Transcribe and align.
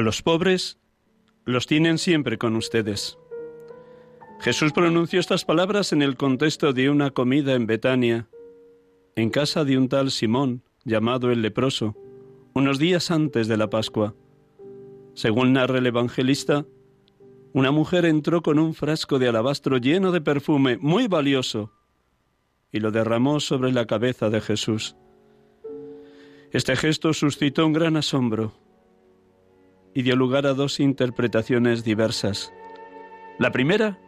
Los 0.00 0.22
pobres 0.22 0.78
los 1.44 1.66
tienen 1.66 1.98
siempre 1.98 2.38
con 2.38 2.56
ustedes. 2.56 3.18
Jesús 4.40 4.72
pronunció 4.72 5.20
estas 5.20 5.44
palabras 5.44 5.92
en 5.92 6.00
el 6.00 6.16
contexto 6.16 6.72
de 6.72 6.88
una 6.88 7.10
comida 7.10 7.52
en 7.52 7.66
Betania, 7.66 8.26
en 9.14 9.28
casa 9.28 9.64
de 9.66 9.76
un 9.76 9.90
tal 9.90 10.10
Simón, 10.10 10.62
llamado 10.84 11.30
el 11.30 11.42
leproso, 11.42 11.96
unos 12.54 12.78
días 12.78 13.10
antes 13.10 13.46
de 13.46 13.58
la 13.58 13.68
Pascua. 13.68 14.14
Según 15.12 15.52
narra 15.52 15.78
el 15.78 15.86
evangelista, 15.86 16.64
una 17.52 17.70
mujer 17.70 18.06
entró 18.06 18.42
con 18.42 18.58
un 18.58 18.72
frasco 18.72 19.18
de 19.18 19.28
alabastro 19.28 19.76
lleno 19.76 20.12
de 20.12 20.22
perfume 20.22 20.78
muy 20.78 21.08
valioso 21.08 21.74
y 22.72 22.80
lo 22.80 22.90
derramó 22.90 23.38
sobre 23.38 23.70
la 23.72 23.86
cabeza 23.86 24.30
de 24.30 24.40
Jesús. 24.40 24.96
Este 26.52 26.74
gesto 26.74 27.12
suscitó 27.12 27.66
un 27.66 27.74
gran 27.74 27.98
asombro 27.98 28.54
y 29.94 30.02
dio 30.02 30.16
lugar 30.16 30.46
a 30.46 30.54
dos 30.54 30.80
interpretaciones 30.80 31.84
diversas. 31.84 32.52
La 33.38 33.50
primera 33.52 33.98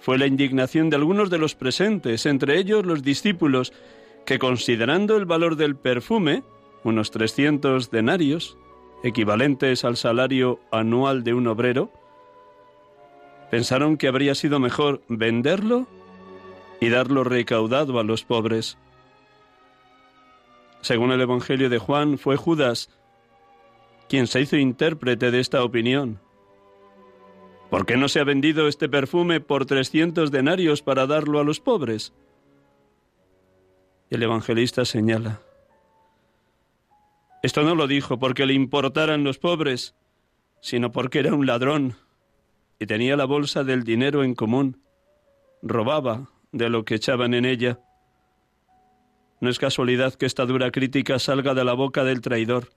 fue 0.00 0.18
la 0.18 0.26
indignación 0.26 0.90
de 0.90 0.96
algunos 0.96 1.30
de 1.30 1.38
los 1.38 1.54
presentes, 1.54 2.26
entre 2.26 2.58
ellos 2.58 2.84
los 2.84 3.02
discípulos, 3.02 3.72
que 4.26 4.38
considerando 4.38 5.16
el 5.16 5.26
valor 5.26 5.56
del 5.56 5.76
perfume, 5.76 6.42
unos 6.84 7.10
300 7.10 7.90
denarios, 7.90 8.56
equivalentes 9.04 9.84
al 9.84 9.96
salario 9.96 10.60
anual 10.70 11.22
de 11.22 11.34
un 11.34 11.46
obrero, 11.46 11.92
pensaron 13.50 13.96
que 13.96 14.08
habría 14.08 14.34
sido 14.34 14.58
mejor 14.58 15.02
venderlo 15.08 15.86
y 16.80 16.88
darlo 16.88 17.22
recaudado 17.22 18.00
a 18.00 18.04
los 18.04 18.24
pobres. 18.24 18.78
Según 20.80 21.12
el 21.12 21.20
Evangelio 21.20 21.70
de 21.70 21.78
Juan, 21.78 22.18
fue 22.18 22.36
Judas 22.36 22.90
quien 24.12 24.26
se 24.26 24.42
hizo 24.42 24.58
intérprete 24.58 25.30
de 25.30 25.40
esta 25.40 25.64
opinión. 25.64 26.20
¿Por 27.70 27.86
qué 27.86 27.96
no 27.96 28.10
se 28.10 28.20
ha 28.20 28.24
vendido 28.24 28.68
este 28.68 28.90
perfume 28.90 29.40
por 29.40 29.64
300 29.64 30.30
denarios 30.30 30.82
para 30.82 31.06
darlo 31.06 31.40
a 31.40 31.44
los 31.44 31.60
pobres? 31.60 32.12
El 34.10 34.22
evangelista 34.22 34.84
señala, 34.84 35.40
esto 37.42 37.62
no 37.62 37.74
lo 37.74 37.86
dijo 37.86 38.18
porque 38.18 38.44
le 38.44 38.52
importaran 38.52 39.24
los 39.24 39.38
pobres, 39.38 39.94
sino 40.60 40.92
porque 40.92 41.20
era 41.20 41.32
un 41.34 41.46
ladrón 41.46 41.96
y 42.78 42.84
tenía 42.84 43.16
la 43.16 43.24
bolsa 43.24 43.64
del 43.64 43.82
dinero 43.82 44.24
en 44.24 44.34
común, 44.34 44.82
robaba 45.62 46.28
de 46.50 46.68
lo 46.68 46.84
que 46.84 46.96
echaban 46.96 47.32
en 47.32 47.46
ella. 47.46 47.78
No 49.40 49.48
es 49.48 49.58
casualidad 49.58 50.12
que 50.12 50.26
esta 50.26 50.44
dura 50.44 50.70
crítica 50.70 51.18
salga 51.18 51.54
de 51.54 51.64
la 51.64 51.72
boca 51.72 52.04
del 52.04 52.20
traidor. 52.20 52.68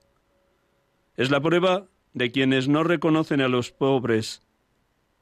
Es 1.17 1.31
la 1.31 1.41
prueba 1.41 1.85
de 2.13 2.31
quienes 2.31 2.67
no 2.67 2.83
reconocen 2.83 3.41
a 3.41 3.47
los 3.47 3.71
pobres 3.71 4.41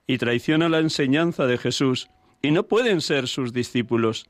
y 0.07 0.17
traicionan 0.17 0.71
la 0.71 0.79
enseñanza 0.79 1.45
de 1.45 1.57
Jesús 1.57 2.09
y 2.41 2.51
no 2.51 2.63
pueden 2.63 3.01
ser 3.01 3.27
sus 3.27 3.53
discípulos. 3.53 4.27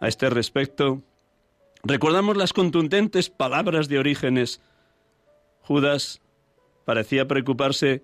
A 0.00 0.08
este 0.08 0.30
respecto, 0.30 1.02
recordamos 1.84 2.36
las 2.36 2.52
contundentes 2.52 3.30
palabras 3.30 3.88
de 3.88 3.98
Orígenes. 3.98 4.60
Judas 5.62 6.20
parecía 6.84 7.26
preocuparse 7.28 8.02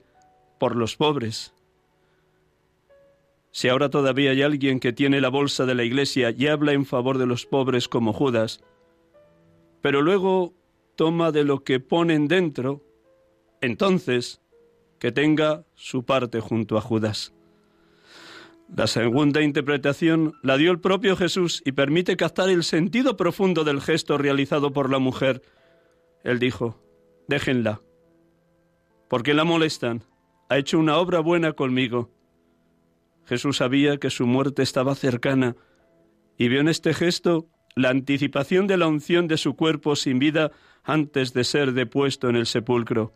por 0.58 0.76
los 0.76 0.96
pobres. 0.96 1.54
Si 3.50 3.68
ahora 3.68 3.88
todavía 3.88 4.30
hay 4.30 4.42
alguien 4.42 4.78
que 4.78 4.92
tiene 4.92 5.20
la 5.20 5.28
bolsa 5.28 5.66
de 5.66 5.74
la 5.74 5.82
iglesia 5.82 6.30
y 6.30 6.46
habla 6.46 6.72
en 6.72 6.86
favor 6.86 7.18
de 7.18 7.26
los 7.26 7.46
pobres 7.46 7.88
como 7.88 8.12
Judas, 8.12 8.60
pero 9.82 10.02
luego 10.02 10.54
toma 10.98 11.30
de 11.30 11.44
lo 11.44 11.62
que 11.62 11.78
ponen 11.78 12.26
dentro, 12.26 12.82
entonces 13.60 14.42
que 14.98 15.12
tenga 15.12 15.64
su 15.76 16.04
parte 16.04 16.40
junto 16.40 16.76
a 16.76 16.80
Judas. 16.80 17.32
La 18.74 18.88
segunda 18.88 19.40
interpretación 19.40 20.32
la 20.42 20.56
dio 20.56 20.72
el 20.72 20.80
propio 20.80 21.14
Jesús 21.14 21.62
y 21.64 21.70
permite 21.70 22.16
captar 22.16 22.48
el 22.48 22.64
sentido 22.64 23.16
profundo 23.16 23.62
del 23.62 23.80
gesto 23.80 24.18
realizado 24.18 24.72
por 24.72 24.90
la 24.90 24.98
mujer. 24.98 25.40
Él 26.24 26.40
dijo, 26.40 26.82
déjenla, 27.28 27.80
porque 29.08 29.34
la 29.34 29.44
molestan, 29.44 30.02
ha 30.48 30.58
hecho 30.58 30.80
una 30.80 30.96
obra 30.96 31.20
buena 31.20 31.52
conmigo. 31.52 32.10
Jesús 33.24 33.58
sabía 33.58 33.98
que 33.98 34.10
su 34.10 34.26
muerte 34.26 34.64
estaba 34.64 34.96
cercana 34.96 35.54
y 36.36 36.48
vio 36.48 36.60
en 36.60 36.66
este 36.66 36.92
gesto 36.92 37.46
la 37.76 37.90
anticipación 37.90 38.66
de 38.66 38.78
la 38.78 38.88
unción 38.88 39.28
de 39.28 39.36
su 39.36 39.54
cuerpo 39.54 39.94
sin 39.94 40.18
vida 40.18 40.50
antes 40.84 41.32
de 41.32 41.44
ser 41.44 41.72
depuesto 41.72 42.28
en 42.28 42.36
el 42.36 42.46
sepulcro. 42.46 43.12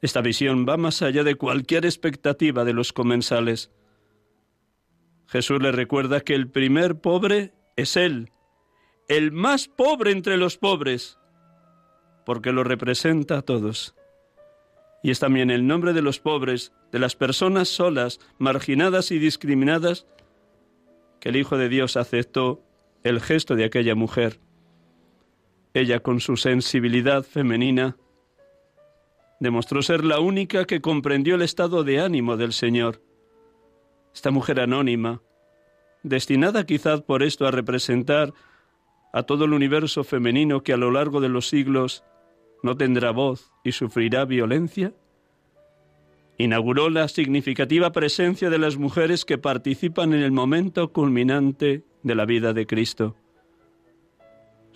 Esta 0.00 0.20
visión 0.20 0.64
va 0.68 0.76
más 0.76 1.02
allá 1.02 1.24
de 1.24 1.34
cualquier 1.34 1.84
expectativa 1.84 2.64
de 2.64 2.72
los 2.72 2.92
comensales. 2.92 3.72
Jesús 5.26 5.60
le 5.60 5.72
recuerda 5.72 6.20
que 6.20 6.34
el 6.34 6.48
primer 6.48 7.00
pobre 7.00 7.52
es 7.76 7.96
Él, 7.96 8.30
el 9.08 9.32
más 9.32 9.68
pobre 9.68 10.12
entre 10.12 10.36
los 10.36 10.56
pobres, 10.56 11.18
porque 12.24 12.52
lo 12.52 12.62
representa 12.62 13.38
a 13.38 13.42
todos. 13.42 13.94
Y 15.02 15.10
es 15.10 15.18
también 15.18 15.50
el 15.50 15.66
nombre 15.66 15.92
de 15.92 16.02
los 16.02 16.20
pobres, 16.20 16.72
de 16.92 16.98
las 16.98 17.16
personas 17.16 17.68
solas, 17.68 18.20
marginadas 18.38 19.10
y 19.10 19.18
discriminadas, 19.18 20.06
que 21.20 21.30
el 21.30 21.36
Hijo 21.36 21.56
de 21.56 21.68
Dios 21.68 21.96
aceptó 21.96 22.62
el 23.02 23.20
gesto 23.20 23.54
de 23.56 23.64
aquella 23.64 23.94
mujer. 23.94 24.40
Ella, 25.74 26.00
con 26.00 26.20
su 26.20 26.36
sensibilidad 26.36 27.22
femenina, 27.22 27.96
demostró 29.40 29.82
ser 29.82 30.04
la 30.04 30.20
única 30.20 30.64
que 30.64 30.80
comprendió 30.80 31.34
el 31.34 31.42
estado 31.42 31.84
de 31.84 32.00
ánimo 32.00 32.36
del 32.36 32.52
Señor. 32.52 33.02
Esta 34.14 34.30
mujer 34.30 34.60
anónima, 34.60 35.22
destinada 36.02 36.64
quizás 36.64 37.02
por 37.02 37.22
esto 37.22 37.46
a 37.46 37.50
representar 37.50 38.32
a 39.12 39.22
todo 39.22 39.44
el 39.44 39.52
universo 39.52 40.04
femenino 40.04 40.62
que 40.62 40.72
a 40.72 40.76
lo 40.76 40.90
largo 40.90 41.20
de 41.20 41.28
los 41.28 41.48
siglos 41.48 42.04
no 42.62 42.76
tendrá 42.76 43.10
voz 43.10 43.52
y 43.64 43.72
sufrirá 43.72 44.24
violencia, 44.24 44.92
inauguró 46.38 46.88
la 46.88 47.08
significativa 47.08 47.92
presencia 47.92 48.50
de 48.50 48.58
las 48.58 48.76
mujeres 48.76 49.24
que 49.24 49.38
participan 49.38 50.12
en 50.12 50.22
el 50.22 50.32
momento 50.32 50.92
culminante 50.92 51.84
de 52.02 52.14
la 52.14 52.24
vida 52.24 52.52
de 52.52 52.66
Cristo. 52.66 53.16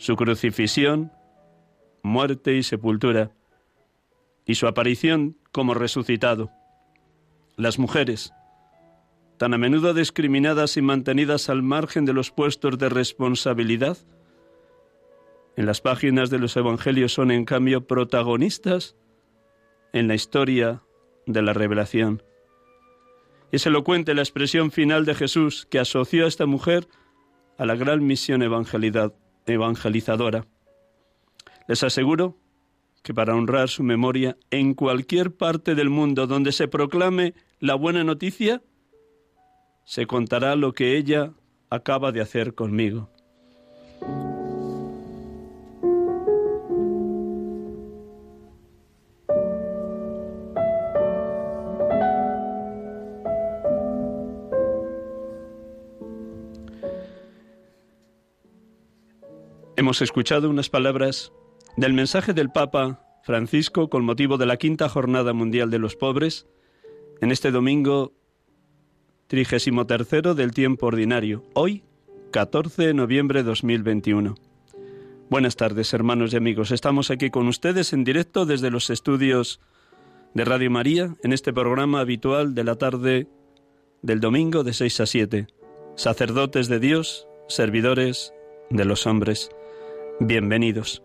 Su 0.02 0.16
crucifixión, 0.16 1.12
muerte 2.02 2.56
y 2.56 2.64
sepultura 2.64 3.31
y 4.44 4.56
su 4.56 4.66
aparición 4.66 5.38
como 5.52 5.75
resucitado. 5.75 6.50
Las 7.54 7.78
mujeres, 7.78 8.32
tan 9.37 9.54
a 9.54 9.58
menudo 9.58 9.94
discriminadas 9.94 10.76
y 10.76 10.82
mantenidas 10.82 11.49
al 11.49 11.62
margen 11.62 12.04
de 12.04 12.14
los 12.14 12.32
puestos 12.32 12.78
de 12.78 12.88
responsabilidad, 12.88 13.96
en 15.56 15.66
las 15.66 15.81
páginas 15.81 16.31
de 16.31 16.40
los 16.40 16.56
Evangelios 16.56 17.12
son 17.12 17.31
en 17.31 17.44
cambio 17.44 17.87
protagonistas 17.87 18.96
en 19.93 20.08
la 20.08 20.16
historia 20.16 20.82
de 21.26 21.43
la 21.43 21.52
revelación. 21.52 22.25
Es 23.52 23.66
elocuente 23.66 24.14
la 24.14 24.22
expresión 24.22 24.72
final 24.72 25.05
de 25.05 25.14
Jesús 25.14 25.69
que 25.70 25.78
asoció 25.78 26.25
a 26.25 26.28
esta 26.28 26.46
mujer 26.46 26.88
a 27.56 27.66
la 27.66 27.76
gran 27.76 28.05
misión 28.05 28.43
evangelizadora. 29.46 30.46
Les 31.68 31.82
aseguro 31.82 32.36
que 33.02 33.14
para 33.14 33.34
honrar 33.34 33.68
su 33.68 33.82
memoria, 33.82 34.36
en 34.50 34.74
cualquier 34.74 35.34
parte 35.34 35.74
del 35.74 35.90
mundo 35.90 36.26
donde 36.26 36.52
se 36.52 36.68
proclame 36.68 37.34
la 37.58 37.74
buena 37.74 38.04
noticia, 38.04 38.62
se 39.84 40.06
contará 40.06 40.54
lo 40.56 40.72
que 40.72 40.96
ella 40.96 41.32
acaba 41.68 42.12
de 42.12 42.20
hacer 42.20 42.54
conmigo. 42.54 43.10
Hemos 59.92 60.00
escuchado 60.00 60.48
unas 60.48 60.70
palabras 60.70 61.34
del 61.76 61.92
mensaje 61.92 62.32
del 62.32 62.48
Papa 62.48 63.04
Francisco 63.24 63.90
con 63.90 64.06
motivo 64.06 64.38
de 64.38 64.46
la 64.46 64.56
quinta 64.56 64.88
Jornada 64.88 65.34
Mundial 65.34 65.70
de 65.70 65.78
los 65.78 65.96
Pobres 65.96 66.46
en 67.20 67.30
este 67.30 67.50
domingo 67.50 68.14
trigésimo 69.26 69.86
tercero 69.86 70.34
del 70.34 70.54
tiempo 70.54 70.86
ordinario, 70.86 71.44
hoy 71.52 71.84
14 72.30 72.86
de 72.86 72.94
noviembre 72.94 73.40
de 73.40 73.50
2021. 73.50 74.34
Buenas 75.28 75.56
tardes, 75.56 75.92
hermanos 75.92 76.32
y 76.32 76.36
amigos. 76.36 76.70
Estamos 76.70 77.10
aquí 77.10 77.28
con 77.28 77.46
ustedes 77.46 77.92
en 77.92 78.02
directo 78.02 78.46
desde 78.46 78.70
los 78.70 78.88
estudios 78.88 79.60
de 80.32 80.46
Radio 80.46 80.70
María 80.70 81.14
en 81.22 81.34
este 81.34 81.52
programa 81.52 82.00
habitual 82.00 82.54
de 82.54 82.64
la 82.64 82.76
tarde 82.76 83.26
del 84.00 84.20
domingo 84.20 84.64
de 84.64 84.72
6 84.72 85.00
a 85.00 85.04
7. 85.04 85.46
Sacerdotes 85.96 86.68
de 86.68 86.80
Dios, 86.80 87.28
servidores 87.46 88.32
de 88.70 88.86
los 88.86 89.06
hombres. 89.06 89.50
Bienvenidos. 90.20 91.02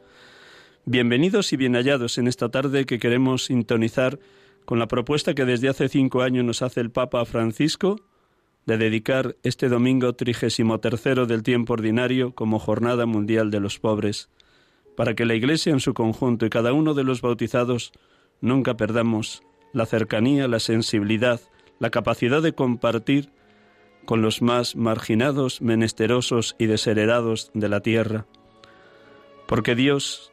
Bienvenidos 0.85 1.51
y 1.53 1.57
bien 1.57 1.73
hallados 1.73 2.17
en 2.17 2.27
esta 2.27 2.49
tarde 2.49 2.85
que 2.85 2.99
queremos 2.99 3.45
sintonizar 3.45 4.19
con 4.65 4.79
la 4.79 4.87
propuesta 4.87 5.33
que 5.33 5.45
desde 5.45 5.69
hace 5.69 5.89
cinco 5.89 6.21
años 6.21 6.45
nos 6.45 6.61
hace 6.61 6.81
el 6.81 6.91
Papa 6.91 7.25
Francisco 7.25 7.99
de 8.65 8.77
dedicar 8.77 9.35
este 9.43 9.69
domingo 9.69 10.13
trigésimo 10.13 10.79
tercero 10.79 11.25
del 11.25 11.41
tiempo 11.41 11.73
ordinario 11.73 12.35
como 12.35 12.59
Jornada 12.59 13.05
Mundial 13.05 13.49
de 13.49 13.59
los 13.59 13.79
Pobres, 13.79 14.29
para 14.95 15.15
que 15.15 15.25
la 15.25 15.35
Iglesia 15.35 15.71
en 15.71 15.79
su 15.79 15.93
conjunto 15.93 16.45
y 16.45 16.49
cada 16.49 16.73
uno 16.73 16.93
de 16.93 17.03
los 17.03 17.21
bautizados 17.21 17.93
nunca 18.41 18.75
perdamos 18.77 19.41
la 19.73 19.85
cercanía, 19.85 20.47
la 20.47 20.59
sensibilidad, 20.59 21.39
la 21.79 21.89
capacidad 21.89 22.41
de 22.41 22.53
compartir 22.53 23.31
con 24.05 24.21
los 24.21 24.41
más 24.41 24.75
marginados, 24.75 25.61
menesterosos 25.61 26.55
y 26.59 26.67
desheredados 26.67 27.51
de 27.53 27.69
la 27.69 27.81
tierra 27.81 28.27
porque 29.47 29.75
Dios 29.75 30.31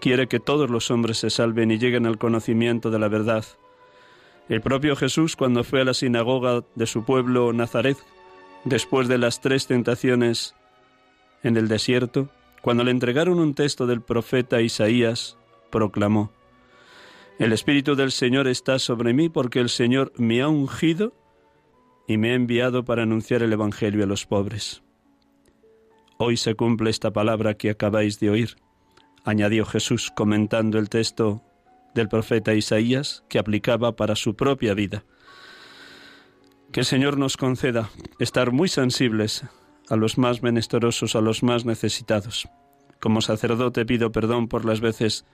quiere 0.00 0.28
que 0.28 0.40
todos 0.40 0.70
los 0.70 0.90
hombres 0.90 1.18
se 1.18 1.30
salven 1.30 1.70
y 1.70 1.78
lleguen 1.78 2.06
al 2.06 2.18
conocimiento 2.18 2.90
de 2.90 2.98
la 2.98 3.08
verdad. 3.08 3.44
El 4.48 4.62
propio 4.62 4.96
Jesús, 4.96 5.36
cuando 5.36 5.62
fue 5.62 5.82
a 5.82 5.84
la 5.84 5.94
sinagoga 5.94 6.64
de 6.74 6.86
su 6.86 7.04
pueblo 7.04 7.52
Nazaret, 7.52 7.98
después 8.64 9.08
de 9.08 9.18
las 9.18 9.40
tres 9.40 9.66
tentaciones 9.66 10.54
en 11.42 11.56
el 11.56 11.68
desierto, 11.68 12.28
cuando 12.62 12.84
le 12.84 12.90
entregaron 12.90 13.38
un 13.38 13.54
texto 13.54 13.86
del 13.86 14.02
profeta 14.02 14.60
Isaías, 14.60 15.36
proclamó, 15.70 16.32
El 17.38 17.52
Espíritu 17.52 17.94
del 17.94 18.12
Señor 18.12 18.48
está 18.48 18.78
sobre 18.78 19.14
mí 19.14 19.28
porque 19.28 19.60
el 19.60 19.68
Señor 19.68 20.12
me 20.16 20.42
ha 20.42 20.48
ungido 20.48 21.14
y 22.06 22.18
me 22.18 22.32
ha 22.32 22.34
enviado 22.34 22.84
para 22.84 23.04
anunciar 23.04 23.42
el 23.42 23.52
Evangelio 23.52 24.04
a 24.04 24.06
los 24.06 24.26
pobres. 24.26 24.82
Hoy 26.22 26.36
se 26.36 26.54
cumple 26.54 26.90
esta 26.90 27.10
palabra 27.12 27.54
que 27.54 27.70
acabáis 27.70 28.20
de 28.20 28.28
oír, 28.28 28.56
añadió 29.24 29.64
Jesús 29.64 30.12
comentando 30.14 30.78
el 30.78 30.90
texto 30.90 31.42
del 31.94 32.10
profeta 32.10 32.52
Isaías 32.52 33.24
que 33.30 33.38
aplicaba 33.38 33.96
para 33.96 34.14
su 34.16 34.36
propia 34.36 34.74
vida. 34.74 35.02
Que 36.72 36.80
el 36.80 36.86
Señor 36.86 37.16
nos 37.16 37.38
conceda 37.38 37.88
estar 38.18 38.52
muy 38.52 38.68
sensibles 38.68 39.46
a 39.88 39.96
los 39.96 40.18
más 40.18 40.42
menesterosos, 40.42 41.16
a 41.16 41.22
los 41.22 41.42
más 41.42 41.64
necesitados. 41.64 42.50
Como 43.00 43.22
sacerdote 43.22 43.86
pido 43.86 44.12
perdón 44.12 44.46
por 44.46 44.66
las 44.66 44.82
veces 44.82 45.24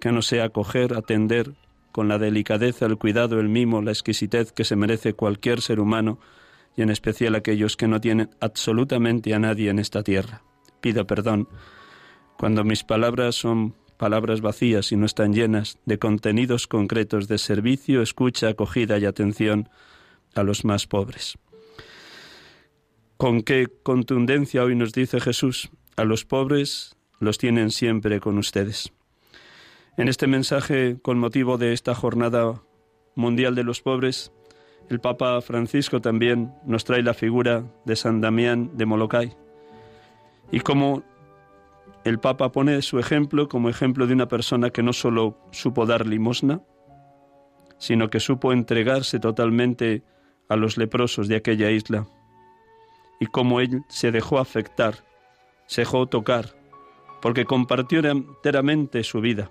que 0.00 0.12
no 0.12 0.20
sé 0.20 0.42
acoger, 0.42 0.92
atender 0.92 1.54
con 1.92 2.08
la 2.08 2.18
delicadeza, 2.18 2.84
el 2.84 2.98
cuidado, 2.98 3.40
el 3.40 3.48
mimo, 3.48 3.80
la 3.80 3.92
exquisitez 3.92 4.52
que 4.52 4.64
se 4.64 4.76
merece 4.76 5.14
cualquier 5.14 5.62
ser 5.62 5.80
humano 5.80 6.18
y 6.76 6.82
en 6.82 6.90
especial 6.90 7.34
aquellos 7.34 7.76
que 7.76 7.88
no 7.88 8.00
tienen 8.00 8.30
absolutamente 8.40 9.34
a 9.34 9.38
nadie 9.38 9.70
en 9.70 9.78
esta 9.78 10.02
tierra. 10.02 10.42
Pido 10.80 11.06
perdón 11.06 11.48
cuando 12.38 12.64
mis 12.64 12.84
palabras 12.84 13.34
son 13.34 13.74
palabras 13.96 14.42
vacías 14.42 14.92
y 14.92 14.96
no 14.96 15.06
están 15.06 15.32
llenas 15.32 15.78
de 15.86 15.98
contenidos 15.98 16.66
concretos 16.66 17.28
de 17.28 17.38
servicio, 17.38 18.02
escucha, 18.02 18.48
acogida 18.48 18.98
y 18.98 19.06
atención 19.06 19.70
a 20.34 20.42
los 20.42 20.64
más 20.64 20.86
pobres. 20.86 21.38
Con 23.16 23.40
qué 23.42 23.68
contundencia 23.82 24.62
hoy 24.62 24.76
nos 24.76 24.92
dice 24.92 25.20
Jesús, 25.20 25.70
a 25.96 26.04
los 26.04 26.26
pobres 26.26 26.96
los 27.18 27.38
tienen 27.38 27.70
siempre 27.70 28.20
con 28.20 28.36
ustedes. 28.36 28.92
En 29.96 30.08
este 30.08 30.26
mensaje, 30.26 30.98
con 31.00 31.18
motivo 31.18 31.56
de 31.56 31.72
esta 31.72 31.94
jornada 31.94 32.62
mundial 33.14 33.54
de 33.54 33.64
los 33.64 33.80
pobres, 33.80 34.30
el 34.88 35.00
Papa 35.00 35.40
Francisco 35.40 36.00
también 36.00 36.52
nos 36.64 36.84
trae 36.84 37.02
la 37.02 37.14
figura 37.14 37.64
de 37.84 37.96
San 37.96 38.20
Damián 38.20 38.70
de 38.76 38.86
Molokai 38.86 39.36
y 40.50 40.60
como 40.60 41.02
el 42.04 42.20
Papa 42.20 42.52
pone 42.52 42.80
su 42.82 42.98
ejemplo 42.98 43.48
como 43.48 43.68
ejemplo 43.68 44.06
de 44.06 44.14
una 44.14 44.28
persona 44.28 44.70
que 44.70 44.82
no 44.82 44.92
solo 44.92 45.36
supo 45.50 45.86
dar 45.86 46.06
limosna, 46.06 46.60
sino 47.78 48.10
que 48.10 48.20
supo 48.20 48.52
entregarse 48.52 49.18
totalmente 49.18 50.02
a 50.48 50.56
los 50.56 50.76
leprosos 50.76 51.28
de 51.28 51.36
aquella 51.36 51.70
isla, 51.70 52.06
y 53.18 53.26
cómo 53.26 53.60
él 53.60 53.82
se 53.88 54.12
dejó 54.12 54.38
afectar, 54.38 55.04
se 55.66 55.82
dejó 55.82 56.06
tocar, 56.06 56.54
porque 57.20 57.44
compartió 57.44 58.00
enteramente 58.00 59.02
su 59.02 59.20
vida. 59.20 59.50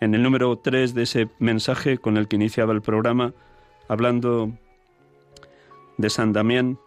En 0.00 0.14
el 0.14 0.22
número 0.22 0.58
3 0.58 0.92
de 0.92 1.02
ese 1.04 1.30
mensaje 1.38 1.98
con 1.98 2.16
el 2.16 2.28
que 2.28 2.36
iniciaba 2.36 2.72
el 2.72 2.82
programa, 2.82 3.32
hablando 3.88 4.52
de 5.98 6.10
San 6.10 6.32
Damián 6.32 6.78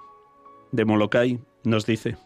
de 0.71 0.85
Molokai, 0.85 1.39
nos 1.63 1.85
dice, 1.85 2.17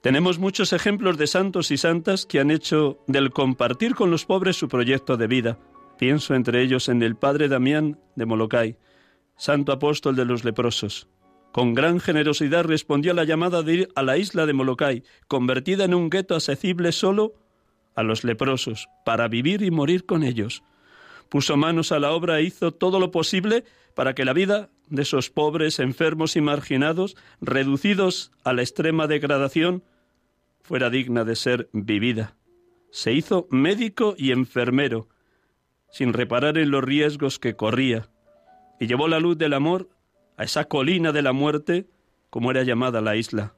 tenemos 0.00 0.38
muchos 0.38 0.72
ejemplos 0.72 1.18
de 1.18 1.26
santos 1.26 1.70
y 1.70 1.76
santas 1.76 2.26
que 2.26 2.40
han 2.40 2.50
hecho 2.50 2.98
del 3.06 3.30
compartir 3.30 3.94
con 3.94 4.10
los 4.10 4.24
pobres 4.24 4.56
su 4.56 4.68
proyecto 4.68 5.16
de 5.16 5.26
vida. 5.26 5.58
Pienso 5.98 6.34
entre 6.34 6.62
ellos 6.62 6.88
en 6.88 7.02
el 7.02 7.16
padre 7.16 7.48
Damián 7.48 7.98
de 8.14 8.26
Molokai, 8.26 8.76
santo 9.36 9.72
apóstol 9.72 10.16
de 10.16 10.24
los 10.24 10.44
leprosos. 10.44 11.08
Con 11.52 11.72
gran 11.74 12.00
generosidad 12.00 12.64
respondió 12.64 13.12
a 13.12 13.14
la 13.14 13.24
llamada 13.24 13.62
de 13.62 13.74
ir 13.74 13.88
a 13.94 14.02
la 14.02 14.18
isla 14.18 14.44
de 14.44 14.52
Molokai, 14.52 15.02
convertida 15.26 15.84
en 15.84 15.94
un 15.94 16.10
gueto 16.10 16.34
accesible 16.34 16.92
solo 16.92 17.34
a 17.94 18.02
los 18.02 18.24
leprosos, 18.24 18.88
para 19.06 19.26
vivir 19.26 19.62
y 19.62 19.70
morir 19.70 20.04
con 20.04 20.22
ellos. 20.22 20.62
Puso 21.28 21.56
manos 21.56 21.92
a 21.92 21.98
la 21.98 22.12
obra 22.12 22.38
e 22.38 22.44
hizo 22.44 22.72
todo 22.72 23.00
lo 23.00 23.10
posible 23.10 23.64
para 23.94 24.14
que 24.14 24.24
la 24.24 24.32
vida 24.32 24.70
de 24.88 25.02
esos 25.02 25.30
pobres, 25.30 25.78
enfermos 25.78 26.36
y 26.36 26.40
marginados, 26.40 27.16
reducidos 27.40 28.32
a 28.44 28.52
la 28.52 28.62
extrema 28.62 29.06
degradación, 29.06 29.82
fuera 30.62 30.90
digna 30.90 31.24
de 31.24 31.36
ser 31.36 31.68
vivida. 31.72 32.36
Se 32.90 33.12
hizo 33.12 33.46
médico 33.50 34.14
y 34.16 34.32
enfermero, 34.32 35.08
sin 35.90 36.12
reparar 36.12 36.58
en 36.58 36.70
los 36.70 36.84
riesgos 36.84 37.38
que 37.38 37.56
corría, 37.56 38.08
y 38.78 38.86
llevó 38.86 39.08
la 39.08 39.20
luz 39.20 39.38
del 39.38 39.54
amor 39.54 39.88
a 40.36 40.44
esa 40.44 40.66
colina 40.66 41.12
de 41.12 41.22
la 41.22 41.32
muerte, 41.32 41.86
como 42.30 42.50
era 42.50 42.62
llamada 42.62 43.00
la 43.00 43.16
isla. 43.16 43.54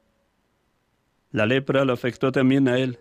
La 1.31 1.47
lepra 1.47 1.85
lo 1.85 1.93
afectó 1.93 2.33
también 2.33 2.69
a 2.69 2.79
él, 2.79 3.01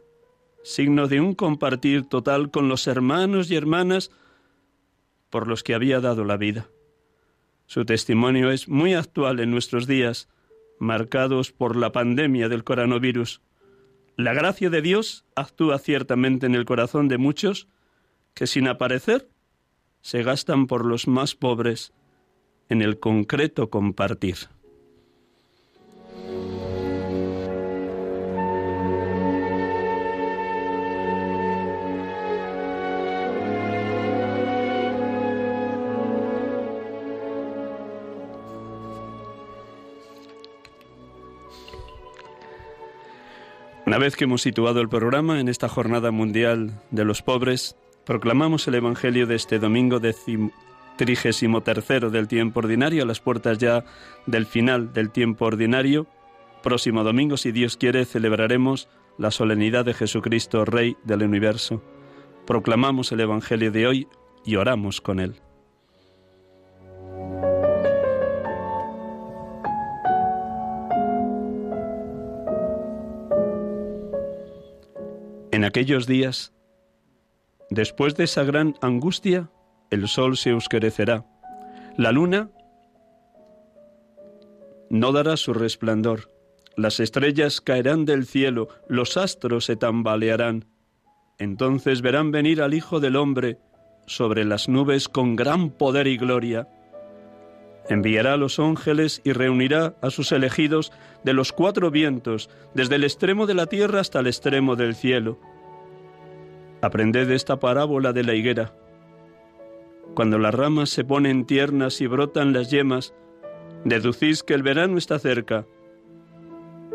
signo 0.63 1.07
de 1.07 1.21
un 1.21 1.33
compartir 1.33 2.05
total 2.07 2.51
con 2.51 2.67
los 2.67 2.87
hermanos 2.87 3.49
y 3.51 3.55
hermanas 3.55 4.11
por 5.29 5.47
los 5.47 5.63
que 5.63 5.73
había 5.73 5.99
dado 5.99 6.23
la 6.23 6.37
vida. 6.37 6.69
Su 7.65 7.85
testimonio 7.85 8.51
es 8.51 8.67
muy 8.69 8.93
actual 8.93 9.39
en 9.39 9.51
nuestros 9.51 9.87
días, 9.87 10.29
marcados 10.79 11.51
por 11.51 11.75
la 11.75 11.91
pandemia 11.91 12.49
del 12.49 12.63
coronavirus. 12.63 13.41
La 14.15 14.33
gracia 14.33 14.69
de 14.69 14.81
Dios 14.81 15.25
actúa 15.35 15.79
ciertamente 15.79 16.45
en 16.45 16.55
el 16.55 16.65
corazón 16.65 17.07
de 17.07 17.17
muchos 17.17 17.67
que 18.33 18.47
sin 18.47 18.67
aparecer 18.67 19.29
se 20.01 20.23
gastan 20.23 20.67
por 20.67 20.85
los 20.85 21.07
más 21.07 21.35
pobres 21.35 21.93
en 22.69 22.81
el 22.81 22.99
concreto 22.99 23.69
compartir. 23.69 24.37
Una 43.87 43.99
vez 43.99 44.17
que 44.17 44.25
hemos 44.25 44.41
situado 44.41 44.81
el 44.81 44.89
programa 44.89 45.39
en 45.39 45.47
esta 45.47 45.69
Jornada 45.69 46.11
Mundial 46.11 46.81
de 46.91 47.05
los 47.05 47.21
Pobres, 47.21 47.77
proclamamos 48.05 48.67
el 48.67 48.75
Evangelio 48.75 49.27
de 49.27 49.35
este 49.35 49.59
domingo 49.59 50.01
trigésimo 50.97 51.63
tercero 51.63 52.09
del 52.09 52.27
tiempo 52.27 52.59
ordinario, 52.59 53.03
a 53.03 53.05
las 53.05 53.21
puertas 53.21 53.59
ya 53.59 53.85
del 54.25 54.45
final 54.45 54.91
del 54.91 55.09
tiempo 55.09 55.45
ordinario. 55.45 56.05
Próximo 56.63 57.05
domingo, 57.05 57.37
si 57.37 57.53
Dios 57.53 57.77
quiere, 57.77 58.03
celebraremos 58.03 58.89
la 59.17 59.31
solemnidad 59.31 59.85
de 59.85 59.93
Jesucristo, 59.93 60.65
Rey 60.65 60.97
del 61.05 61.23
universo. 61.23 61.81
Proclamamos 62.45 63.13
el 63.13 63.21
Evangelio 63.21 63.71
de 63.71 63.87
hoy 63.87 64.07
y 64.43 64.57
oramos 64.57 64.99
con 64.99 65.21
él. 65.21 65.39
En 75.57 75.65
aquellos 75.65 76.05
días, 76.05 76.53
después 77.71 78.15
de 78.15 78.25
esa 78.25 78.43
gran 78.43 78.75
angustia, 78.79 79.49
el 79.89 80.07
sol 80.07 80.37
se 80.37 80.53
oscurecerá, 80.53 81.25
la 81.97 82.11
luna 82.11 82.51
no 84.91 85.11
dará 85.13 85.35
su 85.35 85.55
resplandor, 85.55 86.31
las 86.75 86.99
estrellas 86.99 87.59
caerán 87.59 88.05
del 88.05 88.27
cielo, 88.27 88.67
los 88.87 89.17
astros 89.17 89.65
se 89.65 89.75
tambalearán. 89.75 90.65
Entonces 91.39 92.03
verán 92.03 92.29
venir 92.29 92.61
al 92.61 92.75
Hijo 92.75 92.99
del 92.99 93.15
Hombre 93.15 93.57
sobre 94.05 94.45
las 94.45 94.69
nubes 94.69 95.09
con 95.09 95.35
gran 95.35 95.71
poder 95.71 96.05
y 96.05 96.17
gloria. 96.17 96.67
Enviará 97.89 98.33
a 98.33 98.37
los 98.37 98.59
ángeles 98.59 99.21
y 99.23 99.31
reunirá 99.31 99.95
a 100.01 100.09
sus 100.09 100.31
elegidos 100.31 100.91
de 101.23 101.33
los 101.33 101.53
cuatro 101.53 101.89
vientos, 101.89 102.49
desde 102.73 102.95
el 102.95 103.03
extremo 103.03 103.47
de 103.47 103.53
la 103.53 103.67
tierra 103.67 104.01
hasta 104.01 104.19
el 104.19 104.27
extremo 104.27 104.75
del 104.75 104.95
cielo. 104.95 105.39
Aprended 106.81 107.31
esta 107.31 107.59
parábola 107.59 108.13
de 108.13 108.23
la 108.23 108.33
higuera. 108.33 108.73
Cuando 110.13 110.37
las 110.37 110.53
ramas 110.53 110.89
se 110.89 111.05
ponen 111.05 111.45
tiernas 111.45 112.01
y 112.01 112.07
brotan 112.07 112.51
las 112.51 112.69
yemas, 112.69 113.13
deducís 113.85 114.43
que 114.43 114.53
el 114.53 114.63
verano 114.63 114.97
está 114.97 115.19
cerca. 115.19 115.65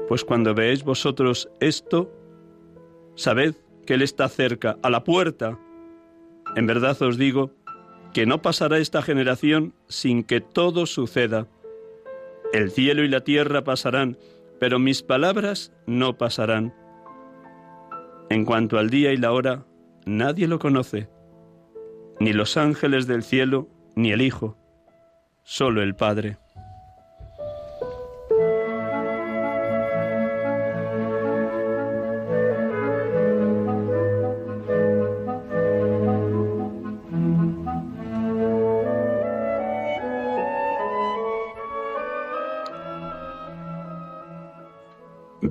Pues 0.08 0.24
cuando 0.24 0.54
veáis 0.54 0.84
vosotros 0.84 1.48
esto, 1.60 2.12
sabed 3.14 3.54
que 3.86 3.94
Él 3.94 4.02
está 4.02 4.28
cerca, 4.28 4.76
a 4.82 4.90
la 4.90 5.04
puerta. 5.04 5.58
En 6.54 6.66
verdad 6.66 7.00
os 7.02 7.16
digo, 7.16 7.50
que 8.12 8.26
no 8.26 8.42
pasará 8.42 8.78
esta 8.78 9.02
generación 9.02 9.74
sin 9.88 10.22
que 10.22 10.40
todo 10.40 10.86
suceda. 10.86 11.46
El 12.52 12.70
cielo 12.70 13.02
y 13.04 13.08
la 13.08 13.22
tierra 13.22 13.64
pasarán, 13.64 14.18
pero 14.60 14.78
mis 14.78 15.02
palabras 15.02 15.72
no 15.86 16.18
pasarán. 16.18 16.74
En 18.28 18.44
cuanto 18.44 18.78
al 18.78 18.90
día 18.90 19.12
y 19.12 19.16
la 19.16 19.32
hora, 19.32 19.66
nadie 20.04 20.46
lo 20.46 20.58
conoce, 20.58 21.08
ni 22.20 22.32
los 22.32 22.56
ángeles 22.56 23.06
del 23.06 23.22
cielo, 23.22 23.68
ni 23.96 24.12
el 24.12 24.22
Hijo, 24.22 24.56
solo 25.42 25.82
el 25.82 25.94
Padre. 25.94 26.38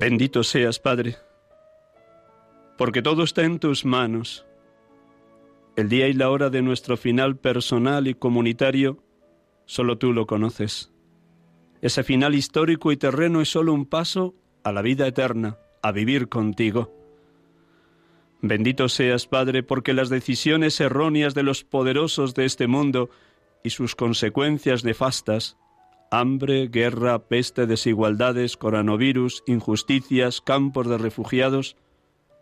Bendito 0.04 0.42
seas, 0.42 0.80
Padre, 0.80 1.14
porque 2.76 3.02
todo 3.02 3.22
está 3.22 3.44
en 3.44 3.60
tus 3.60 3.84
manos. 3.84 4.44
El 5.76 5.88
día 5.88 6.08
y 6.08 6.12
la 6.12 6.28
hora 6.28 6.50
de 6.50 6.60
nuestro 6.60 6.96
final 6.96 7.36
personal 7.36 8.08
y 8.08 8.14
comunitario, 8.14 8.98
solo 9.64 9.98
tú 9.98 10.12
lo 10.12 10.26
conoces. 10.26 10.90
Ese 11.82 12.02
final 12.02 12.34
histórico 12.34 12.90
y 12.90 12.96
terreno 12.96 13.40
es 13.40 13.50
solo 13.50 13.72
un 13.72 13.86
paso 13.86 14.34
a 14.64 14.72
la 14.72 14.82
vida 14.82 15.06
eterna, 15.06 15.58
a 15.82 15.92
vivir 15.92 16.28
contigo. 16.28 16.92
Bendito 18.40 18.88
seas, 18.88 19.28
Padre, 19.28 19.62
porque 19.62 19.92
las 19.92 20.08
decisiones 20.08 20.80
erróneas 20.80 21.32
de 21.32 21.44
los 21.44 21.62
poderosos 21.62 22.34
de 22.34 22.46
este 22.46 22.66
mundo 22.66 23.08
y 23.62 23.70
sus 23.70 23.94
consecuencias 23.94 24.82
nefastas 24.82 25.56
hambre, 26.12 26.68
guerra, 26.68 27.26
peste, 27.26 27.66
desigualdades, 27.66 28.58
coronavirus, 28.58 29.42
injusticias, 29.46 30.42
campos 30.42 30.86
de 30.86 30.98
refugiados, 30.98 31.76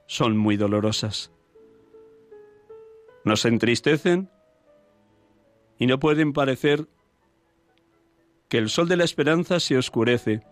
son 0.08 0.36
muy 0.36 0.56
dolorosas. 0.56 1.30
Nos 3.24 3.44
entristecen 3.44 4.28
y 5.78 5.86
no 5.86 6.00
pueden 6.00 6.32
parecer 6.32 6.88
que 8.48 8.58
el 8.58 8.70
sol 8.70 8.88
de 8.88 8.96
la 8.96 9.04
esperanza 9.04 9.60
se 9.60 9.78
oscurece, 9.78 10.42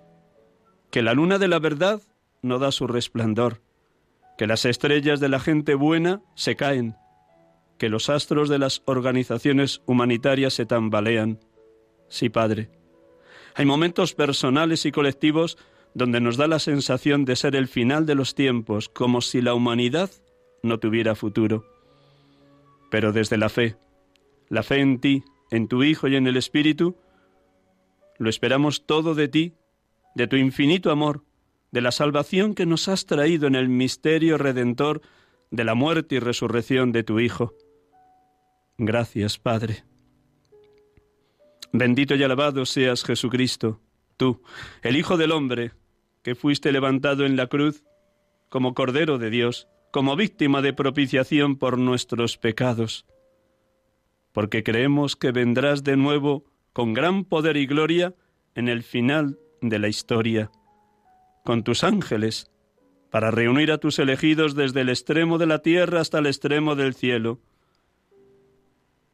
que 0.92 1.02
la 1.02 1.12
luna 1.12 1.38
de 1.38 1.48
la 1.48 1.58
verdad 1.58 2.00
no 2.40 2.60
da 2.60 2.70
su 2.70 2.86
resplandor, 2.86 3.60
que 4.38 4.46
las 4.46 4.64
estrellas 4.64 5.18
de 5.18 5.28
la 5.28 5.40
gente 5.40 5.74
buena 5.74 6.22
se 6.36 6.54
caen, 6.54 6.94
que 7.78 7.88
los 7.88 8.10
astros 8.10 8.48
de 8.48 8.60
las 8.60 8.82
organizaciones 8.84 9.82
humanitarias 9.86 10.54
se 10.54 10.66
tambalean. 10.66 11.40
Sí, 12.08 12.28
Padre, 12.28 12.77
hay 13.58 13.66
momentos 13.66 14.14
personales 14.14 14.86
y 14.86 14.92
colectivos 14.92 15.58
donde 15.92 16.20
nos 16.20 16.36
da 16.36 16.46
la 16.46 16.60
sensación 16.60 17.24
de 17.24 17.34
ser 17.34 17.56
el 17.56 17.66
final 17.66 18.06
de 18.06 18.14
los 18.14 18.36
tiempos, 18.36 18.88
como 18.88 19.20
si 19.20 19.42
la 19.42 19.52
humanidad 19.52 20.12
no 20.62 20.78
tuviera 20.78 21.16
futuro. 21.16 21.64
Pero 22.88 23.12
desde 23.12 23.36
la 23.36 23.48
fe, 23.48 23.74
la 24.48 24.62
fe 24.62 24.78
en 24.78 25.00
ti, 25.00 25.24
en 25.50 25.66
tu 25.66 25.82
Hijo 25.82 26.06
y 26.06 26.14
en 26.14 26.28
el 26.28 26.36
Espíritu, 26.36 26.94
lo 28.18 28.30
esperamos 28.30 28.86
todo 28.86 29.16
de 29.16 29.26
ti, 29.26 29.54
de 30.14 30.28
tu 30.28 30.36
infinito 30.36 30.92
amor, 30.92 31.24
de 31.72 31.80
la 31.80 31.90
salvación 31.90 32.54
que 32.54 32.64
nos 32.64 32.86
has 32.86 33.06
traído 33.06 33.48
en 33.48 33.56
el 33.56 33.68
misterio 33.68 34.38
redentor 34.38 35.02
de 35.50 35.64
la 35.64 35.74
muerte 35.74 36.14
y 36.14 36.18
resurrección 36.20 36.92
de 36.92 37.02
tu 37.02 37.18
Hijo. 37.18 37.54
Gracias, 38.76 39.36
Padre. 39.36 39.87
Bendito 41.72 42.14
y 42.14 42.22
alabado 42.22 42.64
seas 42.64 43.04
Jesucristo, 43.04 43.80
tú, 44.16 44.42
el 44.82 44.96
Hijo 44.96 45.16
del 45.16 45.32
Hombre, 45.32 45.72
que 46.22 46.34
fuiste 46.34 46.72
levantado 46.72 47.26
en 47.26 47.36
la 47.36 47.46
cruz 47.46 47.84
como 48.48 48.74
Cordero 48.74 49.18
de 49.18 49.28
Dios, 49.28 49.68
como 49.90 50.16
víctima 50.16 50.62
de 50.62 50.72
propiciación 50.72 51.56
por 51.56 51.78
nuestros 51.78 52.38
pecados. 52.38 53.06
Porque 54.32 54.62
creemos 54.62 55.16
que 55.16 55.30
vendrás 55.30 55.84
de 55.84 55.96
nuevo 55.96 56.44
con 56.72 56.94
gran 56.94 57.24
poder 57.24 57.56
y 57.56 57.66
gloria 57.66 58.14
en 58.54 58.68
el 58.68 58.82
final 58.82 59.38
de 59.60 59.78
la 59.78 59.88
historia, 59.88 60.50
con 61.44 61.64
tus 61.64 61.84
ángeles, 61.84 62.50
para 63.10 63.30
reunir 63.30 63.72
a 63.72 63.78
tus 63.78 63.98
elegidos 63.98 64.54
desde 64.54 64.82
el 64.82 64.88
extremo 64.88 65.38
de 65.38 65.46
la 65.46 65.60
tierra 65.60 66.00
hasta 66.00 66.18
el 66.18 66.26
extremo 66.26 66.76
del 66.76 66.94
cielo 66.94 67.40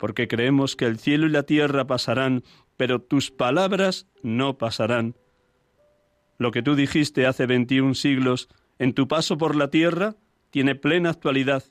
porque 0.05 0.29
creemos 0.29 0.77
que 0.77 0.85
el 0.85 0.99
cielo 0.99 1.27
y 1.27 1.31
la 1.31 1.45
tierra 1.45 1.87
pasarán, 1.87 2.45
pero 2.77 3.01
tus 3.01 3.31
palabras 3.31 4.07
no 4.23 4.59
pasarán. 4.59 5.17
Lo 6.37 6.51
que 6.51 6.61
tú 6.61 6.75
dijiste 6.75 7.27
hace 7.27 7.47
veintiún 7.47 7.95
siglos 7.95 8.51
en 8.79 8.93
tu 8.93 9.09
paso 9.09 9.39
por 9.39 9.57
la 9.57 9.71
tierra 9.71 10.15
tiene 10.51 10.75
plena 10.75 11.09
actualidad, 11.09 11.65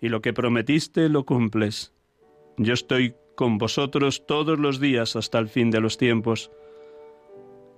y 0.00 0.08
lo 0.08 0.20
que 0.20 0.32
prometiste 0.32 1.08
lo 1.08 1.24
cumples. 1.24 1.92
Yo 2.56 2.74
estoy 2.74 3.14
con 3.36 3.56
vosotros 3.56 4.26
todos 4.26 4.58
los 4.58 4.80
días 4.80 5.14
hasta 5.14 5.38
el 5.38 5.46
fin 5.46 5.70
de 5.70 5.80
los 5.80 5.98
tiempos. 5.98 6.50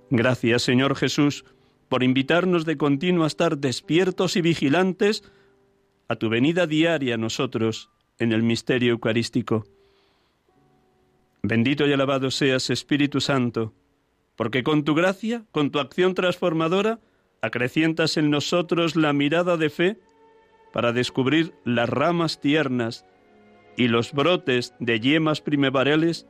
Gracias, 0.09 0.63
Señor 0.63 0.95
Jesús, 0.95 1.45
por 1.87 2.01
invitarnos 2.01 2.65
de 2.65 2.77
continuo 2.77 3.25
a 3.25 3.27
estar 3.27 3.59
despiertos 3.59 4.37
y 4.37 4.41
vigilantes 4.41 5.21
a 6.07 6.15
tu 6.15 6.29
venida 6.29 6.65
diaria 6.65 7.13
a 7.13 7.19
nosotros 7.19 7.91
en 8.19 8.31
el 8.31 8.43
misterio 8.43 8.91
eucarístico. 8.91 9.65
Bendito 11.43 11.85
y 11.87 11.93
alabado 11.93 12.31
seas, 12.31 12.69
Espíritu 12.69 13.21
Santo, 13.21 13.73
porque 14.35 14.63
con 14.63 14.83
tu 14.83 14.95
gracia, 14.95 15.43
con 15.51 15.69
tu 15.69 15.79
acción 15.79 16.13
transformadora, 16.15 16.99
acrecientas 17.41 18.17
en 18.17 18.29
nosotros 18.29 18.95
la 18.95 19.13
mirada 19.13 19.57
de 19.57 19.69
fe 19.69 19.99
para 20.73 20.91
descubrir 20.91 21.53
las 21.63 21.87
ramas 21.89 22.39
tiernas 22.39 23.05
y 23.77 23.87
los 23.87 24.13
brotes 24.13 24.73
de 24.79 24.99
yemas 24.99 25.41
primaverales 25.41 26.25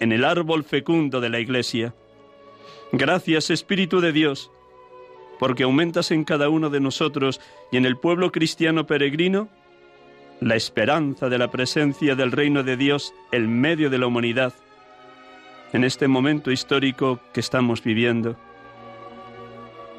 en 0.00 0.12
el 0.12 0.24
árbol 0.24 0.64
fecundo 0.64 1.20
de 1.20 1.30
la 1.30 1.40
Iglesia. 1.40 1.94
Gracias, 2.92 3.50
Espíritu 3.50 4.00
de 4.00 4.12
Dios, 4.12 4.50
porque 5.38 5.62
aumentas 5.62 6.10
en 6.10 6.24
cada 6.24 6.48
uno 6.48 6.70
de 6.70 6.80
nosotros 6.80 7.40
y 7.70 7.76
en 7.76 7.86
el 7.86 7.96
pueblo 7.96 8.32
cristiano 8.32 8.86
peregrino 8.86 9.48
la 10.40 10.56
esperanza 10.56 11.28
de 11.28 11.38
la 11.38 11.50
presencia 11.50 12.14
del 12.14 12.32
reino 12.32 12.62
de 12.62 12.76
Dios 12.76 13.14
en 13.32 13.60
medio 13.60 13.90
de 13.90 13.98
la 13.98 14.06
humanidad, 14.06 14.52
en 15.72 15.84
este 15.84 16.08
momento 16.08 16.50
histórico 16.50 17.20
que 17.32 17.40
estamos 17.40 17.82
viviendo. 17.82 18.36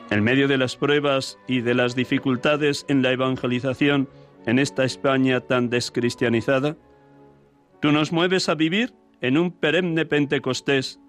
En 0.10 0.24
medio 0.24 0.48
de 0.48 0.58
las 0.58 0.75
pruebas 0.75 1.38
y 1.48 1.62
de 1.62 1.74
las 1.74 1.96
dificultades 1.96 2.86
en 2.88 3.01
la 3.01 3.12
evangelización 3.12 4.08
en 4.46 4.60
esta 4.60 4.86
España 4.86 5.41
tan 5.41 5.70
descristianizada, 5.70 6.77
tú 7.82 7.91
nos 7.91 8.12
mueves 8.12 8.48
a 8.48 8.56
vivir 8.56 8.94
en 9.22 9.38
un 9.38 9.51
perenne 9.51 10.06
Pentecostés 10.06 11.00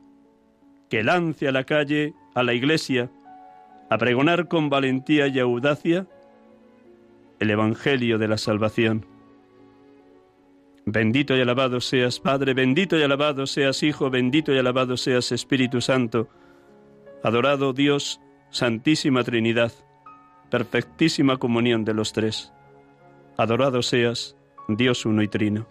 que 0.89 1.05
lance 1.05 1.47
a 1.47 1.53
la 1.53 1.65
calle, 1.65 2.15
a 2.35 2.43
la 2.43 2.55
iglesia, 2.55 3.11
a 3.91 3.99
pregonar 3.99 4.49
con 4.49 4.71
valentía 4.71 5.29
y 5.29 5.39
audacia 5.39 6.07
el 7.39 7.51
Evangelio 7.51 8.19
de 8.19 8.29
la 8.29 8.39
salvación. 8.39 9.18
Bendito 10.91 11.37
y 11.37 11.41
alabado 11.43 11.83
seas 11.83 12.19
Padre, 12.19 12.55
bendito 12.55 12.99
y 12.99 13.03
alabado 13.03 13.47
seas 13.47 13.83
Hijo, 13.83 14.09
bendito 14.09 14.55
y 14.55 14.59
alabado 14.59 14.97
seas 14.97 15.33
Espíritu 15.33 15.83
Santo. 15.83 16.31
Adorado 17.23 17.75
Dios, 17.75 18.23
Santísima 18.49 19.23
Trinidad, 19.23 19.71
perfectísima 20.51 21.37
comunión 21.37 21.85
de 21.85 21.93
los 21.93 22.15
tres. 22.15 22.55
Adorado 23.37 23.83
seas, 23.83 24.35
Dios 24.67 25.05
uno 25.05 25.23
y 25.23 25.29
trino. 25.29 25.69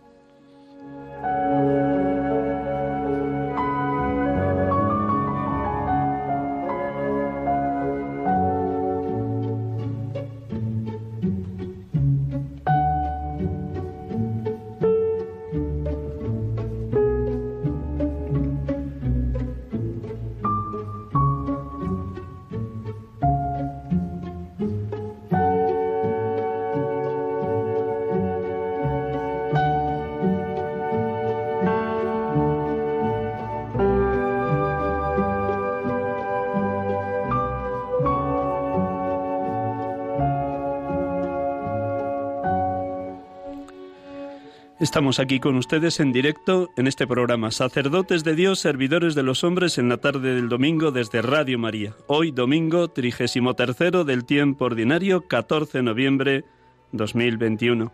Estamos 44.79 45.19
aquí 45.19 45.39
con 45.39 45.55
ustedes 45.55 45.99
en 45.99 46.13
directo 46.13 46.69
en 46.77 46.85
este 46.85 47.07
programa, 47.07 47.49
Sacerdotes 47.49 48.23
de 48.23 48.35
Dios, 48.35 48.59
Servidores 48.59 49.15
de 49.15 49.23
los 49.23 49.43
Hombres, 49.43 49.79
en 49.79 49.89
la 49.89 49.97
tarde 49.97 50.35
del 50.35 50.49
domingo 50.49 50.91
desde 50.91 51.23
Radio 51.23 51.57
María. 51.57 51.95
Hoy 52.05 52.29
domingo, 52.29 52.87
trigésimo 52.87 53.55
tercero 53.55 54.03
del 54.03 54.23
tiempo 54.23 54.65
ordinario, 54.65 55.27
14 55.27 55.79
de 55.79 55.83
noviembre 55.83 56.45
2021. 56.91 57.91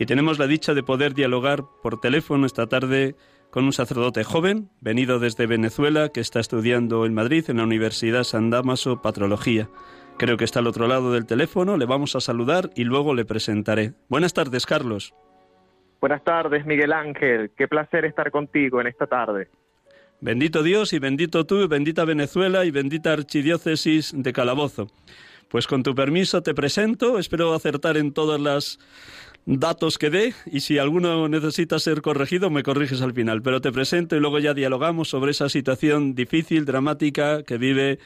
Y 0.00 0.06
tenemos 0.06 0.40
la 0.40 0.48
dicha 0.48 0.74
de 0.74 0.82
poder 0.82 1.14
dialogar 1.14 1.62
por 1.80 2.00
teléfono 2.00 2.44
esta 2.44 2.66
tarde 2.66 3.14
con 3.52 3.64
un 3.64 3.72
sacerdote 3.72 4.24
joven, 4.24 4.68
venido 4.80 5.20
desde 5.20 5.46
Venezuela, 5.46 6.08
que 6.08 6.20
está 6.20 6.40
estudiando 6.40 7.06
en 7.06 7.14
Madrid, 7.14 7.44
en 7.46 7.58
la 7.58 7.64
Universidad 7.64 8.24
San 8.24 8.50
Damaso, 8.50 9.00
Patrología. 9.00 9.70
Creo 10.18 10.36
que 10.36 10.44
está 10.44 10.58
al 10.58 10.66
otro 10.66 10.88
lado 10.88 11.12
del 11.12 11.26
teléfono, 11.26 11.76
le 11.76 11.86
vamos 11.86 12.16
a 12.16 12.20
saludar 12.20 12.70
y 12.74 12.82
luego 12.82 13.14
le 13.14 13.24
presentaré. 13.24 13.94
Buenas 14.08 14.34
tardes, 14.34 14.66
Carlos. 14.66 15.14
Buenas 16.00 16.24
tardes, 16.24 16.64
Miguel 16.64 16.92
Ángel. 16.92 17.50
Qué 17.56 17.68
placer 17.68 18.06
estar 18.06 18.30
contigo 18.30 18.80
en 18.80 18.86
esta 18.86 19.06
tarde. 19.06 19.48
Bendito 20.20 20.62
Dios 20.62 20.92
y 20.92 20.98
bendito 20.98 21.46
tú, 21.46 21.66
bendita 21.68 22.04
Venezuela 22.04 22.64
y 22.64 22.70
bendita 22.70 23.12
Archidiócesis 23.12 24.12
de 24.14 24.32
Calabozo. 24.32 24.88
Pues 25.48 25.66
con 25.66 25.82
tu 25.82 25.94
permiso 25.94 26.42
te 26.42 26.54
presento, 26.54 27.18
espero 27.18 27.54
acertar 27.54 27.96
en 27.96 28.12
todos 28.12 28.40
los 28.40 28.78
datos 29.46 29.98
que 29.98 30.10
dé 30.10 30.34
y 30.46 30.60
si 30.60 30.78
alguno 30.78 31.28
necesita 31.28 31.78
ser 31.78 32.02
corregido 32.02 32.50
me 32.50 32.62
corriges 32.62 33.02
al 33.02 33.14
final, 33.14 33.42
pero 33.42 33.60
te 33.60 33.72
presento 33.72 34.14
y 34.14 34.20
luego 34.20 34.38
ya 34.38 34.54
dialogamos 34.54 35.08
sobre 35.08 35.32
esa 35.32 35.48
situación 35.48 36.14
difícil, 36.14 36.66
dramática 36.66 37.42
que 37.42 37.58
vive 37.58 37.98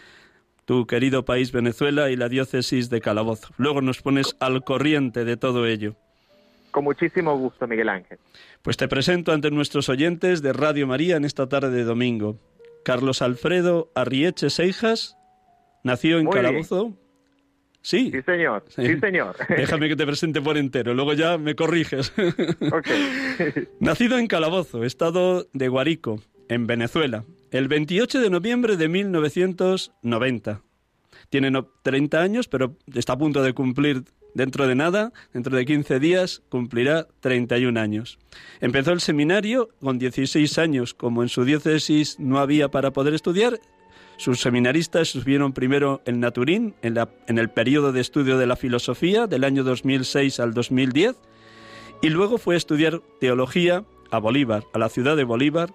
tu 0.64 0.86
querido 0.86 1.24
país 1.24 1.52
Venezuela 1.52 2.10
y 2.10 2.16
la 2.16 2.28
diócesis 2.28 2.88
de 2.90 3.00
Calabozo. 3.00 3.48
Luego 3.58 3.82
nos 3.82 4.00
pones 4.00 4.36
al 4.40 4.64
corriente 4.64 5.24
de 5.24 5.36
todo 5.36 5.66
ello. 5.66 5.96
Con 6.74 6.82
muchísimo 6.82 7.38
gusto, 7.38 7.68
Miguel 7.68 7.88
Ángel. 7.88 8.18
Pues 8.62 8.76
te 8.76 8.88
presento 8.88 9.30
ante 9.30 9.48
nuestros 9.52 9.88
oyentes 9.88 10.42
de 10.42 10.52
Radio 10.52 10.88
María 10.88 11.16
en 11.16 11.24
esta 11.24 11.48
tarde 11.48 11.70
de 11.70 11.84
domingo. 11.84 12.40
Carlos 12.84 13.22
Alfredo 13.22 13.92
Arrieche 13.94 14.50
Seijas 14.50 15.16
nació 15.84 16.18
en 16.18 16.28
Calabozo. 16.28 16.98
Sí. 17.80 18.10
Sí, 18.10 18.22
señor. 18.22 18.64
Sí, 18.66 18.98
señor. 18.98 19.36
Déjame 19.56 19.88
que 19.88 19.94
te 19.94 20.04
presente 20.04 20.42
por 20.42 20.56
entero, 20.58 20.94
luego 20.94 21.12
ya 21.12 21.38
me 21.38 21.54
corriges. 21.54 22.12
Nacido 23.78 24.18
en 24.18 24.26
Calabozo, 24.26 24.82
estado 24.82 25.46
de 25.52 25.68
Guarico, 25.68 26.22
en 26.48 26.66
Venezuela, 26.66 27.24
el 27.52 27.68
28 27.68 28.20
de 28.20 28.30
noviembre 28.30 28.76
de 28.76 28.88
1990. 28.88 30.60
Tiene 31.28 31.52
30 31.84 32.20
años, 32.20 32.48
pero 32.48 32.74
está 32.92 33.12
a 33.12 33.18
punto 33.18 33.44
de 33.44 33.52
cumplir 33.52 34.02
Dentro 34.34 34.66
de 34.66 34.74
nada, 34.74 35.12
dentro 35.32 35.56
de 35.56 35.64
15 35.64 36.00
días, 36.00 36.42
cumplirá 36.48 37.06
31 37.20 37.78
años. 37.78 38.18
Empezó 38.60 38.92
el 38.92 39.00
seminario 39.00 39.70
con 39.80 39.98
16 39.98 40.58
años. 40.58 40.92
Como 40.92 41.22
en 41.22 41.28
su 41.28 41.44
diócesis 41.44 42.18
no 42.18 42.40
había 42.40 42.68
para 42.68 42.92
poder 42.92 43.14
estudiar, 43.14 43.60
sus 44.16 44.40
seminaristas 44.40 45.14
estuvieron 45.14 45.52
primero 45.52 46.02
en 46.04 46.18
Naturín, 46.18 46.74
en, 46.82 46.98
en 47.26 47.38
el 47.38 47.48
periodo 47.50 47.92
de 47.92 48.00
estudio 48.00 48.36
de 48.36 48.46
la 48.46 48.56
filosofía, 48.56 49.26
del 49.26 49.44
año 49.44 49.62
2006 49.62 50.40
al 50.40 50.52
2010, 50.52 51.16
y 52.02 52.08
luego 52.10 52.38
fue 52.38 52.54
a 52.54 52.58
estudiar 52.58 53.00
teología 53.20 53.84
a 54.10 54.18
Bolívar, 54.18 54.64
a 54.72 54.78
la 54.78 54.88
ciudad 54.88 55.16
de 55.16 55.24
Bolívar, 55.24 55.74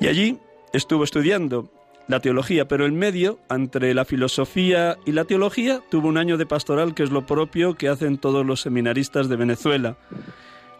y 0.00 0.08
allí 0.08 0.38
estuvo 0.72 1.04
estudiando 1.04 1.70
la 2.08 2.20
teología, 2.20 2.68
pero 2.68 2.86
en 2.86 2.96
medio, 2.96 3.38
entre 3.50 3.94
la 3.94 4.04
filosofía 4.04 4.98
y 5.06 5.12
la 5.12 5.24
teología, 5.24 5.80
tuvo 5.90 6.08
un 6.08 6.18
año 6.18 6.36
de 6.36 6.46
pastoral 6.46 6.94
que 6.94 7.02
es 7.02 7.10
lo 7.10 7.26
propio 7.26 7.74
que 7.74 7.88
hacen 7.88 8.18
todos 8.18 8.44
los 8.44 8.60
seminaristas 8.60 9.28
de 9.28 9.36
Venezuela. 9.36 9.96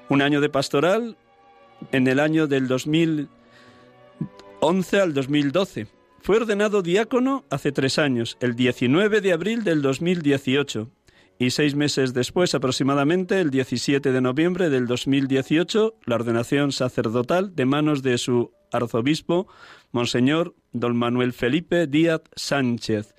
Un 0.08 0.22
año 0.22 0.40
de 0.40 0.48
pastoral 0.48 1.16
en 1.90 2.06
el 2.06 2.20
año 2.20 2.46
del 2.46 2.68
2011 2.68 5.00
al 5.00 5.14
2012. 5.14 5.86
Fue 6.20 6.36
ordenado 6.36 6.82
diácono 6.82 7.44
hace 7.50 7.72
tres 7.72 7.98
años, 7.98 8.36
el 8.40 8.54
19 8.54 9.20
de 9.20 9.32
abril 9.32 9.64
del 9.64 9.82
2018, 9.82 10.88
y 11.38 11.50
seis 11.50 11.74
meses 11.74 12.14
después, 12.14 12.54
aproximadamente, 12.54 13.40
el 13.40 13.50
17 13.50 14.12
de 14.12 14.20
noviembre 14.20 14.70
del 14.70 14.86
2018, 14.86 15.96
la 16.06 16.14
ordenación 16.14 16.70
sacerdotal 16.70 17.56
de 17.56 17.66
manos 17.66 18.02
de 18.02 18.18
su 18.18 18.52
arzobispo, 18.70 19.48
Monseñor 19.90 20.54
don 20.72 20.96
Manuel 20.96 21.32
Felipe 21.32 21.86
Díaz 21.86 22.22
Sánchez. 22.34 23.14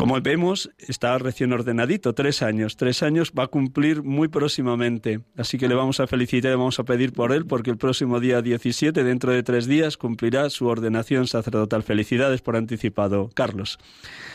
Como 0.00 0.18
vemos, 0.22 0.70
está 0.78 1.18
recién 1.18 1.52
ordenadito, 1.52 2.14
tres 2.14 2.40
años. 2.40 2.78
Tres 2.78 3.02
años 3.02 3.34
va 3.38 3.42
a 3.42 3.48
cumplir 3.48 4.02
muy 4.02 4.28
próximamente. 4.28 5.20
Así 5.36 5.58
que 5.58 5.68
le 5.68 5.74
vamos 5.74 6.00
a 6.00 6.06
felicitar 6.06 6.52
y 6.52 6.54
vamos 6.54 6.78
a 6.78 6.84
pedir 6.84 7.12
por 7.12 7.32
él, 7.32 7.44
porque 7.44 7.68
el 7.68 7.76
próximo 7.76 8.18
día 8.18 8.40
17, 8.40 9.04
dentro 9.04 9.30
de 9.30 9.42
tres 9.42 9.66
días, 9.66 9.98
cumplirá 9.98 10.48
su 10.48 10.68
ordenación 10.68 11.26
sacerdotal. 11.26 11.82
Felicidades 11.82 12.40
por 12.40 12.56
anticipado, 12.56 13.28
Carlos. 13.34 13.78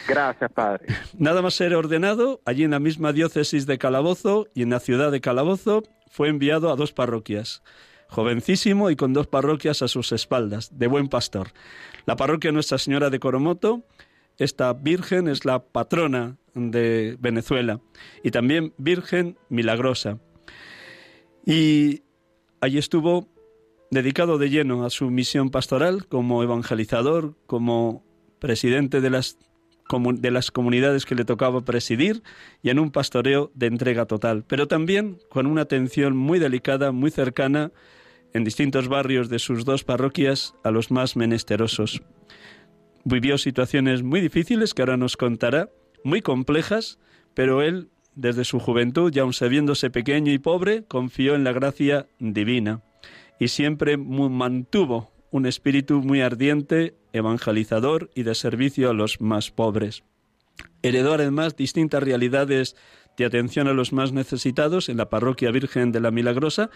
Gracias, 0.07 0.51
padre. 0.51 0.85
Nada 1.17 1.41
más 1.41 1.55
ser 1.55 1.73
ordenado, 1.73 2.41
allí 2.45 2.63
en 2.63 2.69
la 2.69 2.79
misma 2.79 3.11
diócesis 3.11 3.65
de 3.65 3.79
Calabozo 3.79 4.47
y 4.53 4.61
en 4.61 4.69
la 4.69 4.79
ciudad 4.79 5.11
de 5.11 5.19
Calabozo, 5.19 5.81
fue 6.11 6.29
enviado 6.29 6.71
a 6.71 6.75
dos 6.75 6.93
parroquias 6.93 7.63
jovencísimo 8.15 8.89
y 8.89 8.95
con 8.95 9.11
dos 9.11 9.27
parroquias 9.27 9.81
a 9.81 9.89
sus 9.89 10.13
espaldas, 10.13 10.79
de 10.79 10.87
buen 10.87 11.09
pastor. 11.09 11.49
La 12.05 12.15
parroquia 12.15 12.53
Nuestra 12.53 12.77
Señora 12.77 13.09
de 13.09 13.19
Coromoto, 13.19 13.83
esta 14.37 14.71
Virgen 14.71 15.27
es 15.27 15.43
la 15.43 15.59
patrona 15.59 16.37
de 16.53 17.17
Venezuela 17.19 17.81
y 18.23 18.31
también 18.31 18.73
Virgen 18.77 19.37
Milagrosa. 19.49 20.17
Y 21.45 22.03
allí 22.61 22.77
estuvo 22.77 23.27
dedicado 23.91 24.37
de 24.37 24.49
lleno 24.49 24.85
a 24.85 24.89
su 24.89 25.11
misión 25.11 25.49
pastoral 25.49 26.07
como 26.07 26.41
evangelizador, 26.41 27.35
como 27.47 28.05
presidente 28.39 29.01
de 29.01 29.09
las 29.09 29.37
de 30.15 30.31
las 30.31 30.49
comunidades 30.49 31.05
que 31.05 31.13
le 31.13 31.25
tocaba 31.25 31.61
presidir 31.61 32.23
y 32.63 32.71
en 32.71 32.79
un 32.79 32.89
pastoreo 32.89 33.51
de 33.53 33.67
entrega 33.67 34.07
total, 34.07 34.43
pero 34.47 34.67
también 34.67 35.19
con 35.29 35.45
una 35.45 35.61
atención 35.61 36.17
muy 36.17 36.39
delicada, 36.39 36.91
muy 36.91 37.11
cercana 37.11 37.71
en 38.35 38.43
distintos 38.43 38.89
barrios 38.89 39.29
de 39.29 39.39
sus 39.39 39.63
dos 39.63 39.85
parroquias 39.85 40.55
a 40.65 40.69
los 40.69 40.91
más 40.91 41.15
menesterosos. 41.15 42.01
Vivió 43.05 43.37
situaciones 43.37 44.03
muy 44.03 44.19
difíciles 44.19 44.73
que 44.73 44.81
ahora 44.81 44.97
nos 44.97 45.15
contará, 45.15 45.69
muy 46.03 46.21
complejas, 46.21 46.99
pero 47.33 47.61
él, 47.61 47.87
desde 48.13 48.43
su 48.43 48.59
juventud, 48.59 49.09
ya 49.09 49.21
aun 49.21 49.31
sabiéndose 49.31 49.89
pequeño 49.89 50.33
y 50.33 50.37
pobre, 50.37 50.83
confió 50.83 51.33
en 51.33 51.45
la 51.45 51.53
gracia 51.53 52.07
divina 52.19 52.81
y 53.39 53.47
siempre 53.47 53.95
mantuvo 53.95 55.13
un 55.31 55.45
espíritu 55.45 56.01
muy 56.01 56.19
ardiente, 56.19 56.97
evangelizador 57.13 58.11
y 58.15 58.23
de 58.23 58.35
servicio 58.35 58.89
a 58.89 58.93
los 58.93 59.21
más 59.21 59.49
pobres. 59.49 60.03
Heredó 60.81 61.13
además 61.13 61.55
distintas 61.55 62.03
realidades 62.03 62.75
de 63.15 63.23
atención 63.23 63.69
a 63.69 63.73
los 63.73 63.93
más 63.93 64.11
necesitados 64.11 64.89
en 64.89 64.97
la 64.97 65.09
Parroquia 65.09 65.51
Virgen 65.51 65.93
de 65.93 66.01
la 66.01 66.11
Milagrosa, 66.11 66.69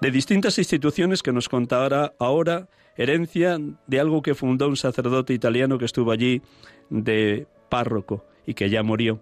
de 0.00 0.10
distintas 0.10 0.58
instituciones 0.58 1.22
que 1.22 1.32
nos 1.32 1.48
contará 1.48 2.14
ahora, 2.18 2.68
herencia 2.96 3.58
de 3.86 4.00
algo 4.00 4.22
que 4.22 4.34
fundó 4.34 4.68
un 4.68 4.76
sacerdote 4.76 5.34
italiano 5.34 5.78
que 5.78 5.84
estuvo 5.84 6.10
allí 6.10 6.42
de 6.88 7.46
párroco 7.68 8.24
y 8.46 8.54
que 8.54 8.70
ya 8.70 8.82
murió. 8.82 9.20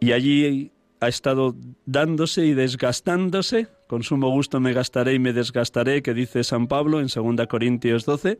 Y 0.00 0.12
allí 0.12 0.72
ha 1.00 1.08
estado 1.08 1.54
dándose 1.86 2.44
y 2.44 2.54
desgastándose, 2.54 3.68
con 3.86 4.02
sumo 4.02 4.30
gusto 4.30 4.60
me 4.60 4.72
gastaré 4.72 5.14
y 5.14 5.18
me 5.18 5.32
desgastaré, 5.32 6.02
que 6.02 6.14
dice 6.14 6.44
San 6.44 6.66
Pablo 6.66 7.00
en 7.00 7.06
2 7.06 7.46
Corintios 7.46 8.04
12, 8.04 8.38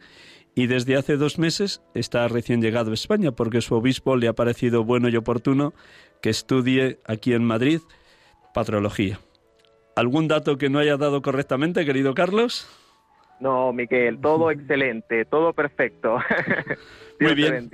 y 0.55 0.67
desde 0.67 0.97
hace 0.97 1.17
dos 1.17 1.39
meses 1.39 1.81
está 1.95 2.27
recién 2.29 2.61
llegado 2.61 2.91
a 2.91 2.95
España 2.95 3.33
porque 3.33 3.61
su 3.61 3.75
obispo 3.75 4.17
le 4.17 4.29
ha 4.29 4.35
parecido 4.35 4.85
bueno 4.85 5.09
y 5.09 5.17
oportuno 5.17 5.75
que 6.21 6.31
estudie 6.31 6.99
aquí 7.07 7.33
en 7.33 7.45
Madrid 7.45 7.81
patrología. 8.53 9.21
¿Algún 9.95 10.29
dato 10.29 10.57
que 10.57 10.71
no 10.71 10.79
haya 10.79 10.97
dado 10.97 11.23
correctamente, 11.23 11.85
querido 11.85 12.15
Carlos? 12.15 12.67
No, 13.41 13.73
Miguel, 13.73 14.19
todo 14.23 14.51
excelente, 14.51 15.25
todo 15.25 15.53
perfecto. 15.53 16.19
Muy 17.21 17.35
bien. 17.35 17.71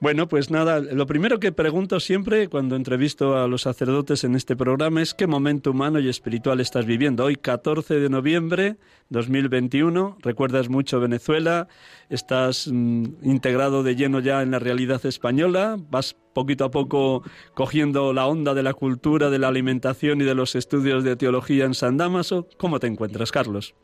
Bueno, 0.00 0.28
pues 0.28 0.50
nada, 0.50 0.80
lo 0.80 1.06
primero 1.06 1.40
que 1.40 1.52
pregunto 1.52 2.00
siempre 2.00 2.48
cuando 2.48 2.74
entrevisto 2.74 3.36
a 3.36 3.46
los 3.46 3.62
sacerdotes 3.62 4.24
en 4.24 4.34
este 4.34 4.56
programa 4.56 5.02
es 5.02 5.12
qué 5.12 5.26
momento 5.26 5.72
humano 5.72 5.98
y 5.98 6.08
espiritual 6.08 6.60
estás 6.60 6.86
viviendo. 6.86 7.24
Hoy, 7.24 7.36
14 7.36 8.00
de 8.00 8.08
noviembre 8.08 8.76
2021, 9.10 10.16
recuerdas 10.22 10.70
mucho 10.70 11.00
Venezuela, 11.00 11.68
estás 12.08 12.66
mm, 12.72 13.04
integrado 13.24 13.82
de 13.82 13.94
lleno 13.94 14.20
ya 14.20 14.40
en 14.40 14.52
la 14.52 14.58
realidad 14.58 15.04
española, 15.04 15.76
vas 15.90 16.16
poquito 16.32 16.64
a 16.64 16.70
poco 16.70 17.22
cogiendo 17.52 18.14
la 18.14 18.26
onda 18.26 18.54
de 18.54 18.62
la 18.62 18.72
cultura, 18.72 19.28
de 19.28 19.38
la 19.38 19.48
alimentación 19.48 20.22
y 20.22 20.24
de 20.24 20.34
los 20.34 20.54
estudios 20.54 21.04
de 21.04 21.16
teología 21.16 21.66
en 21.66 21.74
San 21.74 21.98
Damaso. 21.98 22.48
¿Cómo 22.56 22.80
te 22.80 22.86
encuentras, 22.86 23.32
Carlos? 23.32 23.74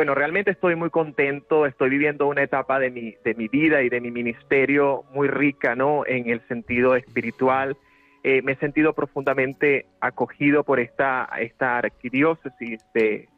Bueno, 0.00 0.14
realmente 0.14 0.52
estoy 0.52 0.76
muy 0.76 0.88
contento, 0.88 1.66
estoy 1.66 1.90
viviendo 1.90 2.26
una 2.26 2.42
etapa 2.42 2.78
de 2.78 2.90
mi, 2.90 3.16
de 3.22 3.34
mi 3.34 3.48
vida 3.48 3.82
y 3.82 3.90
de 3.90 4.00
mi 4.00 4.10
ministerio 4.10 5.04
muy 5.12 5.28
rica, 5.28 5.74
¿no? 5.74 6.06
En 6.06 6.30
el 6.30 6.40
sentido 6.48 6.96
espiritual. 6.96 7.76
Eh, 8.22 8.40
me 8.40 8.52
he 8.52 8.56
sentido 8.56 8.94
profundamente 8.94 9.84
acogido 10.00 10.64
por 10.64 10.80
esta, 10.80 11.28
esta 11.38 11.76
arquidiócesis 11.76 12.82
de, 12.94 13.28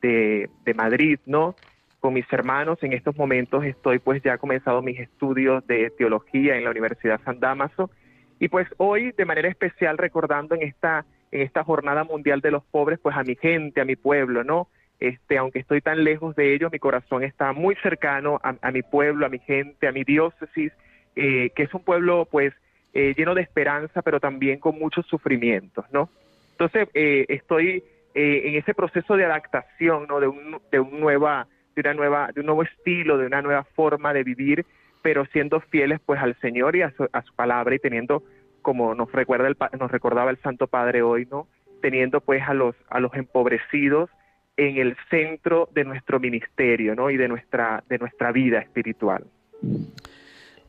de, 0.00 0.48
de, 0.64 0.74
Madrid, 0.74 1.18
¿no? 1.26 1.56
Con 1.98 2.14
mis 2.14 2.32
hermanos 2.32 2.78
en 2.82 2.92
estos 2.92 3.16
momentos 3.16 3.64
estoy 3.64 3.98
pues 3.98 4.22
ya 4.22 4.38
comenzado 4.38 4.82
mis 4.82 5.00
estudios 5.00 5.66
de 5.66 5.90
teología 5.98 6.54
en 6.56 6.62
la 6.62 6.70
Universidad 6.70 7.20
San 7.24 7.40
Damaso 7.40 7.90
y 8.38 8.46
pues 8.46 8.68
hoy 8.76 9.10
de 9.18 9.24
manera 9.24 9.48
especial 9.48 9.98
recordando 9.98 10.54
en 10.54 10.62
esta, 10.62 11.06
en 11.32 11.40
esta 11.40 11.64
jornada 11.64 12.04
mundial 12.04 12.40
de 12.40 12.52
los 12.52 12.62
pobres 12.62 13.00
pues 13.00 13.16
a 13.16 13.24
mi 13.24 13.34
gente, 13.34 13.80
a 13.80 13.84
mi 13.84 13.96
pueblo, 13.96 14.44
¿no? 14.44 14.68
Este, 15.00 15.38
aunque 15.38 15.60
estoy 15.60 15.80
tan 15.80 16.02
lejos 16.02 16.34
de 16.34 16.54
ellos, 16.54 16.72
mi 16.72 16.80
corazón 16.80 17.22
está 17.22 17.52
muy 17.52 17.76
cercano 17.76 18.40
a, 18.42 18.70
mi 18.72 18.82
pueblo, 18.82 19.26
a 19.26 19.28
mi 19.28 19.38
gente, 19.38 19.86
a 19.86 19.92
mi 19.92 20.02
diócesis, 20.02 20.72
eh, 21.14 21.50
que 21.54 21.62
es 21.62 21.74
un 21.74 21.84
pueblo 21.84 22.26
pues 22.28 22.52
eh, 22.94 23.14
lleno 23.16 23.34
de 23.34 23.42
esperanza, 23.42 24.02
pero 24.02 24.18
también 24.18 24.58
con 24.58 24.76
muchos 24.76 25.06
sufrimientos, 25.06 25.84
¿no? 25.92 26.10
Entonces 26.52 26.88
eh, 26.94 27.26
estoy 27.28 27.84
en 28.14 28.56
ese 28.56 28.74
proceso 28.74 29.14
de 29.14 29.24
adaptación, 29.24 30.06
¿no? 30.08 30.18
De 30.18 30.26
un, 30.26 30.60
de 30.72 30.80
un 30.80 30.98
nueva, 30.98 31.46
de 31.76 31.82
una 31.82 31.94
nueva, 31.94 32.30
de 32.34 32.40
un 32.40 32.46
nuevo 32.46 32.64
estilo, 32.64 33.16
de 33.16 33.26
una 33.26 33.42
nueva 33.42 33.62
forma 33.62 34.12
de 34.12 34.24
vivir, 34.24 34.66
pero 35.02 35.24
siendo 35.26 35.60
fieles 35.60 36.00
pues 36.04 36.20
al 36.20 36.34
Señor 36.40 36.74
y 36.74 36.82
a 36.82 36.90
su, 36.90 37.08
a 37.12 37.22
su 37.22 37.32
palabra 37.36 37.76
y 37.76 37.78
teniendo, 37.78 38.24
como 38.62 38.96
nos 38.96 39.12
recuerda 39.12 39.46
el, 39.46 39.56
nos 39.78 39.92
recordaba 39.92 40.32
el 40.32 40.38
Santo 40.38 40.66
Padre 40.66 41.02
hoy, 41.02 41.28
¿no? 41.30 41.46
Teniendo 41.80 42.20
pues 42.20 42.42
a 42.42 42.54
los 42.54 42.74
a 42.90 42.98
los 42.98 43.14
empobrecidos 43.14 44.10
en 44.58 44.76
el 44.76 44.96
centro 45.08 45.70
de 45.72 45.84
nuestro 45.84 46.20
ministerio 46.20 46.94
¿no? 46.94 47.10
y 47.10 47.16
de 47.16 47.28
nuestra, 47.28 47.82
de 47.88 47.98
nuestra 47.98 48.32
vida 48.32 48.58
espiritual. 48.58 49.24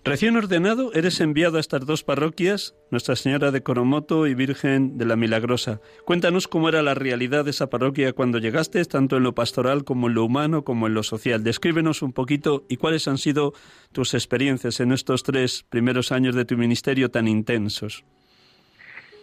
Recién 0.05 0.37
ordenado, 0.37 0.93
eres 0.93 1.19
enviado 1.19 1.57
a 1.57 1.59
estas 1.59 1.85
dos 1.85 2.03
parroquias, 2.03 2.73
Nuestra 2.89 3.15
Señora 3.15 3.51
de 3.51 3.61
Coromoto 3.61 4.27
y 4.27 4.33
Virgen 4.33 4.97
de 4.97 5.05
la 5.05 5.17
Milagrosa. 5.17 5.81
Cuéntanos 6.05 6.47
cómo 6.47 6.69
era 6.69 6.81
la 6.81 6.93
realidad 6.93 7.43
de 7.43 7.51
esa 7.51 7.69
parroquia 7.69 8.13
cuando 8.13 8.37
llegaste, 8.37 8.83
tanto 8.85 9.17
en 9.17 9.23
lo 9.23 9.35
pastoral 9.35 9.83
como 9.83 10.07
en 10.07 10.13
lo 10.13 10.23
humano, 10.23 10.63
como 10.63 10.87
en 10.87 10.93
lo 10.93 11.03
social. 11.03 11.43
Descríbenos 11.43 12.01
un 12.01 12.13
poquito 12.13 12.65
y 12.69 12.77
cuáles 12.77 13.07
han 13.07 13.17
sido 13.17 13.53
tus 13.91 14.13
experiencias 14.13 14.79
en 14.79 14.93
estos 14.93 15.23
tres 15.23 15.65
primeros 15.67 16.11
años 16.11 16.33
de 16.33 16.45
tu 16.45 16.57
ministerio 16.57 17.11
tan 17.11 17.27
intensos. 17.27 18.05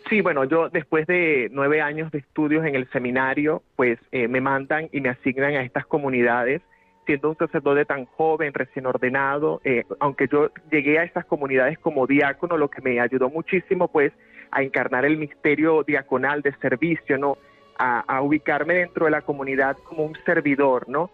Sí, 0.08 0.20
bueno, 0.20 0.44
yo 0.44 0.68
después 0.68 1.06
de 1.08 1.48
nueve 1.50 1.80
años 1.80 2.12
de 2.12 2.18
estudios 2.18 2.64
en 2.64 2.76
el 2.76 2.88
seminario, 2.90 3.62
pues 3.74 3.98
eh, 4.12 4.28
me 4.28 4.40
mandan 4.40 4.88
y 4.92 5.00
me 5.00 5.08
asignan 5.08 5.54
a 5.54 5.62
estas 5.62 5.84
comunidades, 5.86 6.62
siendo 7.06 7.30
un 7.30 7.36
sacerdote 7.36 7.84
tan 7.84 8.04
joven, 8.04 8.54
recién 8.54 8.86
ordenado, 8.86 9.60
eh, 9.64 9.84
aunque 9.98 10.28
yo 10.28 10.50
llegué 10.70 11.00
a 11.00 11.04
estas 11.04 11.24
comunidades 11.24 11.78
como 11.80 12.06
diácono, 12.06 12.56
lo 12.56 12.70
que 12.70 12.82
me 12.82 13.00
ayudó 13.00 13.30
muchísimo, 13.30 13.88
pues, 13.88 14.12
a 14.52 14.62
encarnar 14.62 15.04
el 15.04 15.16
misterio 15.16 15.82
diaconal 15.82 16.40
de 16.42 16.54
servicio, 16.58 17.18
¿no? 17.18 17.36
A, 17.78 18.00
a 18.00 18.22
ubicarme 18.22 18.74
dentro 18.74 19.06
de 19.06 19.10
la 19.10 19.22
comunidad 19.22 19.76
como 19.78 20.04
un 20.04 20.16
servidor, 20.24 20.88
¿no? 20.88 21.10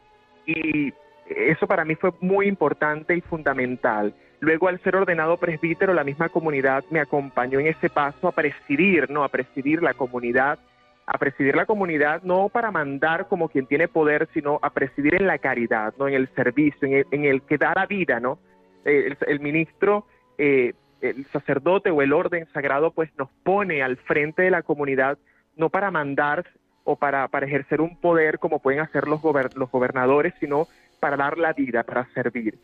Y 0.46 0.92
eso 1.26 1.66
para 1.66 1.84
mí 1.84 1.94
fue 1.94 2.12
muy 2.20 2.46
importante 2.46 3.16
y 3.16 3.22
fundamental. 3.22 4.14
Luego, 4.42 4.66
al 4.66 4.80
ser 4.80 4.96
ordenado 4.96 5.36
presbítero, 5.36 5.94
la 5.94 6.02
misma 6.02 6.28
comunidad 6.28 6.84
me 6.90 6.98
acompañó 6.98 7.60
en 7.60 7.68
ese 7.68 7.88
paso 7.88 8.26
a 8.26 8.32
presidir, 8.32 9.08
¿no? 9.08 9.22
A 9.22 9.28
presidir 9.28 9.80
la 9.80 9.94
comunidad, 9.94 10.58
a 11.06 11.16
presidir 11.16 11.54
la 11.54 11.64
comunidad 11.64 12.24
no 12.24 12.48
para 12.48 12.72
mandar 12.72 13.28
como 13.28 13.48
quien 13.48 13.66
tiene 13.66 13.86
poder, 13.86 14.28
sino 14.34 14.58
a 14.60 14.70
presidir 14.70 15.14
en 15.14 15.28
la 15.28 15.38
caridad, 15.38 15.94
¿no? 15.96 16.08
En 16.08 16.14
el 16.14 16.28
servicio, 16.34 16.88
en 16.88 17.24
el, 17.24 17.42
que 17.42 17.56
da 17.56 17.72
la 17.72 17.86
vida, 17.86 18.18
¿no? 18.18 18.40
Eh, 18.84 19.14
el, 19.28 19.38
ministro, 19.38 20.06
eh, 20.38 20.72
el 21.02 21.24
sacerdote 21.26 21.92
o 21.92 22.02
el 22.02 22.12
orden 22.12 22.48
sagrado, 22.52 22.90
pues 22.90 23.10
nos 23.16 23.28
pone 23.44 23.80
al 23.80 23.96
frente 23.96 24.42
de 24.42 24.50
la 24.50 24.62
comunidad 24.62 25.18
no 25.54 25.70
para 25.70 25.92
mandar 25.92 26.46
o 26.82 26.96
para, 26.96 27.28
para 27.28 27.46
ejercer 27.46 27.80
un 27.80 27.96
poder 27.96 28.40
como 28.40 28.58
pueden 28.58 28.80
hacer 28.80 29.06
los, 29.06 29.22
los 29.54 29.70
gobernadores, 29.70 30.34
sino 30.40 30.66
para 30.98 31.16
dar 31.16 31.38
la 31.38 31.52
vida, 31.52 31.84
para 31.84 32.06
servir. 32.12 32.58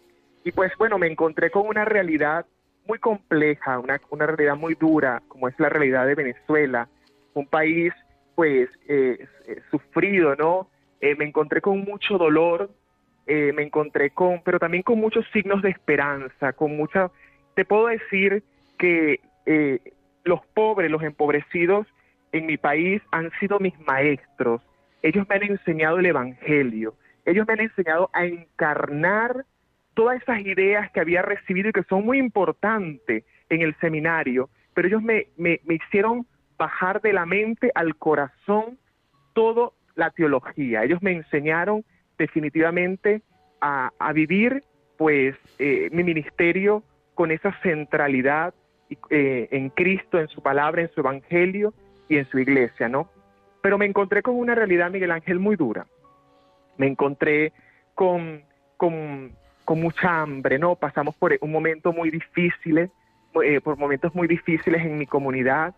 Y 0.44 0.52
pues 0.52 0.72
bueno, 0.78 0.98
me 0.98 1.06
encontré 1.06 1.50
con 1.50 1.66
una 1.66 1.84
realidad 1.84 2.46
muy 2.86 2.98
compleja, 2.98 3.78
una, 3.78 4.00
una 4.10 4.26
realidad 4.26 4.56
muy 4.56 4.74
dura, 4.74 5.22
como 5.28 5.48
es 5.48 5.54
la 5.58 5.68
realidad 5.68 6.06
de 6.06 6.14
Venezuela, 6.14 6.88
un 7.34 7.46
país 7.46 7.92
pues 8.34 8.68
eh, 8.88 9.26
eh, 9.46 9.60
sufrido, 9.70 10.36
¿no? 10.36 10.70
Eh, 11.00 11.14
me 11.16 11.24
encontré 11.24 11.60
con 11.60 11.80
mucho 11.80 12.18
dolor, 12.18 12.70
me 13.26 13.62
encontré 13.62 14.08
con, 14.10 14.40
pero 14.42 14.58
también 14.58 14.82
con 14.82 14.98
muchos 14.98 15.26
signos 15.34 15.60
de 15.60 15.68
esperanza, 15.68 16.54
con 16.54 16.76
mucha, 16.78 17.10
te 17.54 17.66
puedo 17.66 17.88
decir 17.88 18.42
que 18.78 19.20
los 20.24 20.40
pobres, 20.54 20.90
los 20.90 21.02
empobrecidos 21.02 21.86
en 22.32 22.46
mi 22.46 22.56
país 22.56 23.02
han 23.10 23.30
sido 23.38 23.58
mis 23.58 23.78
maestros, 23.80 24.62
ellos 25.02 25.26
me 25.28 25.34
han 25.34 25.42
enseñado 25.42 25.98
el 25.98 26.06
Evangelio, 26.06 26.94
ellos 27.26 27.46
me 27.46 27.52
han 27.52 27.60
enseñado 27.60 28.08
a 28.14 28.24
encarnar 28.24 29.44
todas 29.98 30.22
esas 30.22 30.38
ideas 30.42 30.92
que 30.92 31.00
había 31.00 31.22
recibido 31.22 31.70
y 31.70 31.72
que 31.72 31.82
son 31.82 32.06
muy 32.06 32.20
importantes 32.20 33.24
en 33.50 33.62
el 33.62 33.74
seminario, 33.80 34.48
pero 34.72 34.86
ellos 34.86 35.02
me, 35.02 35.26
me, 35.36 35.58
hicieron 35.68 36.24
bajar 36.56 37.00
de 37.00 37.12
la 37.12 37.26
mente 37.26 37.72
al 37.74 37.96
corazón 37.96 38.78
toda 39.32 39.70
la 39.96 40.10
teología. 40.10 40.84
Ellos 40.84 41.02
me 41.02 41.10
enseñaron 41.10 41.84
definitivamente 42.16 43.22
a, 43.60 43.90
vivir 44.14 44.62
pues 44.96 45.34
eh, 45.58 45.88
mi 45.90 46.04
ministerio 46.04 46.84
con 47.16 47.32
esa 47.32 47.52
centralidad 47.60 48.54
eh, 49.10 49.48
en 49.50 49.68
Cristo, 49.70 50.20
en 50.20 50.28
su 50.28 50.40
palabra, 50.40 50.80
en 50.80 50.92
su 50.92 51.00
evangelio 51.00 51.74
y 52.08 52.18
en 52.18 52.28
su 52.30 52.38
iglesia, 52.38 52.88
¿no? 52.88 53.10
Pero 53.62 53.78
me 53.78 53.86
encontré 53.86 54.22
con 54.22 54.36
una 54.36 54.54
realidad, 54.54 54.92
Miguel 54.92 55.10
Ángel, 55.10 55.40
muy 55.40 55.56
dura. 55.56 55.88
Me 56.76 56.86
encontré 56.86 57.52
con, 57.96 58.44
con 58.76 59.32
con 59.68 59.82
mucha 59.82 60.22
hambre, 60.22 60.58
¿no? 60.58 60.76
Pasamos 60.76 61.14
por 61.16 61.36
un 61.42 61.52
momento 61.52 61.92
muy 61.92 62.08
difícil, 62.08 62.90
eh, 63.44 63.60
por 63.60 63.76
momentos 63.76 64.14
muy 64.14 64.26
difíciles 64.26 64.80
en 64.82 64.96
mi 64.96 65.04
comunidad. 65.04 65.74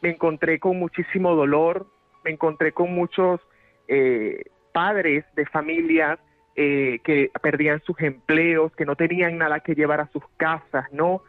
Me 0.00 0.08
encontré 0.08 0.58
con 0.58 0.78
muchísimo 0.78 1.34
dolor, 1.34 1.86
me 2.24 2.30
encontré 2.30 2.72
con 2.72 2.94
muchos 2.94 3.42
eh, 3.86 4.44
padres 4.72 5.26
de 5.36 5.44
familias 5.44 6.18
eh, 6.56 7.00
que 7.04 7.30
perdían 7.42 7.82
sus 7.84 8.00
empleos, 8.00 8.72
que 8.76 8.86
no 8.86 8.96
tenían 8.96 9.36
nada 9.36 9.60
que 9.60 9.74
llevar 9.74 10.00
a 10.00 10.08
sus 10.08 10.22
casas, 10.38 10.90
¿no? 10.90 11.20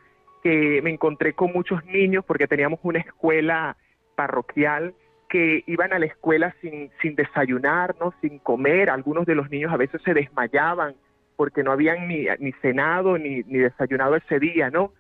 Que 0.41 0.79
me 0.81 0.91
encontré 0.91 1.33
con 1.33 1.51
muchos 1.51 1.83
niños 1.83 2.23
porque 2.23 2.47
teníamos 2.47 2.79
una 2.83 2.99
escuela 2.99 3.75
parroquial 4.15 4.93
que 5.27 5.65
iban 5.67 5.91
a 5.91 5.99
la 5.99 6.05
escuela 6.05 6.55
sin, 6.61 6.91
sin 7.01 7.17
desayunar, 7.17 7.93
¿no? 7.99 8.13
Sin 8.21 8.39
comer. 8.39 8.89
Algunos 8.89 9.25
de 9.25 9.35
los 9.35 9.49
niños 9.49 9.73
a 9.73 9.77
veces 9.77 10.01
se 10.05 10.13
desmayaban 10.13 10.95
porque 11.35 11.63
no 11.63 11.71
habían 11.71 12.07
ni, 12.07 12.25
ni 12.39 12.51
cenado 12.61 13.17
ni, 13.17 13.43
ni 13.43 13.59
desayunado 13.59 14.15
ese 14.15 14.39
día, 14.39 14.69
¿no? 14.69 14.93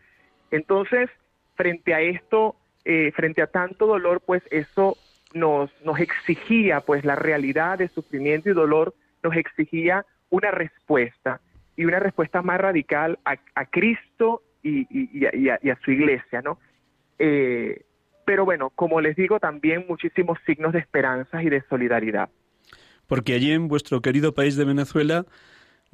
Entonces, 0.51 1.09
frente 1.55 1.93
a 1.93 2.01
esto, 2.01 2.55
eh, 2.83 3.11
frente 3.15 3.41
a 3.41 3.47
tanto 3.47 3.87
dolor, 3.87 4.21
pues 4.25 4.43
eso 4.51 4.97
nos, 5.33 5.69
nos 5.83 5.99
exigía, 5.99 6.81
pues 6.81 7.03
la 7.03 7.15
realidad 7.15 7.77
de 7.77 7.89
sufrimiento 7.89 8.49
y 8.49 8.53
dolor 8.53 8.93
nos 9.23 9.35
exigía 9.35 10.05
una 10.29 10.51
respuesta 10.51 11.41
y 11.75 11.85
una 11.85 11.99
respuesta 11.99 12.41
más 12.41 12.59
radical 12.59 13.19
a, 13.25 13.35
a 13.55 13.65
Cristo 13.65 14.41
y, 14.63 14.87
y, 14.89 15.27
y, 15.33 15.49
a, 15.49 15.79
su 15.83 15.91
iglesia, 15.91 16.41
¿no? 16.41 16.57
Eh, 17.19 17.83
pero 18.25 18.45
bueno, 18.45 18.71
como 18.71 19.01
les 19.01 19.15
digo, 19.15 19.39
también 19.39 19.85
muchísimos 19.87 20.39
signos 20.45 20.73
de 20.73 20.79
esperanza 20.79 21.43
y 21.43 21.49
de 21.49 21.61
solidaridad. 21.69 22.29
Porque 23.07 23.33
allí 23.33 23.51
en 23.51 23.67
vuestro 23.67 24.01
querido 24.01 24.33
país 24.33 24.55
de 24.55 24.65
Venezuela 24.65 25.25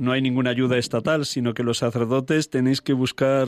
no 0.02 0.14
hay 0.14 0.22
ninguna 0.24 0.50
ayuda 0.50 0.80
estatal, 0.80 1.28
sino 1.28 1.54
que 1.54 1.62
los 1.62 1.78
sacerdotes 1.78 2.50
tenéis 2.50 2.82
que 2.82 2.94
buscar 2.94 3.48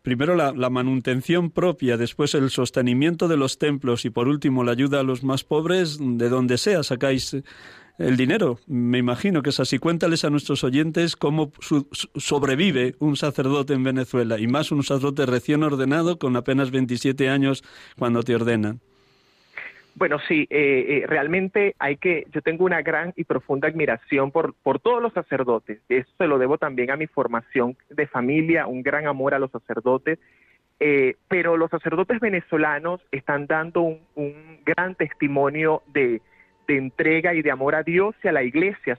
primero 0.00 0.34
la, 0.34 0.70
manutención 0.70 1.50
propia, 1.50 1.98
después 1.98 2.34
el 2.34 2.48
sostenimiento 2.48 3.28
de 3.28 3.36
los 3.36 3.58
templos 3.58 4.06
y 4.06 4.10
por 4.10 4.26
último 4.26 4.64
la 4.64 4.72
ayuda 4.72 5.00
a 5.00 5.02
los 5.02 5.22
más 5.22 5.44
pobres, 5.44 5.98
de 6.00 6.30
donde 6.30 6.56
sea 6.56 6.82
sacáis 6.84 7.36
el 7.98 8.16
dinero. 8.16 8.58
Me 8.66 8.96
imagino 8.96 9.42
que 9.42 9.50
es 9.50 9.60
así. 9.60 9.78
Cuéntales 9.78 10.24
a 10.24 10.30
nuestros 10.30 10.64
oyentes 10.64 11.16
cómo 11.16 11.52
sobrevive 12.16 12.94
un 12.98 13.18
sacerdote 13.18 13.74
en 13.74 13.84
Venezuela 13.84 14.38
y 14.38 14.46
más 14.46 14.72
un 14.72 14.82
sacerdote 14.82 15.26
recién 15.26 15.62
ordenado 15.62 16.18
con 16.18 16.34
apenas 16.34 16.70
27 16.70 17.28
años 17.28 17.62
cuando 17.98 18.22
te 18.22 18.34
ordenan. 18.34 18.80
Bueno, 20.00 20.18
sí, 20.26 20.46
eh, 20.48 20.86
eh, 20.88 21.04
realmente 21.06 21.76
hay 21.78 21.98
que, 21.98 22.24
yo 22.32 22.40
tengo 22.40 22.64
una 22.64 22.80
gran 22.80 23.12
y 23.16 23.24
profunda 23.24 23.68
admiración 23.68 24.30
por, 24.30 24.54
por 24.54 24.80
todos 24.80 25.02
los 25.02 25.12
sacerdotes. 25.12 25.82
Eso 25.90 26.10
se 26.16 26.26
lo 26.26 26.38
debo 26.38 26.56
también 26.56 26.90
a 26.90 26.96
mi 26.96 27.06
formación 27.06 27.76
de 27.90 28.06
familia, 28.06 28.66
un 28.66 28.82
gran 28.82 29.06
amor 29.06 29.34
a 29.34 29.38
los 29.38 29.50
sacerdotes. 29.50 30.18
Eh, 30.80 31.16
pero 31.28 31.58
los 31.58 31.70
sacerdotes 31.70 32.18
venezolanos 32.18 33.02
están 33.12 33.46
dando 33.46 33.82
un, 33.82 34.00
un 34.14 34.60
gran 34.64 34.94
testimonio 34.94 35.82
de, 35.88 36.22
de, 36.66 36.78
entrega 36.78 37.34
y 37.34 37.42
de 37.42 37.50
amor 37.50 37.74
a 37.74 37.82
Dios 37.82 38.14
y 38.24 38.28
a 38.28 38.32
la 38.32 38.42
iglesia. 38.42 38.98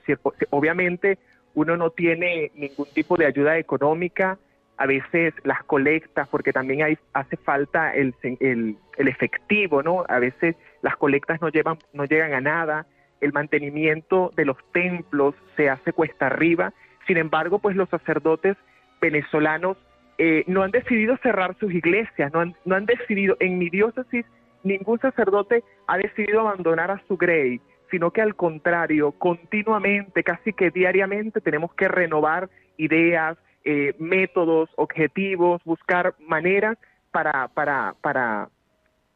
Obviamente 0.50 1.18
uno 1.54 1.76
no 1.76 1.90
tiene 1.90 2.52
ningún 2.54 2.86
tipo 2.94 3.16
de 3.16 3.26
ayuda 3.26 3.58
económica, 3.58 4.38
a 4.76 4.86
veces 4.86 5.34
las 5.42 5.64
colectas, 5.64 6.28
porque 6.28 6.52
también 6.52 6.84
hay, 6.84 6.96
hace 7.12 7.36
falta 7.38 7.92
el, 7.92 8.14
el, 8.22 8.76
el 8.96 9.08
efectivo, 9.08 9.82
¿no? 9.82 10.04
A 10.08 10.20
veces 10.20 10.54
las 10.82 10.96
colectas 10.96 11.40
no, 11.40 11.48
llevan, 11.48 11.78
no 11.92 12.04
llegan 12.04 12.34
a 12.34 12.40
nada, 12.40 12.86
el 13.20 13.32
mantenimiento 13.32 14.32
de 14.36 14.44
los 14.44 14.56
templos 14.72 15.34
se 15.56 15.70
hace 15.70 15.92
cuesta 15.92 16.26
arriba, 16.26 16.72
sin 17.06 17.16
embargo, 17.16 17.58
pues 17.58 17.76
los 17.76 17.88
sacerdotes 17.88 18.56
venezolanos 19.00 19.76
eh, 20.18 20.44
no 20.46 20.62
han 20.62 20.70
decidido 20.70 21.16
cerrar 21.18 21.56
sus 21.58 21.72
iglesias, 21.72 22.32
no 22.32 22.40
han, 22.40 22.54
no 22.64 22.74
han 22.74 22.86
decidido, 22.86 23.36
en 23.40 23.58
mi 23.58 23.70
diócesis, 23.70 24.26
ningún 24.62 24.98
sacerdote 25.00 25.64
ha 25.86 25.96
decidido 25.96 26.40
abandonar 26.40 26.90
a 26.90 27.02
su 27.08 27.16
grey, 27.16 27.60
sino 27.90 28.10
que 28.10 28.22
al 28.22 28.34
contrario, 28.34 29.12
continuamente, 29.12 30.22
casi 30.22 30.52
que 30.52 30.70
diariamente 30.70 31.40
tenemos 31.40 31.74
que 31.74 31.88
renovar 31.88 32.48
ideas, 32.76 33.36
eh, 33.64 33.94
métodos, 33.98 34.70
objetivos, 34.76 35.62
buscar 35.64 36.14
maneras 36.18 36.78
para, 37.10 37.48
para, 37.48 37.94
para, 38.00 38.48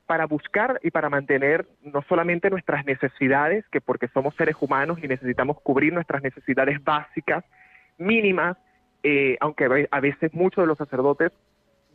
para 0.07 0.27
buscar 0.27 0.81
y 0.83 0.90
para 0.90 1.11
mantener 1.11 1.66
no 1.83 2.03
solamente 2.09 2.49
nuestras 2.49 2.85
necesidades, 2.87 3.64
que 3.71 3.81
porque 3.81 4.09
somos 4.09 4.35
seres 4.37 4.57
humanos 4.61 4.99
y 5.03 5.09
necesitamos 5.09 5.61
cubrir 5.61 5.92
nuestras 5.92 6.23
necesidades 6.23 6.83
básicas, 6.83 7.45
mínimas, 7.99 8.57
eh, 9.03 9.37
aunque 9.40 9.88
a 9.90 10.01
veces 10.01 10.33
muchos 10.33 10.62
de 10.62 10.69
los 10.69 10.79
sacerdotes 10.79 11.33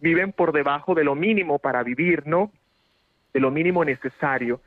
viven 0.02 0.34
por 0.34 0.52
debajo 0.52 0.94
de 0.94 1.04
lo 1.04 1.16
mínimo 1.16 1.60
para 1.60 1.84
vivir, 1.84 2.28
¿no? 2.28 2.52
De 3.34 3.40
lo 3.40 3.52
mínimo 3.52 3.86
necesario. 3.86 4.62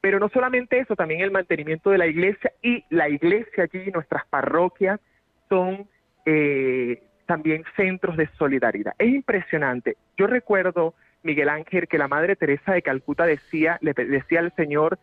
Pero 0.00 0.18
no 0.18 0.28
solamente 0.28 0.78
eso, 0.78 0.96
también 0.96 1.20
el 1.20 1.30
mantenimiento 1.30 1.90
de 1.90 1.98
la 1.98 2.06
iglesia 2.06 2.52
y 2.62 2.84
la 2.90 3.08
iglesia 3.08 3.64
allí, 3.64 3.90
nuestras 3.90 4.26
parroquias, 4.26 5.00
son 5.48 5.86
eh, 6.26 7.02
también 7.26 7.64
centros 7.76 8.16
de 8.16 8.28
solidaridad. 8.38 8.94
Es 8.98 9.08
impresionante. 9.08 9.96
Yo 10.16 10.26
recuerdo 10.26 10.94
Miguel 11.22 11.48
Ángel, 11.48 11.88
que 11.88 11.98
la 11.98 12.08
Madre 12.08 12.36
Teresa 12.36 12.72
de 12.72 12.82
Calcuta 12.82 13.26
decía, 13.26 13.78
le 13.80 13.92
decía 13.92 14.40
al 14.40 14.54
Señor, 14.54 14.98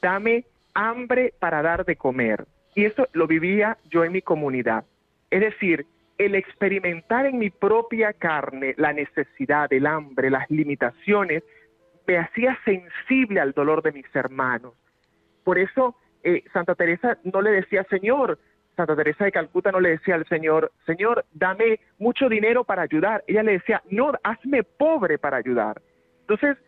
dame 0.00 0.44
hambre 0.74 1.32
para 1.38 1.62
dar 1.62 1.84
de 1.84 1.96
comer. 1.96 2.46
Y 2.74 2.84
eso 2.84 3.08
lo 3.12 3.26
vivía 3.26 3.78
yo 3.90 4.04
en 4.04 4.12
mi 4.12 4.22
comunidad. 4.22 4.84
Es 5.30 5.40
decir, 5.40 5.86
el 6.18 6.34
experimentar 6.34 7.26
en 7.26 7.38
mi 7.38 7.50
propia 7.50 8.12
carne 8.12 8.74
la 8.76 8.92
necesidad, 8.92 9.72
el 9.72 9.86
hambre, 9.86 10.30
las 10.30 10.50
limitaciones, 10.50 11.42
me 12.06 12.18
hacía 12.18 12.58
sensible 12.64 13.40
al 13.40 13.52
dolor 13.52 13.82
de 13.82 13.92
mis 13.92 14.06
hermanos. 14.14 14.74
Por 15.44 15.58
eso 15.58 15.96
eh, 16.22 16.44
Santa 16.52 16.74
Teresa 16.74 17.18
no 17.24 17.42
le 17.42 17.50
decía, 17.50 17.84
Señor, 17.90 18.38
Santa 18.76 18.94
Teresa 18.94 19.24
de 19.24 19.32
Calcuta 19.32 19.72
no 19.72 19.80
le 19.80 19.90
decía 19.90 20.14
al 20.14 20.26
Señor, 20.26 20.70
Señor, 20.84 21.24
dame 21.32 21.80
mucho 21.98 22.28
dinero 22.28 22.62
para 22.62 22.82
ayudar. 22.82 23.24
Ella 23.26 23.42
le 23.42 23.52
decía, 23.52 23.82
no, 23.90 24.12
hazme 24.22 24.62
pobre 24.64 25.18
para 25.18 25.38
ayudar. 25.38 25.80
Entonces, 26.20 26.58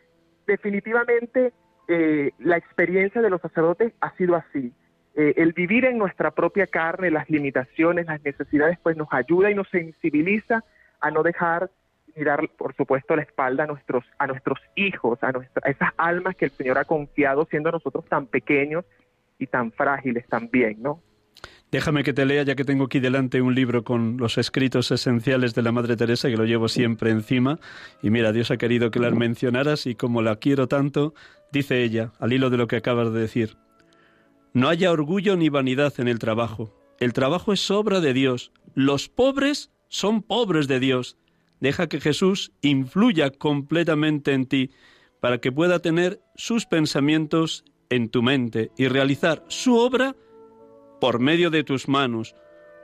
definitivamente, 0.46 1.52
eh, 1.86 2.32
la 2.38 2.56
experiencia 2.56 3.20
de 3.20 3.28
los 3.28 3.42
sacerdotes 3.42 3.92
ha 4.00 4.16
sido 4.16 4.36
así. 4.36 4.72
Eh, 5.14 5.34
el 5.36 5.52
vivir 5.52 5.84
en 5.84 5.98
nuestra 5.98 6.30
propia 6.30 6.66
carne, 6.66 7.10
las 7.10 7.28
limitaciones, 7.28 8.06
las 8.06 8.22
necesidades, 8.24 8.78
pues 8.82 8.96
nos 8.96 9.08
ayuda 9.12 9.50
y 9.50 9.54
nos 9.54 9.68
sensibiliza 9.68 10.64
a 11.00 11.10
no 11.10 11.22
dejar 11.22 11.70
mirar, 12.16 12.48
por 12.56 12.74
supuesto, 12.74 13.16
la 13.16 13.22
espalda 13.22 13.64
a 13.64 13.66
nuestros, 13.66 14.04
a 14.18 14.26
nuestros 14.26 14.58
hijos, 14.76 15.22
a, 15.22 15.28
a 15.28 15.70
esas 15.70 15.90
almas 15.98 16.36
que 16.36 16.46
el 16.46 16.50
Señor 16.52 16.78
ha 16.78 16.84
confiado, 16.84 17.46
siendo 17.50 17.70
nosotros 17.70 18.06
tan 18.06 18.26
pequeños 18.26 18.84
y 19.38 19.46
tan 19.46 19.72
frágiles 19.72 20.26
también, 20.26 20.82
¿no? 20.82 21.02
Déjame 21.70 22.02
que 22.02 22.14
te 22.14 22.24
lea, 22.24 22.44
ya 22.44 22.54
que 22.54 22.64
tengo 22.64 22.84
aquí 22.84 22.98
delante 22.98 23.42
un 23.42 23.54
libro 23.54 23.84
con 23.84 24.16
los 24.16 24.38
escritos 24.38 24.90
esenciales 24.90 25.54
de 25.54 25.60
la 25.60 25.70
Madre 25.70 25.96
Teresa, 25.96 26.30
que 26.30 26.36
lo 26.36 26.46
llevo 26.46 26.68
siempre 26.68 27.10
encima. 27.10 27.60
Y 28.02 28.08
mira, 28.08 28.32
Dios 28.32 28.50
ha 28.50 28.56
querido 28.56 28.90
que 28.90 29.00
las 29.00 29.12
mencionaras 29.12 29.86
y 29.86 29.94
como 29.94 30.22
la 30.22 30.36
quiero 30.36 30.66
tanto, 30.66 31.12
dice 31.52 31.84
ella, 31.84 32.12
al 32.20 32.32
hilo 32.32 32.48
de 32.48 32.56
lo 32.56 32.68
que 32.68 32.76
acabas 32.76 33.12
de 33.12 33.20
decir, 33.20 33.56
no 34.54 34.70
haya 34.70 34.90
orgullo 34.90 35.36
ni 35.36 35.50
vanidad 35.50 35.92
en 35.98 36.08
el 36.08 36.18
trabajo. 36.18 36.74
El 37.00 37.12
trabajo 37.12 37.52
es 37.52 37.70
obra 37.70 38.00
de 38.00 38.14
Dios. 38.14 38.50
Los 38.74 39.10
pobres 39.10 39.70
son 39.88 40.22
pobres 40.22 40.68
de 40.68 40.80
Dios. 40.80 41.18
Deja 41.60 41.86
que 41.86 42.00
Jesús 42.00 42.52
influya 42.62 43.30
completamente 43.30 44.32
en 44.32 44.46
ti 44.46 44.70
para 45.20 45.38
que 45.38 45.52
pueda 45.52 45.80
tener 45.80 46.20
sus 46.34 46.64
pensamientos 46.64 47.64
en 47.90 48.08
tu 48.08 48.22
mente 48.22 48.70
y 48.78 48.88
realizar 48.88 49.44
su 49.48 49.76
obra 49.76 50.16
por 51.00 51.20
medio 51.20 51.50
de 51.50 51.64
tus 51.64 51.88
manos, 51.88 52.34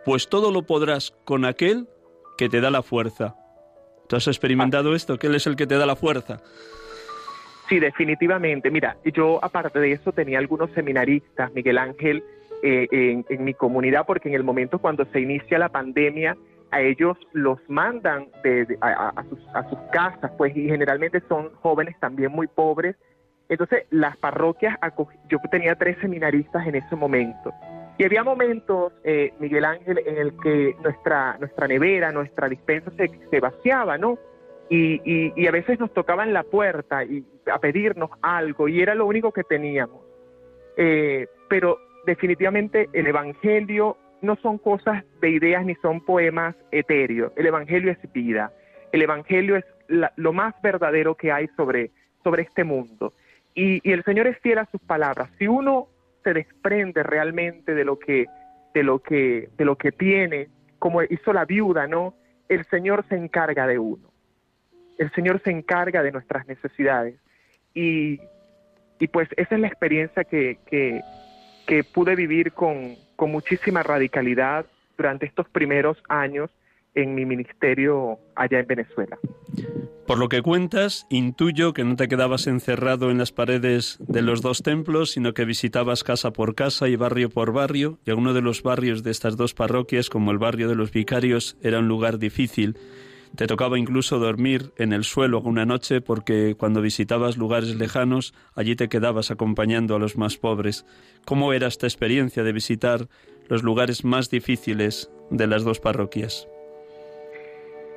pues 0.04 0.28
todo 0.28 0.52
lo 0.52 0.62
podrás 0.62 1.12
con 1.24 1.44
aquel 1.44 1.88
que 2.36 2.48
te 2.48 2.60
da 2.60 2.70
la 2.70 2.82
fuerza. 2.82 3.36
¿Tú 4.08 4.16
has 4.16 4.26
experimentado 4.26 4.94
esto? 4.94 5.18
¿Que 5.18 5.28
Él 5.28 5.34
es 5.34 5.46
el 5.46 5.56
que 5.56 5.66
te 5.66 5.76
da 5.76 5.86
la 5.86 5.96
fuerza? 5.96 6.40
Sí, 7.68 7.78
definitivamente. 7.78 8.70
Mira, 8.70 8.96
yo 9.04 9.42
aparte 9.42 9.78
de 9.78 9.92
eso 9.92 10.12
tenía 10.12 10.38
algunos 10.38 10.70
seminaristas, 10.72 11.52
Miguel 11.54 11.78
Ángel, 11.78 12.22
eh, 12.62 13.24
en, 13.28 13.44
mi 13.44 13.54
comunidad, 13.54 14.04
porque 14.06 14.28
en 14.28 14.34
el 14.34 14.44
momento 14.44 14.78
cuando 14.78 15.04
se 15.06 15.20
inicia 15.20 15.58
la 15.58 15.70
pandemia, 15.70 16.36
a 16.70 16.80
ellos 16.82 17.16
los 17.32 17.58
mandan 17.68 18.28
a, 18.80 19.24
sus, 19.28 19.38
a 19.54 19.68
sus 19.68 19.78
casas, 19.92 20.30
pues, 20.36 20.56
y 20.56 20.66
generalmente 20.68 21.22
son 21.28 21.50
jóvenes 21.56 21.94
también 22.00 22.32
muy 22.32 22.46
pobres. 22.46 22.96
Entonces, 23.48 23.84
las 23.90 24.16
parroquias, 24.16 24.78
yo 25.28 25.38
tenía 25.50 25.74
tres 25.76 25.96
seminaristas 26.00 26.66
en 26.66 26.74
ese 26.76 26.96
momento. 26.96 27.52
Y 27.96 28.04
había 28.04 28.24
momentos, 28.24 28.92
eh, 29.04 29.32
Miguel 29.38 29.64
Ángel, 29.64 30.00
en 30.04 30.16
el 30.16 30.32
que 30.40 30.74
nuestra, 30.82 31.36
nuestra 31.38 31.68
nevera, 31.68 32.10
nuestra 32.10 32.48
dispensa 32.48 32.90
se, 32.96 33.08
se 33.30 33.40
vaciaba, 33.40 33.98
¿no? 33.98 34.18
Y, 34.68 35.32
y, 35.36 35.46
a 35.46 35.50
veces 35.50 35.78
nos 35.78 35.92
tocaban 35.92 36.32
la 36.32 36.42
puerta 36.42 37.04
y 37.04 37.24
a 37.52 37.58
pedirnos 37.58 38.10
algo 38.22 38.66
y 38.66 38.80
era 38.80 38.94
lo 38.94 39.06
único 39.06 39.30
que 39.30 39.44
teníamos. 39.44 40.00
Eh, 40.76 41.26
pero 41.48 41.78
definitivamente 42.06 42.88
el 42.92 43.06
Evangelio 43.06 43.96
no 44.22 44.36
son 44.36 44.58
cosas 44.58 45.04
de 45.20 45.30
ideas 45.30 45.64
ni 45.64 45.74
son 45.76 46.00
poemas 46.00 46.56
etéreos. 46.72 47.32
El 47.36 47.46
Evangelio 47.46 47.92
es 47.92 48.12
vida. 48.12 48.52
El 48.90 49.02
Evangelio 49.02 49.56
es 49.56 49.64
lo 50.16 50.32
más 50.32 50.54
verdadero 50.62 51.14
que 51.14 51.30
hay 51.30 51.46
sobre, 51.56 51.90
sobre 52.22 52.42
este 52.42 52.64
mundo. 52.64 53.12
Y, 53.54 53.88
el 53.88 54.02
Señor 54.04 54.26
es 54.26 54.38
fiel 54.38 54.58
a 54.58 54.68
sus 54.70 54.80
palabras. 54.80 55.30
Si 55.38 55.46
uno 55.46 55.88
se 56.24 56.32
desprende 56.32 57.02
realmente 57.02 57.74
de 57.74 57.84
lo 57.84 57.98
que, 57.98 58.26
de 58.74 58.82
lo 58.82 58.98
que, 58.98 59.50
de 59.56 59.64
lo 59.64 59.76
que 59.76 59.92
tiene, 59.92 60.48
como 60.78 61.02
hizo 61.02 61.32
la 61.32 61.44
viuda, 61.44 61.86
¿no? 61.86 62.14
El 62.48 62.64
Señor 62.66 63.04
se 63.08 63.16
encarga 63.16 63.66
de 63.66 63.78
uno. 63.78 64.10
El 64.98 65.12
Señor 65.12 65.40
se 65.44 65.50
encarga 65.50 66.02
de 66.02 66.12
nuestras 66.12 66.46
necesidades. 66.46 67.14
Y, 67.74 68.20
y 68.98 69.08
pues 69.08 69.28
esa 69.36 69.54
es 69.54 69.60
la 69.60 69.68
experiencia 69.68 70.24
que, 70.24 70.58
que, 70.66 71.02
que 71.66 71.84
pude 71.84 72.16
vivir 72.16 72.52
con, 72.52 72.96
con 73.16 73.30
muchísima 73.30 73.82
radicalidad 73.82 74.66
durante 74.96 75.26
estos 75.26 75.48
primeros 75.48 76.02
años 76.08 76.50
en 76.94 77.14
mi 77.14 77.24
ministerio 77.24 78.18
allá 78.36 78.60
en 78.60 78.66
Venezuela. 78.66 79.18
Por 80.06 80.18
lo 80.18 80.28
que 80.28 80.42
cuentas, 80.42 81.06
intuyo 81.08 81.72
que 81.72 81.82
no 81.84 81.96
te 81.96 82.08
quedabas 82.08 82.46
encerrado 82.46 83.10
en 83.10 83.18
las 83.18 83.32
paredes 83.32 83.96
de 84.00 84.20
los 84.20 84.42
dos 84.42 84.62
templos, 84.62 85.12
sino 85.12 85.32
que 85.32 85.46
visitabas 85.46 86.04
casa 86.04 86.32
por 86.32 86.54
casa 86.54 86.88
y 86.88 86.96
barrio 86.96 87.30
por 87.30 87.52
barrio, 87.52 87.98
y 88.04 88.10
alguno 88.10 88.34
de 88.34 88.42
los 88.42 88.62
barrios 88.62 89.02
de 89.02 89.10
estas 89.10 89.36
dos 89.36 89.54
parroquias, 89.54 90.10
como 90.10 90.30
el 90.30 90.38
barrio 90.38 90.68
de 90.68 90.74
los 90.74 90.92
vicarios, 90.92 91.56
era 91.62 91.78
un 91.78 91.88
lugar 91.88 92.18
difícil. 92.18 92.76
Te 93.34 93.46
tocaba 93.48 93.78
incluso 93.78 94.18
dormir 94.18 94.72
en 94.76 94.92
el 94.92 95.02
suelo 95.02 95.40
una 95.40 95.64
noche 95.64 96.00
porque 96.00 96.54
cuando 96.56 96.80
visitabas 96.80 97.36
lugares 97.36 97.74
lejanos, 97.74 98.32
allí 98.54 98.76
te 98.76 98.88
quedabas 98.88 99.32
acompañando 99.32 99.96
a 99.96 99.98
los 99.98 100.16
más 100.16 100.36
pobres. 100.36 100.86
¿Cómo 101.24 101.52
era 101.52 101.66
esta 101.66 101.86
experiencia 101.86 102.44
de 102.44 102.52
visitar 102.52 103.08
los 103.48 103.64
lugares 103.64 104.04
más 104.04 104.30
difíciles 104.30 105.10
de 105.30 105.48
las 105.48 105.64
dos 105.64 105.80
parroquias? 105.80 106.46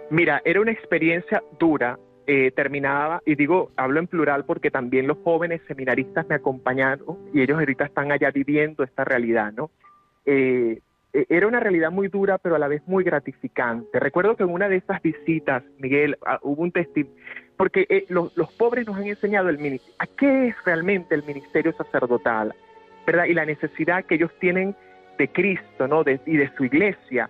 Mira, 0.09 0.41
era 0.45 0.61
una 0.61 0.71
experiencia 0.71 1.43
dura, 1.59 1.99
eh, 2.27 2.51
terminaba, 2.51 3.21
y 3.25 3.35
digo, 3.35 3.71
hablo 3.75 3.99
en 3.99 4.07
plural 4.07 4.45
porque 4.45 4.71
también 4.71 5.07
los 5.07 5.17
jóvenes 5.23 5.61
seminaristas 5.67 6.27
me 6.27 6.35
acompañaron 6.35 7.17
y 7.33 7.41
ellos 7.41 7.57
ahorita 7.57 7.85
están 7.85 8.11
allá 8.11 8.31
viviendo 8.31 8.83
esta 8.83 9.03
realidad, 9.03 9.53
¿no? 9.53 9.71
Eh, 10.25 10.81
e, 11.13 11.25
era 11.29 11.47
una 11.47 11.59
realidad 11.59 11.91
muy 11.91 12.07
dura, 12.09 12.37
pero 12.37 12.55
a 12.55 12.59
la 12.59 12.67
vez 12.67 12.81
muy 12.85 13.03
gratificante. 13.03 13.99
Recuerdo 13.99 14.35
que 14.35 14.43
en 14.43 14.49
una 14.49 14.69
de 14.69 14.77
esas 14.77 15.01
visitas, 15.01 15.63
Miguel, 15.79 16.17
ah, 16.25 16.39
hubo 16.41 16.61
un 16.63 16.71
testimonio, 16.71 17.17
porque 17.57 17.87
eh, 17.89 18.05
los, 18.09 18.31
pobres 18.57 18.85
nos 18.85 18.97
han 18.97 19.07
enseñado 19.07 19.49
el 19.49 19.57
ministerio, 19.57 19.95
a 19.99 20.07
qué 20.07 20.49
es 20.49 20.55
realmente 20.63 21.15
el 21.15 21.23
ministerio 21.23 21.73
sacerdotal, 21.73 22.53
¿verdad? 23.05 23.25
Y 23.25 23.33
la 23.33 23.45
necesidad 23.45 24.05
que 24.05 24.15
ellos 24.15 24.31
tienen 24.39 24.75
de 25.17 25.27
Cristo, 25.29 25.87
¿no? 25.87 26.03
y 26.25 26.37
de 26.37 26.51
su 26.55 26.65
iglesia. 26.65 27.29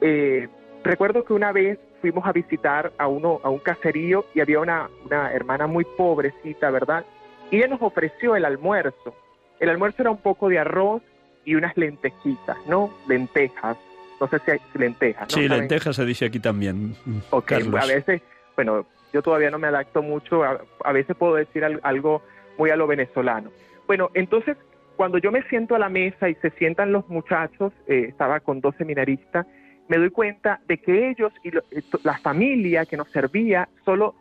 Eh, 0.00 0.48
recuerdo 0.82 1.24
que 1.24 1.32
una 1.32 1.52
vez 1.52 1.78
fuimos 2.02 2.26
a 2.26 2.32
visitar 2.32 2.92
a 2.98 3.06
uno 3.06 3.40
a 3.42 3.48
un 3.48 3.60
caserío 3.60 4.26
y 4.34 4.40
había 4.40 4.60
una, 4.60 4.90
una 5.06 5.32
hermana 5.32 5.66
muy 5.66 5.84
pobrecita, 5.84 6.70
¿verdad? 6.70 7.06
Y 7.50 7.56
ella 7.56 7.68
nos 7.68 7.80
ofreció 7.80 8.36
el 8.36 8.44
almuerzo. 8.44 9.14
El 9.60 9.70
almuerzo 9.70 10.02
era 10.02 10.10
un 10.10 10.18
poco 10.18 10.48
de 10.48 10.58
arroz 10.58 11.02
y 11.44 11.54
unas 11.54 11.76
lentejitas, 11.76 12.56
¿no? 12.66 12.92
Lentejas. 13.08 13.78
No 14.20 14.28
sé 14.28 14.38
si 14.44 14.50
hay 14.50 14.60
lentejas. 14.74 15.28
¿no? 15.30 15.42
Sí, 15.42 15.48
lentejas 15.48 15.96
se 15.96 16.04
dice 16.04 16.26
aquí 16.26 16.40
también. 16.40 16.94
Ok, 17.30 17.52
a 17.52 17.86
veces, 17.86 18.22
bueno, 18.56 18.84
yo 19.12 19.22
todavía 19.22 19.50
no 19.50 19.58
me 19.58 19.68
adapto 19.68 20.02
mucho, 20.02 20.42
a, 20.42 20.92
veces 20.92 21.16
puedo 21.16 21.34
decir 21.36 21.64
algo 21.64 22.22
muy 22.58 22.70
a 22.70 22.76
lo 22.76 22.86
venezolano. 22.86 23.50
Bueno, 23.86 24.10
entonces, 24.14 24.56
cuando 24.96 25.18
yo 25.18 25.30
me 25.30 25.42
siento 25.44 25.74
a 25.74 25.78
la 25.78 25.88
mesa 25.88 26.28
y 26.28 26.34
se 26.36 26.50
sientan 26.50 26.92
los 26.92 27.08
muchachos, 27.08 27.72
eh, 27.86 28.06
estaba 28.08 28.40
con 28.40 28.60
dos 28.60 28.74
seminaristas, 28.76 29.46
me 29.88 29.98
doy 29.98 30.10
cuenta 30.10 30.60
de 30.66 30.78
que 30.78 31.10
ellos 31.10 31.32
y 31.42 31.48
eh, 31.48 31.82
la 32.02 32.18
familia 32.18 32.86
que 32.86 32.96
nos 32.96 33.08
servía 33.10 33.68
solo 33.84 34.14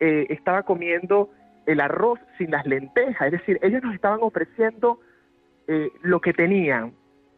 eh, 0.00 0.26
estaba 0.30 0.62
comiendo 0.62 1.30
el 1.66 1.80
arroz 1.80 2.18
sin 2.38 2.50
las 2.50 2.66
lentejas, 2.66 3.26
es 3.26 3.32
decir, 3.32 3.58
ellos 3.62 3.82
nos 3.82 3.94
estaban 3.94 4.20
ofreciendo 4.22 5.00
eh, 5.66 5.90
lo 6.00 6.18
que 6.20 6.32
tenían 6.32 6.94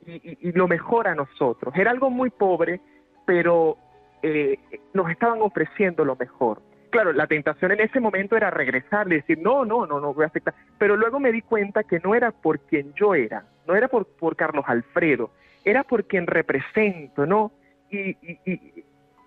y, 0.06 0.52
lo 0.52 0.68
mejor 0.68 1.09
a 1.09 1.16
nosotros. 1.16 1.74
Era 1.76 1.90
algo 1.90 2.11
muy 2.11 2.30
pobre, 2.30 2.80
pero 3.26 3.76
eh, 4.22 4.56
nos 4.94 5.11
estaban 5.11 5.42
ofreciendo 5.42 6.04
lo 6.04 6.14
mejor. 6.14 6.62
Claro, 6.90 7.12
la 7.12 7.26
tentación 7.26 7.72
en 7.72 7.80
ese 7.80 7.98
momento 7.98 8.37
era 8.37 8.50
regresar 8.50 9.09
y 9.09 9.16
decir, 9.16 9.38
no, 9.38 9.64
no, 9.64 9.85
no, 9.85 10.00
no 10.00 10.14
voy 10.14 10.24
a 10.24 10.28
aceptar. 10.28 10.54
Pero 10.78 10.96
luego 10.96 11.18
me 11.18 11.33
di 11.33 11.42
cuenta 11.42 11.83
que 11.83 11.98
no 11.98 12.14
era 12.14 12.30
por 12.30 12.61
quien 12.61 12.92
yo 12.94 13.16
era, 13.16 13.44
no 13.66 13.74
era 13.74 13.88
por, 13.88 14.06
por 14.06 14.37
Carlos 14.37 14.64
Alfredo, 14.68 15.30
era 15.64 15.83
por 15.83 16.04
quien 16.04 16.28
represento, 16.28 17.26
¿no? 17.26 17.50
Y, 17.90 18.11
y, 18.44 18.85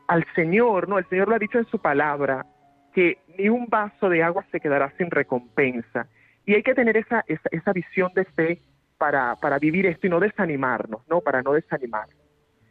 al 0.07 0.25
Señor, 0.35 0.87
¿no? 0.87 0.97
El 0.97 1.07
Señor 1.09 1.27
lo 1.27 1.35
ha 1.35 1.39
dicho 1.39 1.57
en 1.57 1.65
su 1.65 1.79
palabra, 1.79 2.45
que 2.93 3.17
ni 3.37 3.49
un 3.49 3.67
vaso 3.67 4.09
de 4.09 4.23
agua 4.23 4.45
se 4.51 4.59
quedará 4.59 4.91
sin 4.97 5.09
recompensa. 5.09 6.07
Y 6.45 6.53
hay 6.55 6.63
que 6.63 6.75
tener 6.75 6.97
esa, 6.97 7.23
esa, 7.27 7.49
esa 7.51 7.73
visión 7.73 8.11
de 8.13 8.25
fe 8.25 8.61
para, 8.97 9.35
para 9.37 9.59
vivir 9.59 9.85
esto 9.85 10.07
y 10.07 10.09
no 10.09 10.19
desanimarnos, 10.19 11.01
¿no? 11.09 11.21
Para 11.21 11.41
no 11.41 11.53
desanimarnos. 11.53 12.15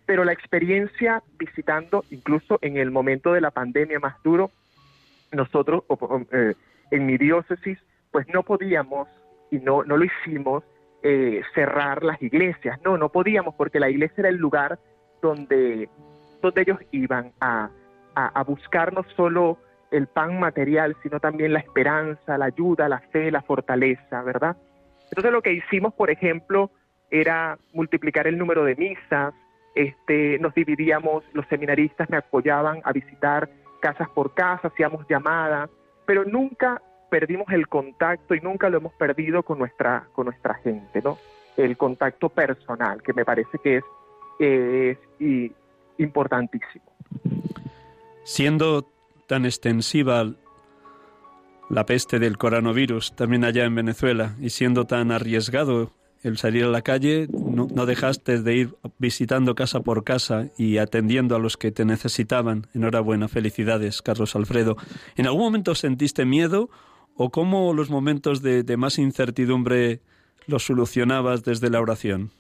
Pero 0.07 0.25
la 0.25 0.33
experiencia 0.33 1.23
visitando, 1.39 2.05
incluso 2.11 2.59
en 2.63 2.77
el 2.77 2.91
momento 2.91 3.33
de 3.33 3.41
la 3.41 3.51
pandemia 3.51 3.99
más 3.99 4.23
duro, 4.23 4.51
nosotros 5.33 5.85
eh, 6.33 6.55
en 6.91 7.07
mi 7.07 7.17
diócesis, 7.17 7.79
pues 8.11 8.27
no 8.29 8.43
podíamos, 8.43 9.09
y 9.51 9.59
no, 9.59 9.85
no 9.85 9.97
lo 9.97 10.05
hicimos, 10.05 10.65
eh, 11.03 11.43
cerrar 11.55 12.05
las 12.05 12.21
iglesias. 12.23 12.79
No, 12.85 12.97
no 12.97 13.09
podíamos 13.09 13.55
porque 13.55 13.81
la 13.81 13.91
iglesia 13.91 14.17
era 14.19 14.29
el 14.29 14.37
lugar 14.37 14.79
donde, 15.23 15.89
donde 16.43 16.61
ellos 16.61 16.79
iban 16.91 17.33
a, 17.41 17.71
a, 18.15 18.27
a 18.27 18.45
buscar 18.45 18.93
no 18.93 19.05
solo 19.17 19.59
el 19.91 20.07
pan 20.07 20.39
material, 20.41 20.97
sino 21.03 21.21
también 21.21 21.53
la 21.53 21.61
esperanza, 21.61 22.37
la 22.37 22.47
ayuda, 22.47 22.89
la 22.89 23.01
fe, 23.01 23.31
la 23.31 23.43
fortaleza, 23.43 24.23
¿verdad? 24.23 24.57
Entonces 25.05 25.33
lo 25.33 25.43
que 25.43 25.53
hicimos, 25.53 25.95
por 25.95 26.11
ejemplo, 26.11 26.71
era 27.11 27.59
multiplicar 27.73 28.27
el 28.27 28.39
número 28.39 28.65
de 28.65 28.75
misas, 28.75 29.35
este, 29.75 30.39
nos 30.39 30.55
dividíamos, 30.55 31.25
los 31.33 31.47
seminaristas 31.49 32.09
me 32.11 32.17
apoyaban 32.17 32.81
a 32.85 32.93
visitar 32.93 33.49
casas 33.81 34.09
por 34.11 34.35
casa, 34.35 34.69
hacíamos 34.69 35.07
llamadas, 35.09 35.69
pero 36.07 36.25
nunca 36.25 36.81
perdimos 37.11 37.47
el 37.51 37.69
contacto 37.69 38.35
y 38.35 38.41
nunca 38.41 38.71
lo 38.71 38.79
hemos 38.79 38.95
perdido 38.95 39.43
con 39.43 39.59
nuestra, 39.59 40.07
con 40.13 40.27
nuestra 40.27 40.55
gente, 40.55 41.03
¿no? 41.03 41.19
El 41.57 41.77
contacto 41.77 42.31
personal, 42.31 43.03
que 43.03 43.13
me 43.13 43.25
parece 43.25 43.59
que 43.59 43.77
es, 43.79 43.85
es 44.43 44.99
y, 45.21 45.53
importantísimo. 45.99 46.85
Siendo 48.25 48.89
tan 49.27 49.45
extensiva 49.45 50.33
la 51.71 51.87
peste 51.87 52.19
del 52.19 52.39
coronavirus 52.39 53.15
también 53.15 53.45
allá 53.45 53.65
en 53.65 53.75
Venezuela 53.75 54.37
y 54.41 54.51
siendo 54.51 54.85
tan 54.85 55.11
arriesgado 55.11 55.91
el 56.23 56.39
salir 56.39 56.65
a 56.65 56.69
la 56.69 56.83
calle, 56.83 57.27
no, 57.33 57.67
dejaste 57.87 58.43
de 58.43 58.55
ir 58.55 58.75
visitando 58.99 59.57
casa 59.57 59.81
por 59.81 60.05
casa 60.05 60.49
y 60.57 60.79
atendiendo 60.79 61.35
a 61.35 61.41
los 61.41 61.57
que 61.57 61.73
te 61.73 61.85
necesitaban. 61.85 62.69
Enhorabuena, 62.75 63.27
felicidades, 63.27 64.03
Carlos 64.03 64.37
Alfredo. 64.37 64.77
¿En 65.17 65.27
algún 65.27 65.43
momento 65.43 65.75
sentiste 65.75 66.25
miedo 66.25 66.71
o 67.17 67.31
cómo 67.31 67.75
los 67.75 67.91
momentos 67.91 68.41
de 68.41 68.77
más 68.77 68.99
incertidumbre 68.99 70.01
los 70.47 70.65
solucionabas 70.65 71.43
desde 71.43 71.71
la 71.71 71.81
oración? 71.81 72.31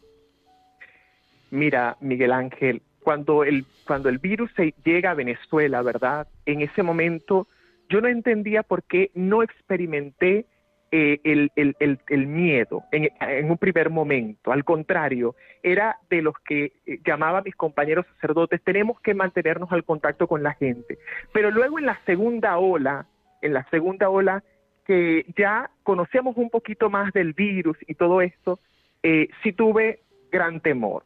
Mira, 1.52 1.98
Miguel 2.00 2.32
Ángel, 2.32 2.80
cuando 3.02 3.44
el, 3.44 3.66
cuando 3.86 4.08
el 4.08 4.16
virus 4.16 4.50
llega 4.84 5.10
a 5.10 5.14
Venezuela, 5.14 5.82
¿verdad? 5.82 6.26
En 6.46 6.62
ese 6.62 6.82
momento 6.82 7.46
yo 7.90 8.00
no 8.00 8.08
entendía 8.08 8.62
por 8.62 8.82
qué 8.84 9.10
no 9.14 9.42
experimenté 9.42 10.46
eh, 10.92 11.20
el, 11.24 12.26
miedo 12.26 12.84
en, 12.90 13.50
un 13.50 13.58
primer 13.58 13.90
momento. 13.90 14.50
Al 14.50 14.64
contrario, 14.64 15.34
era 15.62 15.98
de 16.08 16.22
los 16.22 16.34
que 16.42 16.72
eh, 16.86 17.00
llamaba 17.04 17.40
a 17.40 17.42
mis 17.42 17.54
compañeros 17.54 18.06
sacerdotes, 18.14 18.62
tenemos 18.64 18.98
que 19.00 19.12
mantenernos 19.12 19.70
al 19.72 19.84
contacto 19.84 20.26
con 20.26 20.42
la 20.42 20.54
gente. 20.54 20.98
Pero 21.34 21.50
luego 21.50 21.78
en 21.78 21.84
la 21.84 22.00
segunda 22.06 22.56
ola, 22.56 23.04
en 23.42 23.52
la 23.52 23.68
segunda 23.68 24.08
ola, 24.08 24.42
que 24.86 25.26
ya 25.36 25.70
conocíamos 25.82 26.38
un 26.38 26.48
poquito 26.48 26.88
más 26.88 27.12
del 27.12 27.34
virus 27.34 27.76
y 27.86 27.94
todo 27.94 28.22
esto, 28.22 28.58
eh, 29.02 29.28
sí 29.42 29.52
tuve 29.52 30.00
gran 30.30 30.60
temor. 30.60 31.04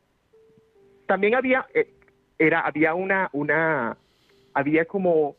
También 1.06 1.34
había, 1.34 1.66
era, 2.38 2.60
había 2.60 2.94
una, 2.94 3.28
una, 3.32 3.96
había 4.54 4.84
como 4.84 5.36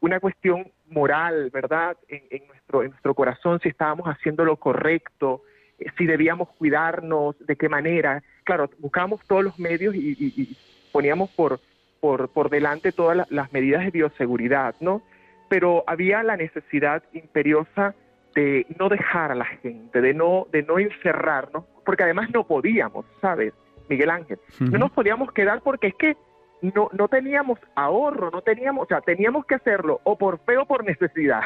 una 0.00 0.20
cuestión 0.20 0.70
moral, 0.88 1.50
¿verdad? 1.50 1.96
En, 2.08 2.46
nuestro, 2.46 2.82
en 2.82 2.90
nuestro 2.90 3.14
corazón, 3.14 3.60
si 3.60 3.68
estábamos 3.68 4.06
haciendo 4.06 4.44
lo 4.44 4.56
correcto, 4.56 5.42
eh, 5.78 5.86
si 5.96 6.06
debíamos 6.06 6.48
cuidarnos, 6.50 7.36
de 7.46 7.56
qué 7.56 7.68
manera. 7.68 8.22
Claro, 8.44 8.68
buscábamos 8.78 9.20
todos 9.26 9.44
los 9.44 9.58
medios 9.58 9.94
y, 9.94 10.56
poníamos 10.92 11.30
por, 11.30 11.60
por, 12.00 12.28
por 12.28 12.50
delante 12.50 12.92
todas 12.92 13.30
las 13.30 13.52
medidas 13.52 13.84
de 13.84 13.90
bioseguridad, 13.90 14.74
¿no? 14.80 15.02
Pero 15.48 15.84
había 15.86 16.22
la 16.22 16.36
necesidad 16.36 17.02
imperiosa 17.12 17.94
de 18.34 18.66
no 18.78 18.88
dejar 18.88 19.32
a 19.32 19.34
la 19.34 19.44
gente, 19.44 20.00
de 20.00 20.14
no, 20.14 20.46
de 20.50 20.62
no 20.62 20.78
encerrarnos, 20.78 21.64
porque 21.84 22.02
además 22.02 22.30
no 22.30 22.46
podíamos, 22.46 23.06
¿sabes? 23.20 23.54
Miguel 23.92 24.10
Ángel. 24.10 24.38
No 24.58 24.78
nos 24.78 24.90
podíamos 24.90 25.32
quedar 25.32 25.60
porque 25.62 25.88
es 25.88 25.94
que 25.94 26.16
no, 26.62 26.88
no 26.92 27.08
teníamos 27.08 27.58
ahorro, 27.74 28.30
no 28.30 28.40
teníamos, 28.40 28.84
o 28.84 28.86
sea, 28.86 29.00
teníamos 29.00 29.44
que 29.44 29.56
hacerlo 29.56 30.00
o 30.04 30.16
por 30.16 30.38
fe 30.40 30.56
o 30.56 30.64
por 30.64 30.84
necesidad. 30.84 31.42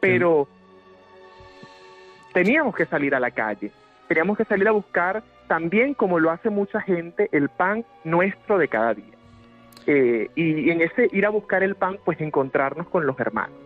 Pero 0.00 0.48
teníamos 2.32 2.74
que 2.74 2.86
salir 2.86 3.14
a 3.14 3.20
la 3.20 3.30
calle, 3.30 3.70
teníamos 4.08 4.36
que 4.36 4.44
salir 4.44 4.66
a 4.66 4.72
buscar 4.72 5.22
también, 5.46 5.94
como 5.94 6.18
lo 6.18 6.30
hace 6.30 6.50
mucha 6.50 6.80
gente, 6.80 7.28
el 7.32 7.48
pan 7.48 7.84
nuestro 8.04 8.58
de 8.58 8.68
cada 8.68 8.94
día. 8.94 9.14
Eh, 9.86 10.28
y 10.34 10.70
en 10.70 10.80
ese 10.80 11.08
ir 11.12 11.26
a 11.26 11.30
buscar 11.30 11.62
el 11.62 11.74
pan, 11.74 11.98
pues 12.04 12.20
encontrarnos 12.20 12.88
con 12.88 13.06
los 13.06 13.18
hermanos. 13.18 13.56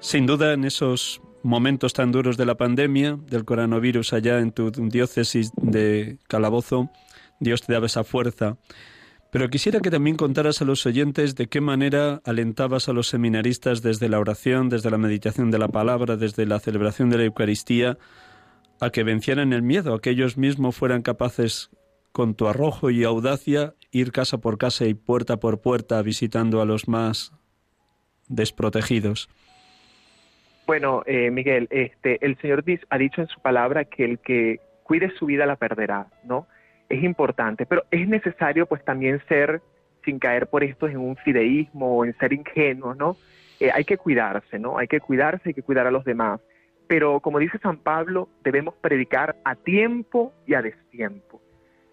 Sin 0.00 0.26
duda, 0.26 0.52
en 0.52 0.64
esos 0.64 1.20
momentos 1.46 1.92
tan 1.92 2.12
duros 2.12 2.36
de 2.36 2.44
la 2.44 2.56
pandemia, 2.56 3.18
del 3.30 3.44
coronavirus 3.44 4.12
allá 4.12 4.40
en 4.40 4.52
tu 4.52 4.70
diócesis 4.70 5.52
de 5.56 6.18
Calabozo, 6.28 6.90
Dios 7.40 7.62
te 7.62 7.72
daba 7.72 7.86
esa 7.86 8.04
fuerza. 8.04 8.58
Pero 9.30 9.48
quisiera 9.48 9.80
que 9.80 9.90
también 9.90 10.16
contaras 10.16 10.60
a 10.60 10.64
los 10.64 10.86
oyentes 10.86 11.34
de 11.34 11.48
qué 11.48 11.60
manera 11.60 12.20
alentabas 12.24 12.88
a 12.88 12.92
los 12.92 13.08
seminaristas 13.08 13.82
desde 13.82 14.08
la 14.08 14.18
oración, 14.18 14.68
desde 14.68 14.90
la 14.90 14.98
meditación 14.98 15.50
de 15.50 15.58
la 15.58 15.68
palabra, 15.68 16.16
desde 16.16 16.46
la 16.46 16.60
celebración 16.60 17.10
de 17.10 17.18
la 17.18 17.24
Eucaristía, 17.24 17.98
a 18.80 18.90
que 18.90 19.04
vencieran 19.04 19.52
el 19.52 19.62
miedo, 19.62 19.94
a 19.94 20.00
que 20.00 20.10
ellos 20.10 20.36
mismos 20.36 20.76
fueran 20.76 21.02
capaces, 21.02 21.70
con 22.12 22.34
tu 22.34 22.48
arrojo 22.48 22.88
y 22.90 23.04
audacia, 23.04 23.74
ir 23.90 24.10
casa 24.10 24.38
por 24.38 24.56
casa 24.56 24.86
y 24.86 24.94
puerta 24.94 25.38
por 25.38 25.60
puerta 25.60 26.00
visitando 26.00 26.62
a 26.62 26.64
los 26.64 26.88
más 26.88 27.32
desprotegidos. 28.26 29.28
Bueno, 30.66 31.04
eh, 31.06 31.30
Miguel, 31.30 31.68
este, 31.70 32.18
el 32.26 32.36
Señor 32.38 32.64
ha 32.90 32.98
dicho 32.98 33.20
en 33.20 33.28
su 33.28 33.40
palabra 33.40 33.84
que 33.84 34.04
el 34.04 34.18
que 34.18 34.58
cuide 34.82 35.10
su 35.10 35.26
vida 35.26 35.46
la 35.46 35.54
perderá, 35.54 36.08
¿no? 36.24 36.48
Es 36.88 37.04
importante, 37.04 37.66
pero 37.66 37.84
es 37.92 38.08
necesario 38.08 38.66
pues 38.66 38.84
también 38.84 39.22
ser, 39.28 39.62
sin 40.04 40.18
caer 40.18 40.48
por 40.48 40.64
esto 40.64 40.88
en 40.88 40.96
un 40.96 41.16
fideísmo 41.16 41.96
o 41.96 42.04
en 42.04 42.18
ser 42.18 42.32
ingenuo, 42.32 42.96
¿no? 42.96 43.16
Eh, 43.60 43.70
hay 43.72 43.84
que 43.84 43.96
cuidarse, 43.96 44.58
¿no? 44.58 44.76
Hay 44.76 44.88
que 44.88 44.98
cuidarse, 44.98 45.50
hay 45.50 45.54
que 45.54 45.62
cuidar 45.62 45.86
a 45.86 45.92
los 45.92 46.04
demás. 46.04 46.40
Pero 46.88 47.20
como 47.20 47.38
dice 47.38 47.58
San 47.58 47.78
Pablo, 47.78 48.28
debemos 48.42 48.74
predicar 48.74 49.36
a 49.44 49.54
tiempo 49.54 50.32
y 50.46 50.54
a 50.54 50.62
destiempo. 50.62 51.40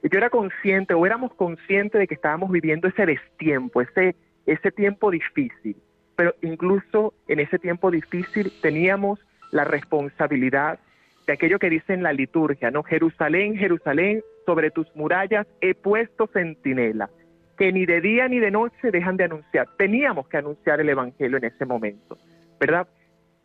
Yo 0.01 0.17
era 0.17 0.31
consciente 0.31 0.95
o 0.95 1.05
éramos 1.05 1.33
conscientes 1.35 1.99
de 1.99 2.07
que 2.07 2.15
estábamos 2.15 2.51
viviendo 2.51 2.87
ese 2.87 3.05
destiempo, 3.05 3.81
ese, 3.81 4.15
ese 4.47 4.71
tiempo 4.71 5.11
difícil 5.11 5.77
pero 6.15 6.35
incluso 6.41 7.13
en 7.27 7.39
ese 7.39 7.59
tiempo 7.59 7.91
difícil 7.91 8.51
teníamos 8.61 9.19
la 9.51 9.63
responsabilidad 9.63 10.79
de 11.27 11.33
aquello 11.33 11.59
que 11.59 11.69
dice 11.69 11.93
en 11.93 12.03
la 12.03 12.13
liturgia, 12.13 12.71
¿no? 12.71 12.83
Jerusalén, 12.83 13.55
Jerusalén, 13.55 14.21
sobre 14.45 14.71
tus 14.71 14.93
murallas 14.95 15.47
he 15.61 15.73
puesto 15.73 16.27
centinela, 16.27 17.09
que 17.57 17.71
ni 17.71 17.85
de 17.85 18.01
día 18.01 18.27
ni 18.27 18.39
de 18.39 18.51
noche 18.51 18.91
dejan 18.91 19.17
de 19.17 19.25
anunciar. 19.25 19.67
Teníamos 19.77 20.27
que 20.27 20.37
anunciar 20.37 20.81
el 20.81 20.89
Evangelio 20.89 21.37
en 21.37 21.45
ese 21.45 21.65
momento, 21.65 22.17
¿verdad? 22.59 22.87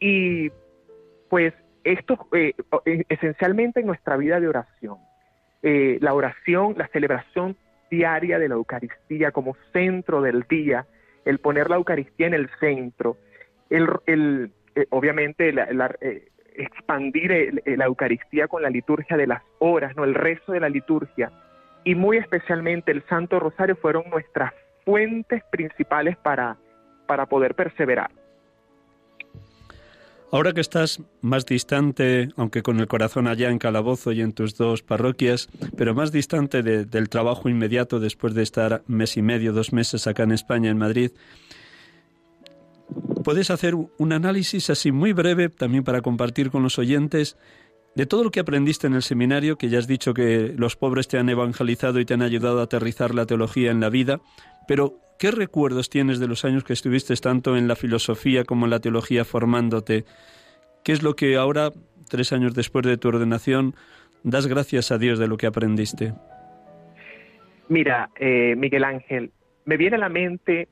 Y 0.00 0.50
pues 1.28 1.54
esto 1.84 2.28
eh, 2.32 2.54
eh, 2.84 3.04
esencialmente 3.08 3.80
en 3.80 3.86
nuestra 3.86 4.16
vida 4.16 4.40
de 4.40 4.48
oración. 4.48 4.96
Eh, 5.62 5.98
la 6.00 6.14
oración, 6.14 6.74
la 6.76 6.88
celebración 6.88 7.56
diaria 7.90 8.38
de 8.38 8.48
la 8.48 8.54
Eucaristía 8.54 9.30
como 9.30 9.56
centro 9.72 10.20
del 10.20 10.44
día, 10.48 10.86
el 11.24 11.38
poner 11.38 11.70
la 11.70 11.76
Eucaristía 11.76 12.26
en 12.26 12.34
el 12.34 12.50
centro, 12.60 13.16
el, 13.70 14.50
eh, 14.74 14.86
obviamente 14.90 15.50
eh, 15.50 16.28
expandir 16.54 17.62
la 17.66 17.84
Eucaristía 17.84 18.48
con 18.48 18.62
la 18.62 18.70
liturgia 18.70 19.16
de 19.16 19.26
las 19.26 19.42
horas, 19.58 19.94
no 19.96 20.04
el 20.04 20.14
rezo 20.14 20.52
de 20.52 20.60
la 20.60 20.68
liturgia, 20.68 21.30
y 21.84 21.94
muy 21.94 22.16
especialmente 22.16 22.92
el 22.92 23.02
Santo 23.08 23.38
Rosario 23.38 23.76
fueron 23.76 24.04
nuestras 24.10 24.52
fuentes 24.84 25.42
principales 25.50 26.16
para, 26.16 26.56
para 27.06 27.26
poder 27.26 27.54
perseverar. 27.54 28.10
Ahora 30.30 30.52
que 30.52 30.60
estás 30.60 31.00
más 31.22 31.46
distante, 31.46 32.28
aunque 32.36 32.62
con 32.62 32.80
el 32.80 32.86
corazón 32.86 33.26
allá 33.26 33.48
en 33.50 33.58
Calabozo 33.58 34.12
y 34.12 34.20
en 34.20 34.34
tus 34.34 34.56
dos 34.56 34.82
parroquias, 34.82 35.48
pero 35.74 35.94
más 35.94 36.12
distante 36.12 36.62
del 36.62 37.08
trabajo 37.08 37.48
inmediato 37.48 37.98
después 37.98 38.34
de 38.34 38.42
estar 38.42 38.82
mes 38.86 39.16
y 39.16 39.22
medio, 39.22 39.54
dos 39.54 39.72
meses 39.72 40.06
acá 40.06 40.24
en 40.24 40.32
España, 40.32 40.70
en 40.70 40.76
Madrid, 40.76 41.12
puedes 43.24 43.50
hacer 43.50 43.74
un 43.74 44.12
análisis 44.12 44.68
así 44.68 44.92
muy 44.92 45.14
breve 45.14 45.48
también 45.48 45.82
para 45.82 46.02
compartir 46.02 46.50
con 46.50 46.62
los 46.62 46.78
oyentes 46.78 47.38
de 47.94 48.04
todo 48.04 48.22
lo 48.22 48.30
que 48.30 48.40
aprendiste 48.40 48.86
en 48.86 48.94
el 48.94 49.02
seminario, 49.02 49.56
que 49.56 49.70
ya 49.70 49.78
has 49.78 49.86
dicho 49.86 50.12
que 50.12 50.54
los 50.56 50.76
pobres 50.76 51.08
te 51.08 51.18
han 51.18 51.30
evangelizado 51.30 52.00
y 52.00 52.04
te 52.04 52.12
han 52.12 52.22
ayudado 52.22 52.60
a 52.60 52.64
aterrizar 52.64 53.14
la 53.14 53.24
teología 53.24 53.70
en 53.70 53.80
la 53.80 53.88
vida, 53.88 54.20
pero 54.66 55.00
¿Qué 55.18 55.32
recuerdos 55.32 55.90
tienes 55.90 56.20
de 56.20 56.28
los 56.28 56.44
años 56.44 56.62
que 56.62 56.72
estuviste 56.72 57.12
tanto 57.16 57.56
en 57.56 57.66
la 57.66 57.74
filosofía 57.74 58.44
como 58.44 58.66
en 58.66 58.70
la 58.70 58.78
teología 58.78 59.24
formándote? 59.24 60.04
¿Qué 60.84 60.92
es 60.92 61.02
lo 61.02 61.16
que 61.16 61.34
ahora, 61.34 61.70
tres 62.08 62.32
años 62.32 62.54
después 62.54 62.86
de 62.86 62.96
tu 62.98 63.08
ordenación, 63.08 63.74
das 64.22 64.46
gracias 64.46 64.92
a 64.92 64.98
Dios 64.98 65.18
de 65.18 65.26
lo 65.26 65.36
que 65.36 65.48
aprendiste? 65.48 66.12
Mira, 67.68 68.10
eh, 68.14 68.54
Miguel 68.56 68.84
Ángel, 68.84 69.32
me 69.64 69.76
viene 69.76 69.96
a 69.96 69.98
la 69.98 70.08
mente 70.08 70.68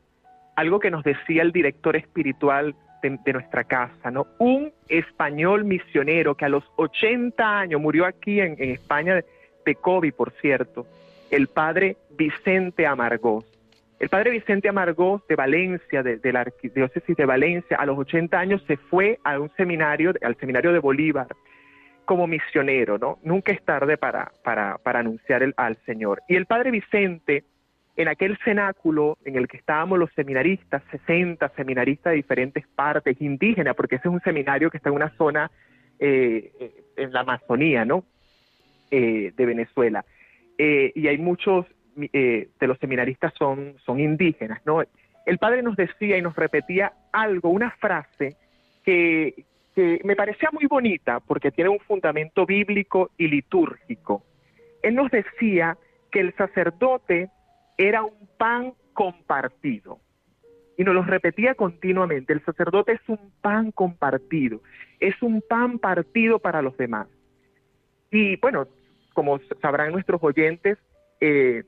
algo 0.54 0.78
que 0.78 0.92
nos 0.92 1.02
decía 1.02 1.42
el 1.42 1.50
director 1.50 1.96
espiritual 1.96 2.76
de, 3.02 3.32
nuestra 3.32 3.64
casa, 3.64 4.12
¿no? 4.12 4.28
Un 4.38 4.72
español 4.88 5.64
misionero 5.64 6.36
que 6.36 6.44
a 6.44 6.48
los 6.48 6.64
80 6.76 7.60
años 7.60 7.80
murió 7.80 8.06
aquí 8.06 8.40
en, 8.40 8.56
España 8.58 9.24
de 9.64 9.74
COVID, 9.74 10.14
por 10.14 10.32
cierto, 10.40 10.86
el 11.30 11.48
padre 11.48 11.96
Vicente 12.16 12.86
Amargós. 12.86 13.55
El 13.98 14.10
padre 14.10 14.30
Vicente 14.30 14.68
Amargós 14.68 15.26
de 15.26 15.36
Valencia, 15.36 16.02
de, 16.02 16.32
la 16.32 16.40
arquidiócesis 16.40 17.16
de 17.16 17.24
Valencia, 17.24 17.78
a 17.78 17.86
los 17.86 17.98
80 17.98 18.38
años 18.38 18.62
se 18.66 18.76
fue 18.76 19.18
a 19.24 19.40
un 19.40 19.50
seminario, 19.56 20.12
al 20.22 20.36
seminario 20.36 20.72
de 20.72 20.80
Bolívar, 20.80 21.28
como 22.04 22.26
misionero, 22.26 22.98
¿no? 22.98 23.18
Nunca 23.22 23.52
es 23.52 23.64
tarde 23.64 23.96
para, 23.96 24.30
para, 24.44 24.78
anunciar 24.84 25.42
al 25.56 25.76
Señor. 25.86 26.22
Y 26.28 26.36
el 26.36 26.44
padre 26.44 26.70
Vicente, 26.70 27.44
en 27.96 28.08
aquel 28.08 28.36
cenáculo 28.44 29.16
en 29.24 29.36
el 29.36 29.48
que 29.48 29.56
estábamos 29.56 29.98
los 29.98 30.12
seminaristas, 30.12 30.82
60 30.90 31.48
seminaristas 31.56 32.10
de 32.10 32.16
diferentes 32.16 32.66
partes, 32.68 33.20
indígenas, 33.20 33.74
porque 33.74 33.96
ese 33.96 34.08
es 34.08 34.14
un 34.14 34.20
seminario 34.20 34.70
que 34.70 34.76
está 34.76 34.90
en 34.90 34.96
una 34.96 35.10
zona 35.16 35.50
eh, 35.98 36.52
eh, 36.60 36.84
en 36.96 37.12
la 37.14 37.20
Amazonía, 37.20 37.86
¿no? 37.86 38.04
Eh, 38.90 39.32
de 39.34 39.46
Venezuela. 39.46 40.04
y 40.58 41.08
hay 41.08 41.18
muchos 41.18 41.66
eh, 42.12 42.48
de 42.58 42.66
los 42.66 42.78
seminaristas 42.78 43.32
son, 43.38 43.76
son 43.84 44.00
indígenas, 44.00 44.60
¿no? 44.64 44.82
El 45.24 45.38
padre 45.38 45.62
nos 45.62 45.76
decía 45.76 46.16
y 46.16 46.22
nos 46.22 46.36
repetía 46.36 46.92
algo, 47.12 47.50
una 47.50 47.70
frase 47.72 48.36
que, 48.84 49.44
que 49.74 50.00
me 50.04 50.14
parecía 50.14 50.50
muy 50.52 50.66
bonita 50.66 51.20
porque 51.20 51.50
tiene 51.50 51.70
un 51.70 51.80
fundamento 51.80 52.46
bíblico 52.46 53.10
y 53.18 53.28
litúrgico. 53.28 54.24
Él 54.82 54.94
nos 54.94 55.10
decía 55.10 55.76
que 56.12 56.20
el 56.20 56.34
sacerdote 56.36 57.30
era 57.76 58.04
un 58.04 58.28
pan 58.38 58.74
compartido. 58.92 59.98
Y 60.78 60.84
nos 60.84 60.94
lo 60.94 61.02
repetía 61.02 61.54
continuamente, 61.54 62.32
el 62.32 62.44
sacerdote 62.44 62.92
es 62.92 63.08
un 63.08 63.32
pan 63.40 63.70
compartido, 63.70 64.60
es 65.00 65.20
un 65.22 65.42
pan 65.42 65.78
partido 65.78 66.38
para 66.38 66.60
los 66.60 66.76
demás. 66.76 67.08
Y 68.10 68.36
bueno, 68.36 68.66
como 69.14 69.40
sabrán 69.62 69.92
nuestros 69.92 70.22
oyentes, 70.22 70.78
eh, 71.20 71.64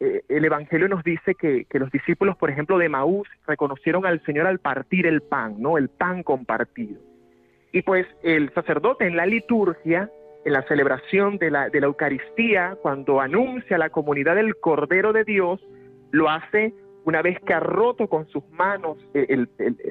eh, 0.00 0.22
el 0.30 0.46
Evangelio 0.46 0.88
nos 0.88 1.04
dice 1.04 1.34
que, 1.34 1.66
los 1.72 1.90
discípulos, 1.92 2.34
por 2.38 2.50
ejemplo, 2.50 2.78
de 2.78 2.88
Maús, 2.88 3.28
reconocieron 3.46 4.06
al 4.06 4.24
Señor 4.24 4.46
al 4.46 4.58
partir 4.58 5.06
el 5.06 5.20
pan, 5.20 5.56
¿no? 5.58 5.76
El 5.76 5.90
pan 5.90 6.22
compartido. 6.22 6.98
Y 7.72 7.82
pues 7.82 8.06
el 8.22 8.52
sacerdote 8.54 9.06
en 9.06 9.16
la 9.16 9.26
liturgia, 9.26 10.10
en 10.46 10.52
la 10.54 10.62
celebración 10.62 11.36
de 11.36 11.50
la, 11.50 11.68
Eucaristía, 11.68 12.76
cuando 12.80 13.20
anuncia 13.20 13.76
a 13.76 13.78
la 13.78 13.90
comunidad 13.90 14.36
del 14.36 14.56
Cordero 14.56 15.12
de 15.12 15.24
Dios, 15.24 15.60
lo 16.10 16.30
hace 16.30 16.72
una 17.04 17.20
vez 17.20 17.38
que 17.40 17.52
ha 17.52 17.60
roto 17.60 18.08
con 18.08 18.26
sus 18.28 18.48
manos 18.50 18.96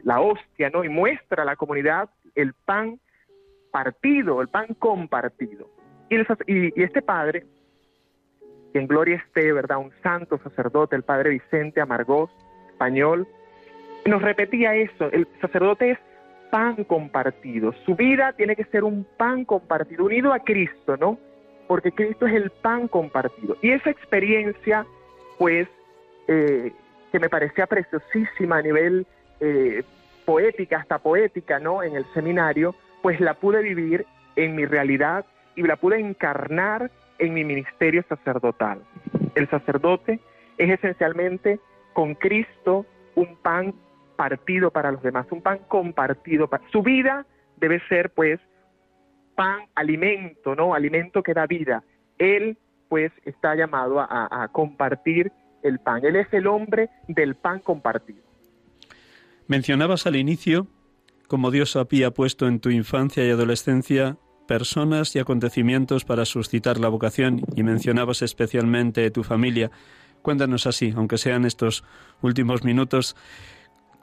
la 0.03 0.21
hostia, 0.21 0.71
¿no? 0.71 0.83
Y 0.83 0.89
muestra 0.89 1.43
a 1.43 1.45
la 1.45 1.55
comunidad 1.55 2.09
el 2.33 2.53
pan 2.65 2.99
partido, 3.71 4.41
el 4.41 4.47
pan 4.47 4.73
compartido. 4.79 5.69
Y, 6.09 6.15
y 6.79 6.83
este 6.83 7.03
padre 7.03 7.45
que 8.71 8.79
en 8.79 8.87
gloria 8.87 9.17
esté, 9.17 9.51
¿verdad? 9.51 9.77
Un 9.77 9.91
santo 10.03 10.39
sacerdote, 10.43 10.95
el 10.95 11.03
padre 11.03 11.31
Vicente 11.31 11.81
Amargós, 11.81 12.29
español, 12.69 13.27
nos 14.05 14.21
repetía 14.21 14.75
eso, 14.75 15.11
el 15.11 15.27
sacerdote 15.41 15.91
es 15.91 15.99
pan 16.51 16.83
compartido, 16.83 17.73
su 17.85 17.95
vida 17.95 18.33
tiene 18.33 18.55
que 18.55 18.63
ser 18.65 18.83
un 18.83 19.05
pan 19.17 19.45
compartido, 19.45 20.05
unido 20.05 20.33
a 20.33 20.39
Cristo, 20.39 20.97
¿no? 20.97 21.19
Porque 21.67 21.91
Cristo 21.91 22.25
es 22.25 22.33
el 22.33 22.49
pan 22.49 22.87
compartido. 22.87 23.55
Y 23.61 23.71
esa 23.71 23.91
experiencia, 23.91 24.85
pues, 25.37 25.67
eh, 26.27 26.71
que 27.11 27.19
me 27.19 27.29
parecía 27.29 27.67
preciosísima 27.67 28.57
a 28.57 28.61
nivel 28.61 29.05
eh, 29.39 29.83
poética, 30.25 30.77
hasta 30.77 30.97
poética, 30.97 31.59
¿no? 31.59 31.83
En 31.83 31.95
el 31.95 32.05
seminario, 32.13 32.75
pues 33.01 33.19
la 33.19 33.35
pude 33.35 33.61
vivir 33.61 34.05
en 34.35 34.55
mi 34.55 34.65
realidad 34.65 35.25
y 35.55 35.63
la 35.63 35.75
pude 35.75 35.99
encarnar 35.99 36.91
en 37.19 37.33
mi 37.33 37.43
ministerio 37.43 38.03
sacerdotal. 38.09 38.83
El 39.35 39.49
sacerdote 39.49 40.19
es 40.57 40.69
esencialmente 40.69 41.59
con 41.93 42.15
Cristo 42.15 42.85
un 43.15 43.35
pan 43.37 43.73
partido 44.15 44.71
para 44.71 44.91
los 44.91 45.01
demás, 45.01 45.27
un 45.31 45.41
pan 45.41 45.59
compartido. 45.67 46.49
Su 46.71 46.81
vida 46.81 47.25
debe 47.57 47.81
ser 47.87 48.11
pues 48.11 48.39
pan, 49.35 49.61
alimento, 49.75 50.55
¿no? 50.55 50.73
Alimento 50.73 51.23
que 51.23 51.33
da 51.33 51.45
vida. 51.45 51.83
Él 52.17 52.57
pues 52.89 53.11
está 53.23 53.55
llamado 53.55 53.99
a, 53.99 54.27
a 54.31 54.47
compartir 54.49 55.31
el 55.63 55.79
pan. 55.79 56.03
Él 56.03 56.15
es 56.15 56.27
el 56.33 56.47
hombre 56.47 56.89
del 57.07 57.35
pan 57.35 57.59
compartido. 57.59 58.23
Mencionabas 59.47 60.05
al 60.05 60.15
inicio 60.15 60.67
como 61.29 61.51
Dios 61.51 61.75
había 61.75 62.11
puesto 62.11 62.47
en 62.47 62.59
tu 62.59 62.71
infancia 62.71 63.25
y 63.25 63.29
adolescencia 63.29 64.17
personas 64.49 65.15
y 65.15 65.19
acontecimientos 65.19 66.05
para 66.05 66.25
suscitar 66.25 66.79
la 66.79 66.89
vocación 66.89 67.43
y 67.55 67.61
mencionabas 67.61 68.23
especialmente 68.23 69.11
tu 69.11 69.23
familia. 69.23 69.69
Cuéntanos 70.23 70.65
así, 70.65 70.91
aunque 70.95 71.19
sean 71.19 71.45
estos 71.45 71.83
últimos 72.23 72.63
minutos, 72.63 73.15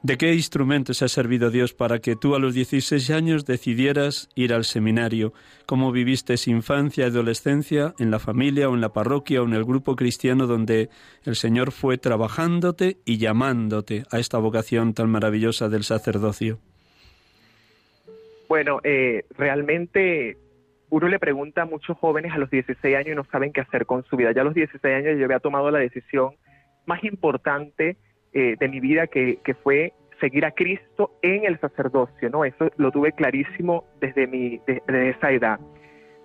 ¿de 0.03 0.17
qué 0.17 0.33
instrumento 0.33 0.93
se 0.93 1.03
ha 1.03 1.09
servido 1.09 1.51
Dios 1.51 1.73
para 1.73 1.99
que 1.99 2.15
tú 2.15 2.33
a 2.33 2.39
los 2.39 2.53
16 2.53 3.09
años 3.09 3.43
decidieras 3.43 4.29
ir 4.35 4.53
al 4.53 4.63
seminario? 4.63 5.33
¿Cómo 5.65 5.91
viviste 5.91 6.35
infancia 6.45 7.03
y 7.03 7.09
adolescencia 7.09 7.93
en 7.99 8.09
la 8.09 8.19
familia 8.19 8.69
o 8.69 8.73
en 8.73 8.79
la 8.79 8.93
parroquia 8.93 9.41
o 9.41 9.45
en 9.45 9.53
el 9.53 9.65
grupo 9.65 9.97
cristiano 9.97 10.47
donde 10.47 10.89
el 11.25 11.35
Señor 11.35 11.73
fue 11.73 11.97
trabajándote 11.97 12.99
y 13.03 13.17
llamándote 13.17 14.05
a 14.11 14.19
esta 14.19 14.37
vocación 14.37 14.93
tan 14.93 15.09
maravillosa 15.09 15.67
del 15.67 15.83
sacerdocio? 15.83 16.61
Bueno, 18.47 18.79
eh, 18.83 19.25
realmente 19.37 20.37
uno 20.89 21.07
le 21.07 21.19
pregunta 21.19 21.63
a 21.63 21.65
muchos 21.65 21.97
jóvenes 21.97 22.31
a 22.33 22.37
los 22.37 22.49
16 22.49 22.95
años 22.95 23.09
y 23.09 23.15
no 23.15 23.25
saben 23.25 23.51
qué 23.51 23.61
hacer 23.61 23.85
con 23.85 24.03
su 24.05 24.15
vida. 24.15 24.31
Ya 24.31 24.41
a 24.41 24.45
los 24.45 24.53
16 24.53 24.95
años 24.95 25.17
yo 25.17 25.25
había 25.25 25.39
tomado 25.39 25.69
la 25.69 25.79
decisión 25.79 26.35
más 26.85 27.03
importante 27.03 27.97
eh, 28.33 28.55
de 28.57 28.67
mi 28.67 28.79
vida 28.79 29.07
que, 29.07 29.39
fue 29.63 29.93
seguir 30.19 30.45
a 30.45 30.51
Cristo 30.51 31.11
en 31.21 31.45
el 31.45 31.59
sacerdocio, 31.59 32.29
¿no? 32.29 32.45
Eso 32.45 32.69
lo 32.77 32.91
tuve 32.91 33.11
clarísimo 33.11 33.83
desde, 33.99 34.25
mi, 34.27 34.59
esa 34.65 35.31
edad. 35.31 35.59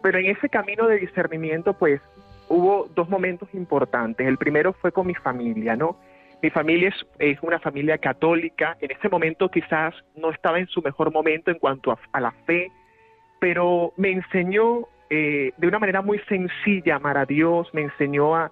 Pero 0.03 0.18
en 0.18 0.27
ese 0.27 0.49
camino 0.49 0.87
de 0.87 0.99
discernimiento, 0.99 1.75
pues, 1.75 2.01
hubo 2.49 2.89
dos 2.95 3.09
momentos 3.09 3.49
importantes. 3.53 4.27
El 4.27 4.39
primero 4.39 4.73
fue 4.73 4.93
con 4.93 5.07
mi 5.07 5.14
familia, 5.14 5.77
¿no? 5.77 5.99
Mi 6.43 6.51
familia 6.51 6.88
es, 6.88 7.07
es, 7.20 7.38
una 7.43 7.61
familia 7.61 7.99
católica. 7.99 8.76
En 8.80 8.90
ese 8.90 9.09
momento 9.09 9.49
quizás 9.49 9.95
no 10.16 10.30
estaba 10.30 10.59
en 10.59 10.66
su 10.66 10.82
mejor 10.82 11.12
momento 11.12 11.53
en 11.53 11.59
cuanto 11.59 11.97
a 12.12 12.20
la 12.20 12.32
fe, 12.47 12.70
pero 13.38 13.93
me 13.97 14.11
enseñó 14.11 14.88
eh, 15.09 15.53
de 15.57 15.68
una 15.68 15.78
manera 15.78 16.03
muy 16.03 16.18
sencilla 16.28 16.97
amar 16.97 17.16
a 17.16 17.26
Dios, 17.26 17.68
me 17.72 17.82
enseñó 17.82 18.34
a, 18.34 18.51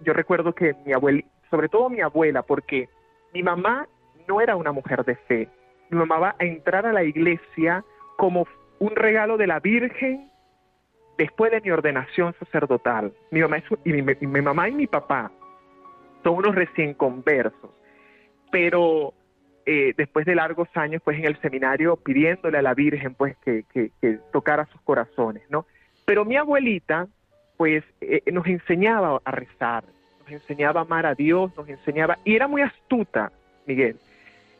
yo 0.00 0.12
recuerdo 0.12 0.54
que 0.54 0.74
mi 0.84 0.92
abuela, 0.92 1.22
sobre 1.50 1.68
todo 1.68 1.88
mi 1.88 2.00
abuela, 2.00 2.42
porque 2.42 2.88
mi 3.32 3.42
mamá 3.42 3.88
no 4.28 4.40
era 4.40 4.56
una 4.56 4.72
mujer 4.72 5.04
de 5.04 5.16
fe, 5.16 5.48
mi 5.90 5.98
mamá 5.98 6.18
va 6.18 6.36
a 6.38 6.44
entrar 6.44 6.86
a 6.86 6.92
la 6.92 7.04
iglesia 7.04 7.84
como 8.16 8.46
un 8.78 8.94
regalo 8.94 9.36
de 9.36 9.46
la 9.46 9.60
Virgen 9.60 10.28
después 11.18 11.50
de 11.50 11.60
mi 11.60 11.70
ordenación 11.70 12.34
sacerdotal. 12.38 13.12
Mi 13.30 13.40
mamá, 13.40 13.62
y 13.84 13.92
mi 13.92 14.42
mamá 14.42 14.68
y 14.68 14.72
mi 14.72 14.86
papá 14.86 15.30
son 16.24 16.36
unos 16.36 16.54
recién 16.54 16.94
conversos, 16.94 17.70
pero 18.50 19.12
eh, 19.66 19.94
después 19.96 20.26
de 20.26 20.34
largos 20.34 20.68
años 20.74 21.00
pues 21.04 21.18
en 21.18 21.26
el 21.26 21.40
seminario 21.40 21.96
pidiéndole 21.96 22.58
a 22.58 22.62
la 22.62 22.74
Virgen 22.74 23.14
pues 23.14 23.36
que, 23.44 23.64
tocara 24.32 24.66
sus 24.66 24.80
corazones, 24.80 25.42
¿no? 25.50 25.66
Pero 26.04 26.24
mi 26.24 26.36
abuelita 26.36 27.06
pues 27.56 27.84
eh, 28.00 28.22
nos 28.32 28.46
enseñaba 28.46 29.20
a 29.24 29.30
rezar, 29.30 29.84
nos 30.22 30.32
enseñaba 30.32 30.80
a 30.80 30.84
amar 30.84 31.06
a 31.06 31.14
Dios, 31.14 31.52
nos 31.56 31.68
enseñaba, 31.68 32.18
y 32.24 32.34
era 32.34 32.48
muy 32.48 32.62
astuta, 32.62 33.30
Miguel, 33.66 33.96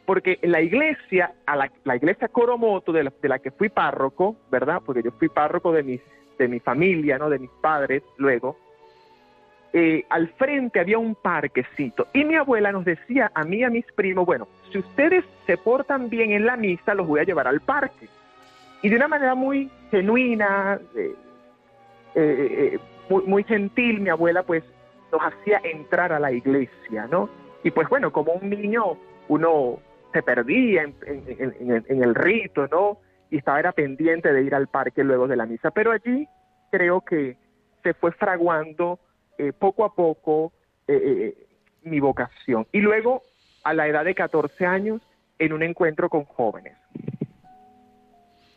porque 0.05 0.39
la 0.43 0.61
iglesia, 0.61 1.33
a 1.47 1.57
la, 1.57 1.97
iglesia 1.97 2.29
Coromoto, 2.29 2.93
de 2.93 3.05
la, 3.05 3.13
de 3.23 3.29
la, 3.29 3.39
que 3.39 3.51
fui 3.51 3.71
párroco, 3.71 4.37
¿verdad? 4.51 4.83
Porque 4.85 5.03
yo 5.03 5.11
fui 5.13 5.29
párroco 5.29 5.73
de, 5.73 5.83
mis, 5.83 6.01
de 6.39 6.47
mi 6.47 6.61
familia, 6.61 7.19
¿no? 7.19 7.31
De 7.31 7.39
mis 7.39 7.51
padres, 7.63 8.03
luego, 8.19 8.59
eh, 9.77 10.07
al 10.09 10.29
frente 10.29 10.79
había 10.79 10.99
un 10.99 11.17
parquecito 11.17 12.07
y 12.13 12.25
mi 12.25 12.37
abuela 12.37 12.71
nos 12.71 12.85
decía 12.85 13.33
a 13.35 13.43
mí 13.43 13.57
y 13.57 13.65
a 13.65 13.71
mis 13.71 13.85
primos, 13.93 14.25
bueno, 14.25 14.47
si 14.71 14.79
ustedes 14.79 15.25
se 15.47 15.57
portan 15.57 16.09
bien 16.09 16.31
en 16.31 16.47
la 16.47 16.57
misa, 16.57 16.95
los 16.95 17.09
voy 17.09 17.19
a 17.19 17.25
llevar 17.25 17.49
al 17.49 17.61
parque. 17.61 18.07
Y 18.83 18.89
de 18.89 18.95
una 18.95 19.09
manera 19.09 19.35
muy 19.35 19.69
genuina, 19.91 20.79
eh, 20.95 21.17
eh, 22.15 22.79
muy, 23.09 23.25
muy, 23.25 23.43
gentil, 23.43 24.01
mi 24.01 24.11
abuela 24.11 24.45
pues 24.45 24.63
nos 25.11 25.21
hacía 25.21 25.61
entrar 25.65 26.13
a 26.13 26.21
la 26.21 26.31
iglesia, 26.31 27.09
¿no? 27.11 27.29
Y 27.65 27.73
pues 27.73 27.89
bueno, 27.89 28.13
como 28.13 28.35
un 28.35 28.51
niño, 28.51 28.97
uno 29.27 29.81
se 30.13 30.23
perdía 30.23 30.85
en, 30.85 32.03
el 32.03 32.15
rito, 32.15 32.69
¿no? 32.69 32.99
Y 33.29 33.39
estaba 33.39 33.73
pendiente 33.73 34.33
de 34.33 34.43
ir 34.45 34.55
al 34.55 34.69
parque 34.69 35.03
luego 35.03 35.27
de 35.27 35.35
la 35.35 35.47
misa. 35.47 35.73
Pero 35.73 35.91
allí 35.91 36.29
creo 36.71 37.01
que 37.01 37.37
se 37.83 37.93
fue 37.95 38.13
fraguando 38.13 39.01
eh, 39.39 39.53
poco 39.53 39.85
a 39.85 39.95
poco 39.95 40.53
eh, 40.87 41.01
eh, 41.05 41.47
mi 41.83 42.01
vocación. 42.01 42.67
Y 42.73 42.81
luego, 42.81 43.23
a 43.63 43.75
la 43.75 43.89
edad 43.89 44.05
de 44.05 44.15
14 44.15 44.67
años, 44.67 45.01
en 45.39 45.53
un 45.53 45.63
encuentro 45.63 46.09
con 46.09 46.25
jóvenes. 46.25 46.77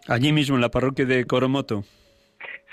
Allí 0.07 0.31
mismo, 0.31 0.55
en 0.55 0.61
la 0.61 0.69
parroquia 0.69 1.05
de 1.05 1.25
Coromoto. 1.25 1.83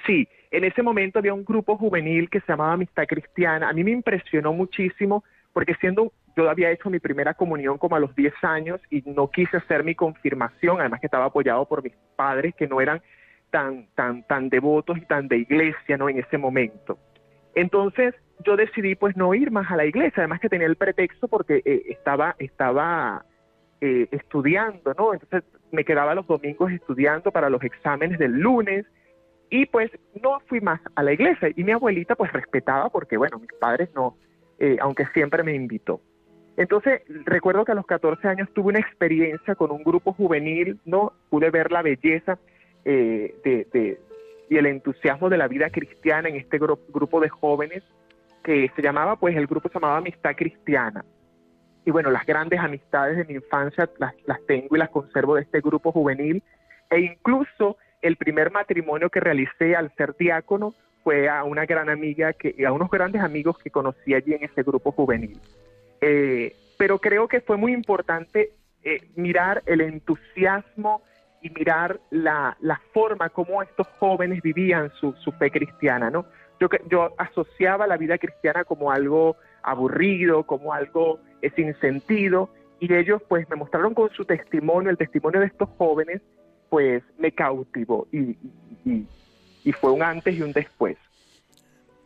Sí, 0.07 0.29
en 0.51 0.65
ese 0.65 0.83
momento 0.83 1.19
había 1.19 1.35
un 1.35 1.45
grupo 1.45 1.77
juvenil 1.77 2.31
que 2.31 2.41
se 2.41 2.47
llamaba 2.49 2.75
Amistad 2.75 3.07
Cristiana. 3.07 3.69
A 3.69 3.73
mí 3.73 3.83
me 3.83 3.91
impresionó 3.91 4.53
muchísimo 4.53 5.25
porque 5.53 5.75
siendo 5.77 6.13
yo 6.37 6.51
había 6.51 6.71
hecho 6.71 6.91
mi 6.91 6.99
primera 6.99 7.35
comunión 7.35 7.79
como 7.79 7.97
a 7.97 8.01
los 8.01 8.15
10 8.15 8.35
años 8.43 8.81
y 8.91 9.03
no 9.07 9.31
quise 9.31 9.57
hacer 9.57 9.85
mi 9.85 9.95
confirmación, 9.95 10.81
además 10.81 11.01
que 11.01 11.07
estaba 11.07 11.27
apoyado 11.27 11.65
por 11.67 11.83
mis 11.83 11.95
padres 12.17 12.55
que 12.55 12.67
no 12.67 12.81
eran 12.81 13.01
tan 13.51 13.87
tan 13.95 14.25
tan 14.25 14.49
devotos 14.49 14.99
y 14.99 15.03
tan 15.03 15.29
de 15.29 15.39
iglesia, 15.39 15.97
¿no? 15.97 16.09
en 16.09 16.19
ese 16.19 16.39
momento. 16.39 16.99
Entonces 17.55 18.15
yo 18.45 18.57
decidí 18.57 18.95
pues 18.95 19.17
no 19.17 19.35
ir 19.35 19.51
más 19.51 19.71
a 19.71 19.77
la 19.77 19.85
iglesia, 19.85 20.15
además 20.19 20.41
que 20.41 20.49
tenía 20.49 20.67
el 20.67 20.77
pretexto 20.77 21.29
porque 21.29 21.63
eh, 21.65 21.83
estaba, 21.89 22.35
estaba 22.39 23.25
eh, 23.81 24.09
estudiando, 24.11 24.95
¿no? 24.99 25.15
Entonces 25.15 25.45
me 25.71 25.85
quedaba 25.85 26.15
los 26.15 26.27
domingos 26.27 26.73
estudiando 26.73 27.31
para 27.31 27.51
los 27.51 27.63
exámenes 27.63 28.19
del 28.19 28.33
lunes 28.33 28.87
y 29.51 29.67
pues 29.67 29.91
no 30.21 30.41
fui 30.47 30.61
más 30.61 30.81
a 30.97 31.03
la 31.03 31.13
iglesia 31.13 31.51
y 31.55 31.65
mi 31.65 31.73
abuelita 31.73 32.17
pues 32.17 32.33
respetaba 32.33 32.91
porque 32.91 33.17
bueno, 33.17 33.39
mis 33.39 33.53
padres 33.61 33.89
no, 33.95 34.17
eh, 34.59 34.77
aunque 34.81 35.07
siempre 35.07 35.43
me 35.43 35.55
invitó. 35.55 36.01
Entonces 36.57 37.03
recuerdo 37.25 37.65
que 37.65 37.73
a 37.73 37.77
los 37.77 37.87
14 37.87 38.27
años 38.29 38.49
tuve 38.55 38.69
una 38.69 38.79
experiencia 38.79 39.55
con 39.55 39.71
un 39.71 39.83
grupo 39.83 40.13
juvenil, 40.13 40.79
¿no? 40.85 41.13
Pude 41.29 41.51
ver 41.51 41.73
la 41.73 41.83
belleza 41.83 42.39
de 42.85 43.99
y 44.49 44.57
el 44.57 44.66
entusiasmo 44.66 45.28
de 45.28 45.38
la 45.38 45.49
vida 45.49 45.70
cristiana 45.70 46.28
en 46.28 46.36
este 46.36 46.59
grupo 46.59 47.20
de 47.20 47.28
jóvenes 47.28 47.82
que 48.42 48.70
se 48.76 48.82
llamaba, 48.82 49.16
pues 49.16 49.36
el 49.36 49.47
grupo 49.47 49.68
se 49.68 49.74
llamaba 49.74 49.97
Amistad 49.97 50.36
Cristiana. 50.36 51.05
Y 51.86 51.90
bueno, 51.90 52.11
las 52.11 52.24
grandes 52.24 52.61
amistades 52.61 53.16
de 53.16 53.24
mi 53.24 53.34
infancia 53.34 53.88
las, 53.99 54.14
tengo 54.47 54.76
y 54.76 54.78
las 54.78 54.90
conservo 54.90 55.34
de 55.34 55.42
este 55.42 55.61
grupo 55.61 55.92
juvenil. 55.92 56.42
E 56.90 57.01
incluso 57.01 57.76
el 58.01 58.16
primer 58.16 58.51
matrimonio 58.51 59.11
que 59.11 59.20
realicé 59.20 59.74
al 59.74 59.92
ser 59.97 60.14
diácono 60.16 60.74
fue 61.03 61.28
a 61.28 61.45
una 61.45 61.66
gran 61.66 61.90
amiga, 61.90 62.32
que, 62.32 62.55
a 62.66 62.72
unos 62.72 62.90
grandes 62.90 63.22
amigos 63.22 63.59
que 63.59 63.70
conocí 63.70 64.14
allí 64.14 64.34
en 64.34 64.45
ese 64.45 64.62
grupo 64.62 64.92
juvenil. 64.92 65.38
Eh, 66.01 66.55
pero 66.78 66.99
creo 66.99 67.28
que 67.28 67.40
fue 67.40 67.57
muy 67.57 67.72
importante 67.72 68.53
eh, 68.82 69.01
mirar 69.16 69.62
el 69.66 69.80
entusiasmo 69.80 71.03
y 71.45 71.51
mirar 71.51 72.01
la, 72.11 72.57
la 72.61 72.80
forma 72.95 73.28
como 73.28 73.62
estos 73.62 73.86
jóvenes 73.99 74.40
vivían 74.42 74.90
su, 74.99 75.12
su 75.12 75.30
fe 75.32 75.51
cristiana, 75.51 76.09
¿no? 76.09 76.24
Yo, 76.59 76.68
yo 76.90 77.12
asociaba 77.18 77.86
la 77.86 77.99
vida 77.99 78.16
cristiana 78.16 78.64
como 78.64 78.90
algo 78.90 79.36
aburrido, 79.62 80.45
como 80.45 80.72
algo 80.72 81.20
eh, 81.42 81.51
sin 81.55 81.78
sentido, 81.80 82.49
y 82.80 82.92
ellos 82.95 83.20
pues 83.28 83.47
me 83.51 83.57
mostraron 83.57 83.92
con 83.92 84.09
su 84.11 84.24
testimonio, 84.24 84.88
el 84.88 84.97
testimonio 84.97 85.40
de 85.40 85.47
estos 85.47 85.68
jóvenes, 85.76 86.22
pues 86.70 87.03
me 87.18 87.30
cautivó 87.30 88.09
y, 88.11 88.38
y, 88.86 89.07
y 89.64 89.72
fue 89.72 89.92
un 89.92 90.03
antes 90.03 90.34
y 90.34 90.42
un 90.42 90.53
después. 90.53 90.97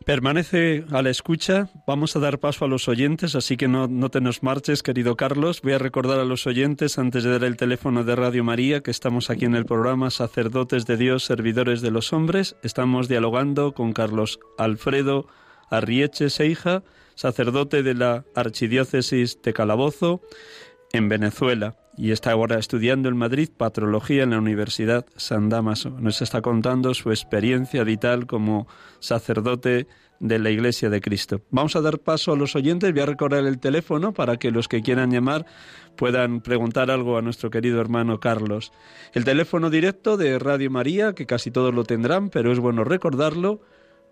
Permanece 0.05 0.85
a 0.91 1.01
la 1.01 1.09
escucha. 1.09 1.69
Vamos 1.85 2.15
a 2.15 2.19
dar 2.19 2.39
paso 2.39 2.65
a 2.65 2.67
los 2.67 2.87
oyentes, 2.87 3.35
así 3.35 3.57
que 3.57 3.67
no, 3.67 3.87
no, 3.87 4.09
te 4.09 4.21
nos 4.21 4.41
marches, 4.41 4.81
querido 4.81 5.15
Carlos. 5.15 5.61
Voy 5.61 5.73
a 5.73 5.77
recordar 5.77 6.19
a 6.19 6.25
los 6.25 6.47
oyentes, 6.47 6.97
antes 6.97 7.23
de 7.23 7.31
dar 7.31 7.43
el 7.43 7.57
teléfono 7.57 8.03
de 8.03 8.15
Radio 8.15 8.43
María, 8.43 8.81
que 8.81 8.91
estamos 8.91 9.29
aquí 9.29 9.45
en 9.45 9.55
el 9.55 9.65
programa 9.65 10.09
Sacerdotes 10.09 10.85
de 10.85 10.97
Dios, 10.97 11.25
Servidores 11.25 11.81
de 11.81 11.91
los 11.91 12.11
Hombres. 12.13 12.55
Estamos 12.63 13.07
dialogando 13.07 13.73
con 13.73 13.93
Carlos 13.93 14.39
Alfredo 14.57 15.27
Arrieche 15.69 16.29
Seija, 16.29 16.83
sacerdote 17.15 17.83
de 17.83 17.93
la 17.93 18.25
Archidiócesis 18.35 19.41
de 19.41 19.53
Calabozo, 19.53 20.21
en 20.91 21.09
Venezuela. 21.09 21.75
Y 21.99 22.11
está 22.11 22.31
ahora 22.31 22.57
estudiando 22.57 23.09
en 23.09 23.17
Madrid 23.17 23.49
patrología 23.55 24.23
en 24.23 24.29
la 24.29 24.37
Universidad 24.37 25.05
San 25.17 25.49
Damaso. 25.49 25.89
Nos 25.99 26.21
está 26.21 26.41
contando 26.41 26.93
su 26.93 27.11
experiencia 27.11 27.83
vital 27.83 28.25
como 28.25 28.69
sacerdote 28.99 29.85
de 30.21 30.39
la 30.39 30.49
Iglesia 30.49 30.89
de 30.89 31.01
Cristo. 31.01 31.41
Vamos 31.51 31.75
a 31.75 31.81
dar 31.81 31.99
paso 31.99 32.31
a 32.31 32.37
los 32.37 32.55
oyentes, 32.55 32.93
voy 32.93 33.01
a 33.01 33.05
recordar 33.05 33.45
el 33.45 33.59
teléfono 33.59 34.13
para 34.13 34.37
que 34.37 34.49
los 34.49 34.69
que 34.69 34.81
quieran 34.81 35.11
llamar 35.11 35.45
puedan 35.97 36.39
preguntar 36.39 36.89
algo 36.89 37.17
a 37.17 37.21
nuestro 37.21 37.49
querido 37.49 37.81
hermano 37.81 38.21
Carlos. 38.21 38.71
El 39.13 39.25
teléfono 39.25 39.69
directo 39.69 40.15
de 40.15 40.39
Radio 40.39 40.71
María, 40.71 41.11
que 41.11 41.25
casi 41.25 41.51
todos 41.51 41.75
lo 41.75 41.83
tendrán, 41.83 42.29
pero 42.29 42.53
es 42.53 42.59
bueno 42.59 42.85
recordarlo, 42.85 43.59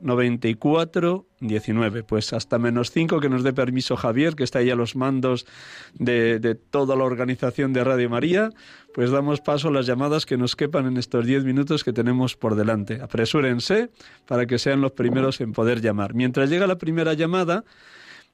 94 0.00 1.26
19. 1.40 2.02
Pues 2.02 2.32
hasta 2.32 2.58
menos 2.58 2.90
5 2.90 3.20
que 3.20 3.28
nos 3.28 3.42
dé 3.42 3.52
permiso 3.52 3.96
Javier, 3.96 4.34
que 4.34 4.44
está 4.44 4.58
ahí 4.58 4.70
a 4.70 4.76
los 4.76 4.96
mandos 4.96 5.46
de, 5.94 6.38
de, 6.38 6.54
toda 6.54 6.96
la 6.96 7.04
organización 7.04 7.72
de 7.72 7.84
Radio 7.84 8.10
María. 8.10 8.50
Pues 8.92 9.10
damos 9.10 9.40
paso 9.40 9.68
a 9.68 9.72
las 9.72 9.86
llamadas 9.86 10.26
que 10.26 10.36
nos 10.36 10.56
quepan 10.56 10.86
en 10.86 10.96
estos 10.96 11.26
10 11.26 11.44
minutos 11.44 11.84
que 11.84 11.92
tenemos 11.92 12.36
por 12.36 12.54
delante. 12.54 13.00
Apresúrense 13.00 13.90
para 14.26 14.46
que 14.46 14.58
sean 14.58 14.80
los 14.80 14.92
primeros 14.92 15.40
en 15.40 15.52
poder 15.52 15.80
llamar. 15.80 16.14
Mientras 16.14 16.50
llega 16.50 16.66
la 16.66 16.78
primera 16.78 17.14
llamada, 17.14 17.64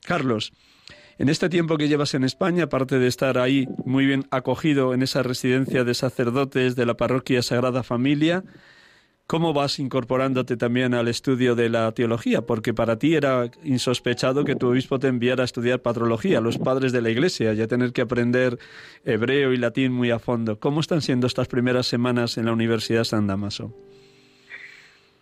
Carlos. 0.05 0.53
En 1.21 1.29
este 1.29 1.51
tiempo 1.51 1.77
que 1.77 1.87
llevas 1.87 2.15
en 2.15 2.25
España, 2.25 2.65
aparte 2.65 2.99
de 2.99 3.07
estar 3.07 3.37
ahí 3.37 3.69
muy 3.85 4.07
bien 4.07 4.25
acogido 4.31 4.95
en 4.95 5.03
esa 5.03 5.23
residencia 5.23 5.85
de 5.85 5.93
sacerdotes 5.93 6.77
de 6.77 6.87
la 6.87 6.95
parroquia 6.95 7.43
Sagrada 7.43 7.83
Familia, 7.83 8.43
¿Cómo 9.27 9.53
vas 9.53 9.79
incorporándote 9.79 10.57
también 10.57 10.93
al 10.93 11.07
estudio 11.07 11.55
de 11.55 11.69
la 11.69 11.93
teología? 11.93 12.41
Porque 12.43 12.75
para 12.75 12.99
ti 12.99 13.15
era 13.15 13.49
insospechado 13.63 14.45
que 14.45 14.57
tu 14.57 14.71
obispo 14.71 14.99
te 14.99 15.07
enviara 15.07 15.43
a 15.43 15.45
estudiar 15.45 15.83
patrología, 15.83 16.41
los 16.41 16.59
padres 16.59 16.91
de 16.91 17.01
la 17.01 17.11
iglesia, 17.11 17.53
y 17.53 17.61
a 17.61 17.69
tener 17.69 17.93
que 17.93 18.01
aprender 18.01 18.59
hebreo 19.05 19.53
y 19.53 19.57
latín 19.57 19.93
muy 19.93 20.11
a 20.11 20.19
fondo. 20.19 20.59
¿Cómo 20.59 20.81
están 20.81 21.01
siendo 21.01 21.29
estas 21.29 21.47
primeras 21.47 21.87
semanas 21.87 22.39
en 22.39 22.47
la 22.47 22.53
Universidad 22.53 23.05
San 23.05 23.29
Damaso? 23.29 23.73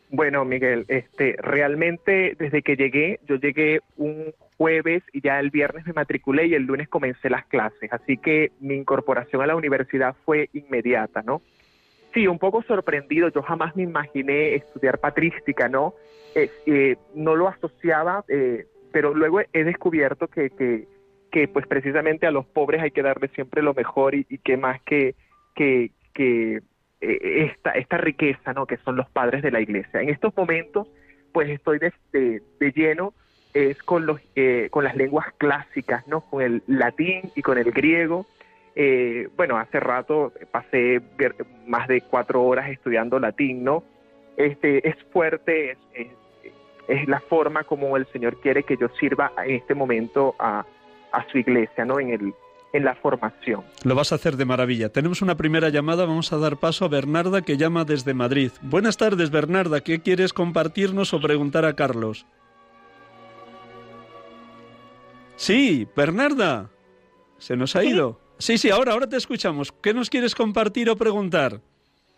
Bueno, 0.09 0.43
Miguel, 0.47 0.87
este, 0.89 1.37
realmente 1.43 2.35
desde 2.39 2.63
que 2.63 2.77
llegué, 2.77 3.21
yo 3.29 3.37
llegué 3.37 3.81
un 3.99 4.33
jueves 4.59 5.03
y 5.13 5.23
ya 5.23 5.41
el 5.41 5.51
viernes 5.51 5.87
me 5.87 5.93
matriculé 5.95 6.47
y 6.47 6.55
el 6.55 6.65
lunes 6.65 6.89
comencé 6.89 7.31
las 7.31 7.47
clases, 7.47 7.91
así 7.93 8.19
que 8.19 8.51
mi 8.61 8.75
incorporación 8.75 9.41
a 9.41 9.47
la 9.47 9.57
universidad 9.57 10.17
fue 10.25 10.51
inmediata, 10.53 11.23
¿no? 11.23 11.41
Sí, 12.13 12.27
un 12.27 12.39
poco 12.39 12.63
sorprendido. 12.63 13.29
Yo 13.29 13.43
jamás 13.43 13.77
me 13.77 13.85
imaginé 13.85 14.55
estudiar 14.55 14.99
patrística, 14.99 15.69
¿no? 15.69 15.95
Eh, 16.35 16.51
eh, 16.67 16.97
no 17.15 17.37
lo 17.37 17.49
asociaba, 17.49 18.25
eh, 18.29 18.67
pero 18.93 19.15
luego 19.15 19.41
he 19.53 19.65
descubierto 19.65 20.27
que, 20.27 20.51
que, 21.31 21.49
pues 21.49 21.67
precisamente 21.69 22.27
a 22.27 22.33
los 22.33 22.47
pobres 22.47 22.83
hay 22.83 22.91
que 22.91 23.03
darles 23.03 23.31
siempre 23.33 23.63
lo 23.63 23.75
mejor 23.75 24.17
y, 24.17 24.27
y 24.29 24.39
que 24.39 24.57
más 24.57 24.83
que, 24.83 25.15
que, 25.55 25.93
que 26.13 26.63
esta, 27.01 27.71
esta 27.73 27.99
riqueza, 27.99 28.53
¿no? 28.55 28.67
Que 28.67 28.79
son 28.79 28.97
los 28.97 29.09
padres 29.11 29.43
de 29.43 29.53
la 29.53 29.61
iglesia. 29.61 30.01
En 30.01 30.09
estos 30.09 30.37
momentos, 30.37 30.89
pues 31.33 31.49
estoy 31.49 31.79
de, 31.79 31.93
de, 32.13 32.43
de 32.59 32.73
lleno 32.73 33.15
es 33.55 33.83
con, 33.83 34.07
los, 34.07 34.21
con 34.71 34.85
las 34.85 34.97
lenguas 34.97 35.27
clásicas, 35.39 36.07
¿no? 36.07 36.21
Con 36.23 36.43
el 36.43 36.63
latín 36.67 37.31
y 37.35 37.43
con 37.43 37.59
el 37.59 37.71
griego 37.73 38.27
eh, 38.81 39.29
bueno, 39.37 39.57
hace 39.59 39.81
rato 39.81 40.33
pasé 40.53 41.03
más 41.67 41.89
de 41.89 42.01
cuatro 42.01 42.45
horas 42.45 42.71
estudiando 42.71 43.19
latín, 43.19 43.65
¿no? 43.65 43.83
Este, 44.37 44.89
es 44.89 44.95
fuerte, 45.13 45.73
es, 45.93 46.09
es, 46.87 47.09
la 47.09 47.19
forma 47.19 47.65
como 47.65 47.97
el 47.97 48.07
Señor 48.13 48.41
quiere 48.41 48.63
que 48.63 48.77
yo 48.77 48.89
sirva 49.01 49.33
en 49.45 49.57
este 49.57 49.75
momento 49.75 50.37
a, 50.39 50.65
a 51.11 51.29
su 51.29 51.39
iglesia, 51.39 51.85
¿no? 51.85 51.99
En, 51.99 52.11
el, 52.11 52.33
en 52.73 52.85
la 52.85 52.95
formación. 52.95 53.65
Lo 53.83 53.97
vas 53.97 54.13
a 54.13 54.15
hacer 54.15 54.37
de 54.37 54.45
maravilla. 54.45 54.91
Tenemos 54.91 55.23
una 55.23 55.37
primera 55.37 55.71
llamada, 55.71 56.07
vamos 56.07 56.33
a 56.33 56.39
dar 56.39 56.59
paso 56.59 56.85
a 56.85 56.89
Bernarda 56.89 57.43
que 57.43 57.57
llama 57.57 57.85
desde 57.85 58.15
Madrid. 58.15 58.53
Buenas 58.63 58.97
tardes, 58.97 59.33
Bernarda, 59.33 59.81
¿qué 59.81 60.03
quieres 60.03 60.33
compartirnos 60.33 61.13
o 61.15 61.21
preguntar 61.21 61.65
a 61.65 61.75
Carlos? 61.75 62.27
Sí, 65.39 65.87
Bernarda, 65.95 66.69
se 67.39 67.57
nos 67.57 67.77
ha 67.77 67.85
ido. 67.85 68.19
Sí, 68.39 68.59
sí, 68.59 68.71
ahora, 68.71 68.93
ahora 68.93 69.09
te 69.09 69.17
escuchamos. 69.17 69.71
¿Qué 69.71 69.95
nos 69.95 70.11
quieres 70.11 70.35
compartir 70.35 70.91
o 70.91 70.97
preguntar? 70.97 71.61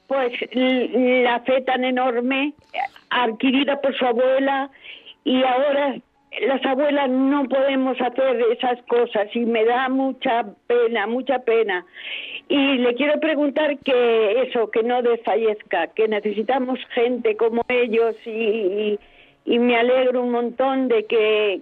Pues 0.06 0.32
la 0.54 1.40
fe 1.40 1.60
tan 1.60 1.84
enorme 1.84 2.54
adquirida 3.10 3.78
por 3.82 3.94
su 3.96 4.06
abuela 4.06 4.70
y 5.24 5.42
ahora 5.42 6.00
las 6.46 6.64
abuelas 6.64 7.10
no 7.10 7.44
podemos 7.44 8.00
hacer 8.00 8.42
esas 8.52 8.82
cosas 8.84 9.28
y 9.34 9.40
me 9.40 9.66
da 9.66 9.90
mucha 9.90 10.46
pena, 10.66 11.06
mucha 11.06 11.40
pena. 11.40 11.84
Y 12.48 12.78
le 12.78 12.94
quiero 12.94 13.20
preguntar 13.20 13.78
que 13.80 14.44
eso, 14.44 14.70
que 14.70 14.82
no 14.82 15.02
desfallezca, 15.02 15.88
que 15.88 16.08
necesitamos 16.08 16.78
gente 16.94 17.36
como 17.36 17.62
ellos 17.68 18.16
y, 18.24 18.98
y 19.44 19.58
me 19.58 19.76
alegro 19.76 20.22
un 20.22 20.30
montón 20.30 20.88
de 20.88 21.04
que 21.04 21.60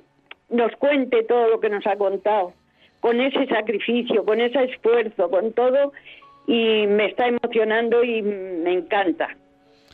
nos 0.50 0.72
cuente 0.76 1.22
todo 1.24 1.48
lo 1.48 1.60
que 1.60 1.70
nos 1.70 1.86
ha 1.86 1.96
contado 1.96 2.52
con 3.00 3.20
ese 3.20 3.46
sacrificio, 3.46 4.24
con 4.24 4.40
ese 4.40 4.64
esfuerzo, 4.64 5.30
con 5.30 5.52
todo, 5.52 5.92
y 6.46 6.86
me 6.86 7.06
está 7.06 7.28
emocionando 7.28 8.02
y 8.02 8.22
me 8.22 8.72
encanta, 8.72 9.36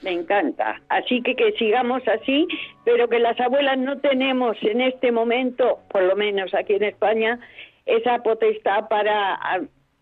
me 0.03 0.13
encanta. 0.13 0.81
Así 0.89 1.21
que 1.23 1.35
que 1.35 1.53
sigamos 1.53 2.07
así, 2.09 2.47
pero 2.85 3.09
que 3.09 3.19
las 3.19 3.39
abuelas 3.41 3.79
no 3.79 3.99
tenemos 3.99 4.57
en 4.63 4.81
este 4.81 5.13
momento, 5.13 5.81
por 5.91 6.03
lo 6.03 6.17
menos 6.17 6.55
aquí 6.55 6.75
en 6.75 6.85
España, 6.85 7.39
esa 7.87 8.23
potestad 8.23 8.89
para 8.89 9.39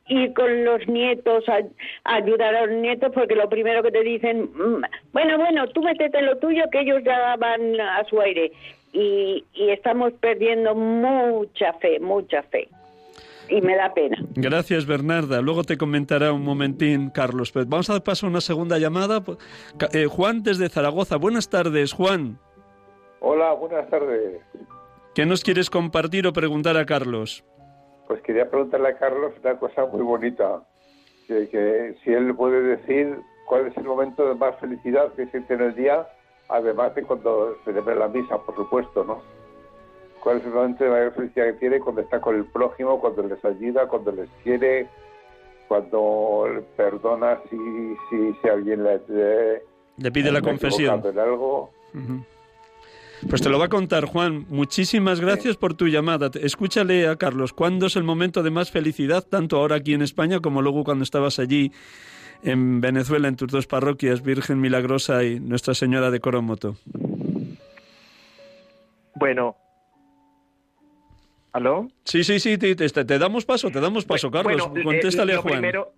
ir 0.09 0.33
con 0.35 0.65
los 0.65 0.87
nietos 0.89 1.45
a, 1.49 1.61
ayudar 2.05 2.55
a 2.55 2.67
los 2.67 2.77
nietos 2.77 3.13
porque 3.15 3.35
lo 3.35 3.49
primero 3.49 3.83
que 3.83 3.93
te 3.93 4.03
dicen 4.03 4.51
mm, 4.53 4.83
bueno 5.13 5.39
bueno 5.39 5.67
tú 5.69 5.81
métete 5.81 6.19
en 6.19 6.27
lo 6.27 6.39
tuyo 6.39 6.65
que 6.71 6.81
ellos 6.81 7.03
ya 7.05 7.37
van 7.37 7.81
a 7.81 8.05
su 8.05 8.21
aire 8.21 8.53
y, 8.93 9.45
y 9.55 9.70
estamos 9.70 10.12
perdiendo 10.14 10.74
mucha 10.74 11.72
fe 11.74 11.99
mucha 12.01 12.43
fe 12.45 12.68
y 13.49 13.61
me 13.61 13.76
da 13.76 13.93
pena. 13.93 14.16
Gracias, 14.34 14.86
Bernarda. 14.86 15.40
Luego 15.43 15.62
te 15.64 15.76
comentará 15.76 16.32
un 16.32 16.43
momentín, 16.43 17.11
Carlos. 17.11 17.53
Pero 17.53 17.66
vamos 17.66 17.90
a 17.90 17.95
dar 17.95 18.03
paso 18.03 18.26
a 18.26 18.30
una 18.30 18.40
segunda 18.40 18.78
llamada. 18.78 19.22
Eh, 19.93 20.07
Juan 20.07 20.43
desde 20.43 20.68
Zaragoza. 20.68 21.16
Buenas 21.16 21.51
tardes, 21.51 21.93
Juan. 21.93 22.38
Hola, 23.20 23.53
buenas 23.53 23.88
tardes. 23.90 24.40
¿Qué 25.14 25.26
nos 25.26 25.45
quieres 25.45 25.68
compartir 25.68 26.26
o 26.26 26.32
preguntar 26.32 26.76
a 26.76 26.86
Carlos? 26.86 27.45
Pues 28.09 28.22
quería 28.22 28.49
preguntarle 28.49 28.88
a 28.88 28.99
Carlos 28.99 29.32
una 29.43 29.59
cosa 29.59 29.84
muy 29.86 30.03
bonita. 30.03 30.62
Que, 31.28 31.49
que 31.49 31.95
si 32.03 32.12
él 32.12 32.34
puede 32.34 32.62
decir 32.62 33.18
cuál 33.47 33.66
es 33.66 33.76
el 33.76 33.84
momento 33.84 34.26
de 34.26 34.34
más 34.34 34.59
felicidad 34.61 35.12
que 35.14 35.26
siente 35.26 35.55
en 35.55 35.61
el 35.61 35.74
día, 35.74 36.07
además 36.53 36.95
de 36.95 37.03
cuando 37.03 37.57
celebra 37.65 37.95
la 37.95 38.09
misa, 38.09 38.39
por 38.39 38.55
supuesto, 38.55 39.05
¿no? 39.05 39.23
cuál 40.23 40.39
es 40.39 40.45
el 40.45 40.53
momento 40.53 40.85
de 40.85 40.91
mayor 40.91 41.15
felicidad 41.15 41.47
que 41.47 41.53
tiene 41.55 41.81
cuando 41.81 42.01
está 42.01 42.21
con 42.21 42.37
el 42.37 42.45
prójimo, 42.45 43.01
cuando 43.01 43.23
les 43.25 43.45
ayuda, 43.45 43.89
cuando 43.89 44.13
les 44.13 44.29
quiere, 44.43 44.89
cuando 45.69 46.65
perdona 46.77 47.39
si, 47.51 47.57
si, 48.09 48.33
si 48.41 48.49
alguien 48.49 48.85
le, 48.85 49.01
le, 49.97 50.13
pide 50.13 50.31
la 50.31 50.41
confesión. 50.41 51.03
En 51.05 51.19
algo. 51.19 51.71
Pues 53.29 53.43
te 53.43 53.49
lo 53.49 53.59
va 53.59 53.67
a 53.67 53.69
contar, 53.69 54.05
Juan. 54.05 54.47
Muchísimas 54.49 55.21
gracias 55.21 55.57
por 55.57 55.75
tu 55.75 55.89
llamada. 55.89 56.31
Escúchale 56.41 57.09
a 57.09 57.17
Carlos, 57.17 57.53
¿cuándo 57.53 57.87
es 57.87 57.97
el 57.97 58.05
momento 58.05 58.43
de 58.43 58.51
más 58.51 58.71
felicidad, 58.71 59.25
tanto 59.29 59.59
ahora 59.59 59.77
aquí 59.77 59.95
en 59.95 60.03
España 60.03 60.41
como 60.41 60.63
luego 60.63 60.85
cuando 60.85 61.05
estabas 61.05 61.39
allí 61.39 61.73
en 62.43 62.80
Venezuela, 62.80 63.28
en 63.28 63.36
tus 63.36 63.49
dos 63.49 63.66
parroquias, 63.66 64.22
Virgen 64.22 64.61
Milagrosa 64.61 65.24
y 65.24 65.40
Nuestra 65.40 65.74
Señora 65.74 66.11
de 66.11 66.20
Coromoto? 66.20 66.76
Bueno, 69.14 69.57
¿Aló? 71.53 71.88
Sí, 72.05 72.24
sí, 72.24 72.40
sí, 72.40 72.57
te, 72.57 72.74
te, 72.74 73.18
damos 73.18 73.45
paso, 73.45 73.70
te 73.70 73.80
damos 73.80 74.07
paso, 74.07 74.30
Carlos. 74.30 74.70
Bueno, 74.70 74.84
Contéstale 74.84 75.34
a 75.34 75.38
Juan. 75.38 75.55
Primero, 75.55 75.93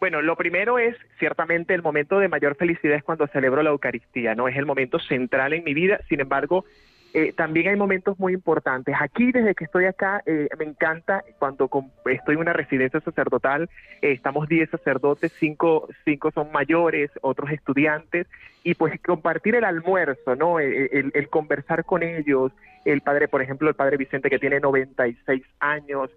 bueno, 0.00 0.22
lo 0.22 0.36
primero 0.36 0.78
es 0.78 0.96
ciertamente 1.18 1.74
el 1.74 1.82
momento 1.82 2.18
de 2.18 2.28
mayor 2.28 2.56
felicidad 2.56 2.96
es 2.96 3.04
cuando 3.04 3.26
celebro 3.26 3.62
la 3.62 3.70
Eucaristía, 3.70 4.34
¿no? 4.34 4.48
Es 4.48 4.56
el 4.56 4.64
momento 4.64 4.98
central 4.98 5.52
en 5.52 5.64
mi 5.64 5.74
vida, 5.74 6.00
sin 6.08 6.20
embargo, 6.20 6.64
eh, 7.12 7.32
también 7.32 7.68
hay 7.68 7.76
momentos 7.76 8.18
muy 8.20 8.32
importantes. 8.32 8.94
Aquí, 8.98 9.32
desde 9.32 9.54
que 9.54 9.64
estoy 9.64 9.86
acá, 9.86 10.22
eh, 10.26 10.48
me 10.58 10.64
encanta 10.64 11.24
cuando 11.38 11.68
estoy 12.06 12.34
en 12.34 12.40
una 12.40 12.52
residencia 12.52 13.00
sacerdotal, 13.00 13.68
eh, 14.00 14.12
estamos 14.12 14.48
10 14.48 14.70
sacerdotes, 14.70 15.32
5 15.38 15.88
cinco, 16.04 16.30
son 16.30 16.52
mayores, 16.52 17.10
otros 17.22 17.50
estudiantes, 17.50 18.28
y 18.62 18.74
pues 18.74 19.00
compartir 19.00 19.56
el 19.56 19.64
almuerzo, 19.64 20.36
¿no? 20.36 20.60
El, 20.60 21.10
el, 21.14 21.28
conversar 21.28 21.84
con 21.84 22.02
ellos, 22.02 22.52
el 22.84 23.00
padre, 23.00 23.26
por 23.26 23.42
ejemplo, 23.42 23.68
el 23.68 23.74
padre 23.74 23.96
Vicente 23.96 24.30
que 24.30 24.38
tiene 24.38 24.60
96 24.60 25.42
años, 25.58 26.10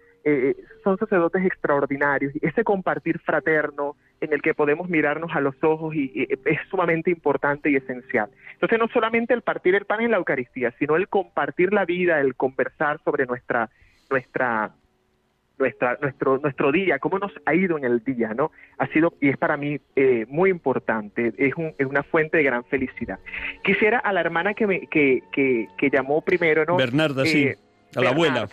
son 0.82 0.96
sacerdotes 0.96 1.44
extraordinarios, 1.44 2.32
ese 2.40 2.64
compartir 2.64 3.18
fraterno, 3.18 3.94
en 4.24 4.32
el 4.32 4.42
que 4.42 4.54
podemos 4.54 4.88
mirarnos 4.88 5.30
a 5.34 5.40
los 5.40 5.54
ojos 5.62 5.94
y, 5.94 6.26
es 6.28 6.60
sumamente 6.70 7.10
importante 7.10 7.70
y 7.70 7.76
esencial. 7.76 8.30
Entonces 8.54 8.78
no 8.78 8.88
solamente 8.88 9.34
el 9.34 9.42
partir 9.42 9.74
el 9.74 9.84
pan 9.84 10.00
en 10.00 10.10
la 10.10 10.16
Eucaristía, 10.16 10.72
sino 10.78 10.96
el 10.96 11.08
compartir 11.08 11.72
la 11.72 11.84
vida, 11.84 12.20
el 12.20 12.34
conversar 12.34 13.00
sobre 13.04 13.26
nuestra 13.26 13.70
nuestra 14.10 14.72
nuestra 15.58 15.98
nuestro 16.00 16.38
nuestro 16.38 16.72
día, 16.72 16.98
cómo 16.98 17.18
nos 17.18 17.32
ha 17.46 17.54
ido 17.54 17.78
en 17.78 17.84
el 17.84 18.02
día, 18.02 18.34
¿no? 18.34 18.50
Ha 18.78 18.86
sido 18.88 19.14
y 19.20 19.28
es 19.28 19.36
para 19.36 19.56
mí 19.56 19.78
eh, 19.94 20.26
muy 20.28 20.50
importante, 20.50 21.32
es, 21.36 21.54
es, 21.78 21.86
una 21.86 22.02
fuente 22.02 22.38
de 22.38 22.42
gran 22.42 22.64
felicidad. 22.64 23.20
Quisiera 23.62 23.98
a 23.98 24.12
la 24.12 24.20
hermana 24.20 24.54
que 24.54 24.66
me 24.66 24.86
que, 24.88 25.22
que, 25.32 25.68
que 25.78 25.90
llamó 25.90 26.22
primero, 26.22 26.64
¿no? 26.64 26.76
Bernarda, 26.76 27.24
sí, 27.24 27.44
eh, 27.44 27.58
a 27.94 28.00
la 28.00 28.10
abuela 28.10 28.48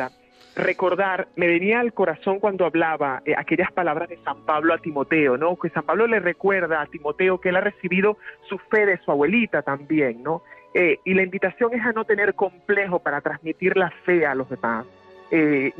recordar, 0.55 1.27
me 1.35 1.47
venía 1.47 1.79
al 1.79 1.93
corazón 1.93 2.39
cuando 2.39 2.65
hablaba 2.65 3.21
eh, 3.25 3.33
aquellas 3.37 3.71
palabras 3.71 4.09
de 4.09 4.17
San 4.23 4.41
Pablo 4.45 4.73
a 4.73 4.77
Timoteo, 4.77 5.37
¿no? 5.37 5.55
Que 5.55 5.69
San 5.69 5.83
Pablo 5.83 6.07
le 6.07 6.19
recuerda 6.19 6.81
a 6.81 6.85
Timoteo 6.87 7.39
que 7.39 7.49
él 7.49 7.55
ha 7.55 7.61
recibido 7.61 8.17
su 8.49 8.57
fe 8.57 8.85
de 8.85 8.97
su 8.97 9.11
abuelita 9.11 9.61
también, 9.61 10.23
¿no? 10.23 10.43
Eh, 10.73 10.99
y 11.05 11.13
la 11.13 11.23
invitación 11.23 11.73
es 11.73 11.85
a 11.85 11.91
no 11.91 12.05
tener 12.05 12.33
complejo 12.33 12.99
para 12.99 13.21
transmitir 13.21 13.77
la 13.77 13.91
fe 14.05 14.25
a 14.25 14.35
los 14.35 14.49
demás. 14.49 14.85
Eh, 15.31 15.71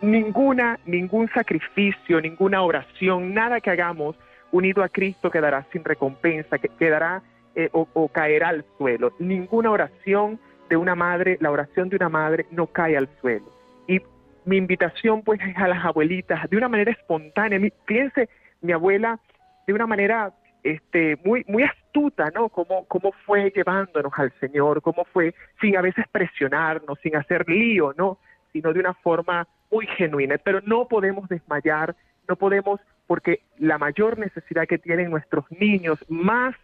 ninguna, 0.00 0.78
ningún 0.86 1.28
sacrificio, 1.28 2.20
ninguna 2.20 2.62
oración, 2.62 3.34
nada 3.34 3.60
que 3.60 3.70
hagamos 3.70 4.16
unido 4.52 4.82
a 4.82 4.88
Cristo 4.88 5.30
quedará 5.30 5.66
sin 5.72 5.84
recompensa, 5.84 6.58
que 6.58 6.68
quedará 6.68 7.22
o, 7.72 7.86
o 7.92 8.08
caerá 8.08 8.48
al 8.48 8.64
suelo. 8.78 9.12
Ninguna 9.18 9.70
oración 9.70 10.38
de 10.68 10.76
una 10.76 10.94
madre, 10.94 11.36
la 11.40 11.50
oración 11.50 11.88
de 11.88 11.96
una 11.96 12.08
madre 12.08 12.46
no 12.50 12.66
cae 12.66 12.96
al 12.96 13.08
suelo. 13.20 13.44
Mi 14.44 14.56
invitación 14.56 15.22
pues 15.22 15.40
es 15.40 15.56
a 15.56 15.68
las 15.68 15.84
abuelitas 15.84 16.48
de 16.50 16.56
una 16.56 16.68
manera 16.68 16.92
espontánea. 16.92 17.58
Fíjense, 17.86 18.28
mi 18.60 18.72
abuela 18.72 19.18
de 19.66 19.72
una 19.72 19.86
manera 19.86 20.32
este, 20.62 21.16
muy, 21.24 21.44
muy 21.46 21.62
astuta, 21.62 22.30
¿no? 22.34 22.48
Cómo, 22.48 22.86
cómo 22.86 23.12
fue 23.26 23.52
llevándonos 23.54 24.12
al 24.16 24.32
Señor, 24.40 24.82
cómo 24.82 25.04
fue 25.04 25.34
sin 25.60 25.76
a 25.76 25.82
veces 25.82 26.06
presionarnos, 26.10 26.98
sin 27.02 27.16
hacer 27.16 27.48
lío, 27.48 27.94
¿no? 27.96 28.18
Sino 28.52 28.72
de 28.72 28.80
una 28.80 28.94
forma 28.94 29.46
muy 29.70 29.86
genuina. 29.86 30.38
Pero 30.38 30.60
no 30.62 30.88
podemos 30.88 31.28
desmayar, 31.28 31.94
no 32.28 32.36
podemos, 32.36 32.80
porque 33.06 33.40
la 33.58 33.78
mayor 33.78 34.18
necesidad 34.18 34.66
que 34.66 34.78
tienen 34.78 35.10
nuestros 35.10 35.44
niños, 35.50 35.98
más 36.08 36.54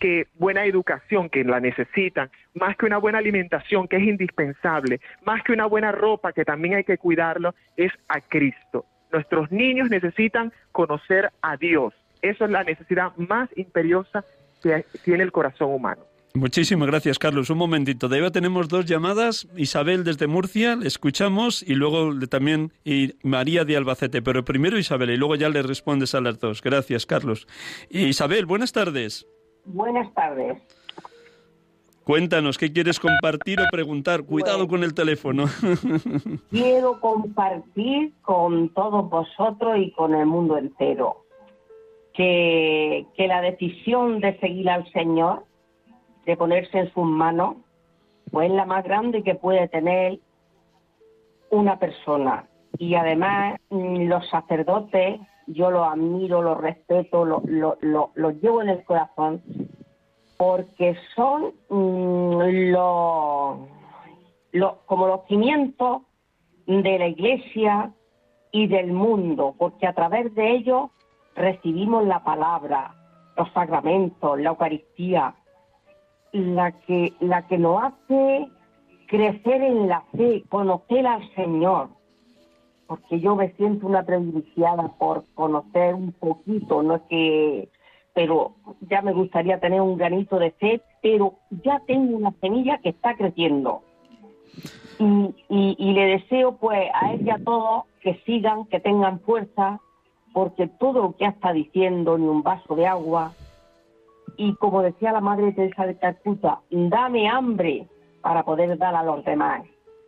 que 0.00 0.26
buena 0.34 0.64
educación, 0.64 1.28
que 1.28 1.44
la 1.44 1.60
necesitan, 1.60 2.30
más 2.54 2.76
que 2.76 2.86
una 2.86 2.98
buena 2.98 3.18
alimentación, 3.18 3.86
que 3.86 3.96
es 3.96 4.02
indispensable, 4.02 5.00
más 5.24 5.44
que 5.44 5.52
una 5.52 5.66
buena 5.66 5.92
ropa, 5.92 6.32
que 6.32 6.44
también 6.44 6.74
hay 6.74 6.84
que 6.84 6.98
cuidarlo, 6.98 7.54
es 7.76 7.92
a 8.08 8.20
Cristo. 8.20 8.86
Nuestros 9.12 9.52
niños 9.52 9.90
necesitan 9.90 10.52
conocer 10.72 11.30
a 11.42 11.56
Dios. 11.56 11.94
Esa 12.22 12.46
es 12.46 12.50
la 12.50 12.64
necesidad 12.64 13.14
más 13.16 13.48
imperiosa 13.56 14.24
que 14.62 14.84
tiene 15.04 15.22
el 15.22 15.32
corazón 15.32 15.72
humano. 15.72 16.02
Muchísimas 16.32 16.86
gracias, 16.86 17.18
Carlos. 17.18 17.50
Un 17.50 17.58
momentito. 17.58 18.08
De 18.08 18.22
ahí 18.22 18.30
tenemos 18.30 18.68
dos 18.68 18.86
llamadas. 18.86 19.48
Isabel 19.56 20.04
desde 20.04 20.28
Murcia, 20.28 20.76
le 20.76 20.86
escuchamos, 20.86 21.62
y 21.62 21.74
luego 21.74 22.16
también 22.28 22.72
y 22.84 23.14
María 23.24 23.64
de 23.64 23.76
Albacete. 23.76 24.22
Pero 24.22 24.44
primero 24.44 24.78
Isabel, 24.78 25.10
y 25.10 25.16
luego 25.16 25.34
ya 25.34 25.48
le 25.48 25.62
respondes 25.62 26.14
a 26.14 26.20
las 26.20 26.38
dos. 26.38 26.62
Gracias, 26.62 27.04
Carlos. 27.04 27.48
Isabel, 27.90 28.46
buenas 28.46 28.70
tardes. 28.72 29.26
Buenas 29.72 30.12
tardes. 30.14 30.58
Cuéntanos, 32.04 32.58
¿qué 32.58 32.72
quieres 32.72 32.98
compartir 32.98 33.60
o 33.60 33.64
preguntar? 33.70 34.24
Cuidado 34.24 34.66
con 34.66 34.82
el 34.82 34.94
teléfono. 34.94 35.44
Quiero 36.50 36.98
compartir 37.00 38.12
con 38.22 38.70
todos 38.70 39.08
vosotros 39.08 39.78
y 39.78 39.92
con 39.92 40.14
el 40.14 40.26
mundo 40.26 40.56
entero 40.56 41.24
que, 42.14 43.06
que 43.16 43.28
la 43.28 43.40
decisión 43.42 44.20
de 44.20 44.36
seguir 44.40 44.68
al 44.70 44.90
Señor, 44.92 45.44
de 46.26 46.36
ponerse 46.36 46.78
en 46.78 46.92
sus 46.92 47.04
manos, 47.04 47.56
pues 48.32 48.50
es 48.50 48.56
la 48.56 48.64
más 48.64 48.82
grande 48.82 49.22
que 49.22 49.36
puede 49.36 49.68
tener 49.68 50.18
una 51.50 51.78
persona. 51.78 52.48
Y 52.78 52.94
además 52.94 53.60
mm, 53.70 54.08
los 54.08 54.28
sacerdotes 54.30 55.20
yo 55.46 55.70
lo 55.70 55.84
admiro, 55.84 56.42
lo 56.42 56.54
respeto, 56.54 57.24
lo, 57.24 58.30
llevo 58.40 58.62
en 58.62 58.68
el 58.68 58.84
corazón, 58.84 59.42
porque 60.36 60.96
son 61.14 61.52
mm, 61.68 62.74
como 64.86 65.06
los 65.06 65.26
cimientos 65.28 66.02
de 66.66 66.98
la 66.98 67.08
iglesia 67.08 67.92
y 68.52 68.66
del 68.66 68.92
mundo, 68.92 69.54
porque 69.58 69.86
a 69.86 69.92
través 69.92 70.34
de 70.34 70.50
ellos 70.52 70.90
recibimos 71.34 72.06
la 72.06 72.22
palabra, 72.22 72.94
los 73.36 73.50
sacramentos, 73.52 74.40
la 74.40 74.50
Eucaristía, 74.50 75.34
la 76.32 76.72
que, 76.72 77.12
la 77.20 77.46
que 77.46 77.58
nos 77.58 77.82
hace 77.82 78.48
crecer 79.08 79.62
en 79.62 79.88
la 79.88 80.02
fe, 80.16 80.44
conocer 80.48 81.06
al 81.06 81.28
Señor 81.34 81.88
porque 82.90 83.20
yo 83.20 83.36
me 83.36 83.52
siento 83.52 83.86
una 83.86 84.02
privilegiada 84.02 84.88
por 84.98 85.22
conocer 85.34 85.94
un 85.94 86.10
poquito, 86.10 86.82
no 86.82 86.96
es 86.96 87.02
que, 87.02 87.68
pero 88.14 88.56
ya 88.80 89.00
me 89.00 89.12
gustaría 89.12 89.60
tener 89.60 89.80
un 89.80 89.96
granito 89.96 90.40
de 90.40 90.50
fe, 90.50 90.80
pero 91.00 91.34
ya 91.62 91.80
tengo 91.86 92.16
una 92.16 92.32
semilla 92.40 92.78
que 92.78 92.88
está 92.88 93.14
creciendo. 93.14 93.82
Y, 94.98 95.92
le 95.92 96.04
deseo 96.04 96.56
pues 96.56 96.90
a 96.92 97.14
y 97.14 97.30
a 97.30 97.38
todos 97.44 97.84
que 98.00 98.20
sigan, 98.26 98.64
que 98.64 98.80
tengan 98.80 99.20
fuerza, 99.20 99.78
porque 100.32 100.66
todo 100.66 101.00
lo 101.00 101.16
que 101.16 101.26
está 101.26 101.52
diciendo, 101.52 102.18
ni 102.18 102.26
un 102.26 102.42
vaso 102.42 102.74
de 102.74 102.88
agua, 102.88 103.34
y 104.36 104.52
como 104.56 104.82
decía 104.82 105.12
la 105.12 105.20
Madre 105.20 105.52
Teresa 105.52 105.86
de 105.86 105.96
Calcuta, 105.96 106.58
dame 106.70 107.28
hambre 107.28 107.86
para 108.20 108.42
poder 108.42 108.76
dar 108.78 108.96
a 108.96 109.04
los 109.04 109.24
demás, 109.24 109.62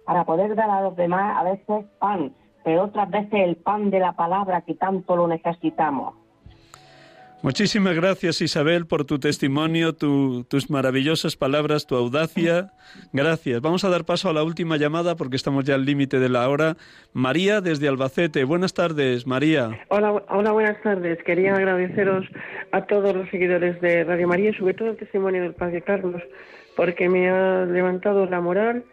para 0.05 0.25
poder 0.25 0.57
dar 0.57 0.69
a 0.69 0.83
los 0.83 0.97
demás 0.97 1.39
a 1.39 1.45
veces 1.45 1.85
pan, 2.01 2.35
pero 2.65 2.85
otras 2.85 3.11
veces 3.11 3.33
el 3.33 3.57
pan 3.57 3.91
de 3.91 4.01
la 4.01 4.13
palabra 4.13 4.63
que 4.63 4.75
tanto 4.75 5.17
lo 5.17 5.27
necesitamos. 5.29 6.15
Muchísimas 7.43 7.97
gracias 7.97 8.41
Isabel 8.41 8.87
por 8.87 9.05
tu 9.05 9.19
testimonio, 9.19 9.95
tus 9.95 10.71
maravillosas 10.71 11.35
palabras, 11.35 11.89
tu 11.89 11.97
audacia. 11.97 12.71
Gracias. 13.13 13.61
Vamos 13.61 13.83
a 13.83 13.89
dar 13.89 14.05
paso 14.05 14.31
a 14.31 14.33
la 14.33 14.45
última 14.45 14.77
llamada 14.77 15.17
porque 15.17 15.35
estamos 15.35 15.65
ya 15.65 15.75
al 15.75 15.85
límite 15.85 16.21
de 16.21 16.29
la 16.29 16.49
hora. 16.49 16.77
María 17.13 17.61
desde 17.61 17.89
Albacete. 17.89 18.45
Buenas 18.45 18.75
tardes, 18.75 19.27
María. 19.27 19.77
Hola, 19.89 20.23
hola, 20.29 20.53
buenas 20.53 20.81
tardes. 20.83 21.19
Quería 21.25 21.57
agradeceros 21.57 22.27
a 22.71 22.83
todos 22.83 23.13
los 23.13 23.29
seguidores 23.31 23.81
de 23.81 24.05
Radio 24.05 24.29
María 24.29 24.51
y 24.51 24.55
sobre 24.55 24.75
todo 24.75 24.91
el 24.91 24.97
testimonio 24.97 25.43
del 25.43 25.55
Padre 25.55 25.83
Carlos 25.83 26.23
porque 26.77 27.09
me 27.09 27.29
ha 27.29 27.65
levantado 27.65 28.25
la 28.27 28.41
moral 28.41 28.85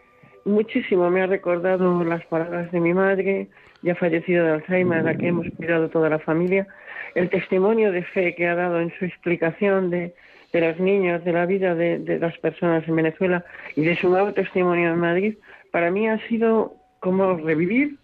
muchísimo. 0.44 1.10
Me 1.10 1.22
ha 1.22 1.26
recordado 1.26 2.02
las 2.04 2.24
palabras 2.26 2.70
de 2.72 2.80
mi 2.80 2.94
madre, 2.94 3.48
ya 3.82 3.94
fallecida 3.94 4.44
de 4.44 4.50
Alzheimer, 4.52 5.00
a 5.00 5.02
la 5.02 5.16
que 5.16 5.28
hemos 5.28 5.46
cuidado 5.56 5.88
toda 5.88 6.08
la 6.08 6.18
familia, 6.18 6.66
el 7.14 7.28
testimonio 7.30 7.92
de 7.92 8.02
fe 8.04 8.34
que 8.34 8.46
ha 8.46 8.54
dado 8.54 8.80
en 8.80 8.92
su 8.98 9.04
explicación 9.04 9.90
de, 9.90 10.14
de 10.52 10.60
los 10.60 10.78
niños, 10.78 11.24
de 11.24 11.32
la 11.32 11.46
vida 11.46 11.74
de, 11.74 11.98
de, 11.98 12.18
las 12.18 12.36
personas 12.38 12.86
en 12.88 12.96
Venezuela 12.96 13.44
y 13.76 13.82
de 13.82 13.96
su 13.96 14.08
nuevo 14.08 14.32
testimonio 14.32 14.90
en 14.90 14.98
Madrid, 14.98 15.34
para 15.70 15.90
mí 15.90 16.08
ha 16.08 16.18
sido 16.28 16.74
como 17.00 17.36
revivir 17.36 17.96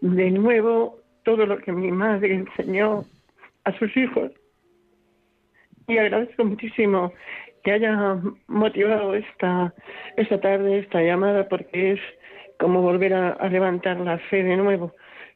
de 0.00 0.30
nuevo 0.30 0.98
todo 1.24 1.46
lo 1.46 1.58
que 1.58 1.72
mi 1.72 1.90
madre 1.90 2.34
enseñó 2.34 3.04
a 3.64 3.72
sus 3.78 3.94
hijos. 3.96 4.32
Y 5.86 5.98
agradezco 5.98 6.44
muchísimo 6.44 7.12
que 7.62 7.72
haya 7.72 8.18
motivado 8.46 9.14
esta, 9.14 9.74
esta 10.16 10.40
tarde, 10.40 10.78
esta 10.78 11.02
llamada, 11.02 11.48
porque 11.48 11.92
es 11.92 12.00
como 12.58 12.82
volver 12.82 13.14
a, 13.14 13.48
levantar 13.48 13.98
la 14.00 14.18
fe 14.18 14.42
de 14.42 14.56
nuevo 14.56 14.94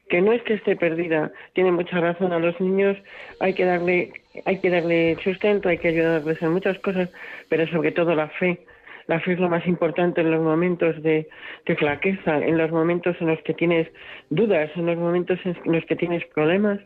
que 0.09 0.21
no 0.21 0.33
es 0.33 0.43
que 0.43 0.55
esté 0.55 0.77
perdida, 0.77 1.33
tiene 1.55 1.73
mucha 1.73 1.99
razón 1.99 2.35
a 2.35 2.39
los 2.39 2.61
niños, 2.61 2.99
hay 3.41 3.55
que 3.55 3.65
darle, 3.65 4.13
hay 4.45 4.59
que 4.59 4.69
darle 4.69 5.17
sustento, 5.25 5.71
hay 5.71 5.79
que 5.79 5.89
ayudarles 5.89 6.43
en 6.43 6.53
muchas 6.53 6.79
cosas, 6.81 7.09
pero 7.49 7.67
sobre 7.69 7.93
todo 7.93 8.15
la 8.15 8.29
fe. 8.29 8.59
La 9.07 9.21
fe 9.21 9.33
es 9.33 9.41
lo 9.41 9.49
más 9.49 9.67
importante 9.67 10.21
en 10.21 10.31
los 10.31 10.43
momentos 10.43 11.03
de, 11.03 11.29
de 11.65 11.77
flaqueza, 11.77 12.39
en 12.39 12.59
los 12.59 12.71
momentos 12.71 13.17
en 13.21 13.29
los 13.29 13.41
que 13.41 13.55
tienes 13.55 13.89
dudas, 14.29 14.71
en 14.77 14.85
los 14.85 14.99
momentos 14.99 15.39
en 15.45 15.57
los 15.65 15.85
que 15.87 15.97
tienes 15.97 16.27
problemas, 16.27 16.79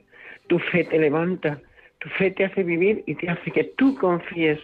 tu 0.46 0.60
fe 0.60 0.84
te 0.84 0.98
levanta, 0.98 1.58
tu 1.98 2.08
fe 2.10 2.30
te 2.30 2.44
hace 2.44 2.62
vivir 2.62 3.02
y 3.06 3.16
te 3.16 3.28
hace 3.28 3.50
que 3.50 3.64
tú 3.64 3.96
confíes 3.96 4.60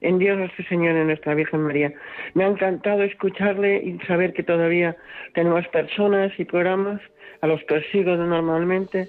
en 0.00 0.18
Dios 0.18 0.38
nuestro 0.38 0.64
Señor, 0.66 0.96
en 0.96 1.06
nuestra 1.06 1.34
Virgen 1.34 1.62
María. 1.62 1.92
Me 2.34 2.44
ha 2.44 2.48
encantado 2.48 3.02
escucharle 3.02 3.82
y 3.82 3.98
saber 4.06 4.32
que 4.32 4.42
todavía 4.42 4.96
tenemos 5.34 5.66
personas 5.68 6.32
y 6.38 6.44
programas 6.44 7.00
a 7.40 7.46
los 7.46 7.62
que 7.64 7.82
sigo 7.92 8.16
normalmente 8.16 9.08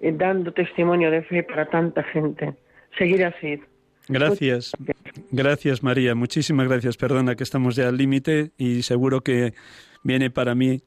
eh, 0.00 0.12
dando 0.14 0.52
testimonio 0.52 1.10
de 1.10 1.22
fe 1.22 1.42
para 1.42 1.66
tanta 1.66 2.02
gente. 2.02 2.54
Seguir 2.96 3.24
así. 3.24 3.60
Gracias. 4.08 4.72
Gracias, 5.30 5.82
María. 5.82 6.14
Muchísimas 6.14 6.66
gracias. 6.68 6.96
Perdona 6.96 7.34
que 7.34 7.44
estamos 7.44 7.76
ya 7.76 7.88
al 7.88 7.96
límite 7.96 8.50
y 8.56 8.82
seguro 8.82 9.20
que 9.20 9.52
viene 10.02 10.30
para 10.30 10.54
mí 10.54 10.80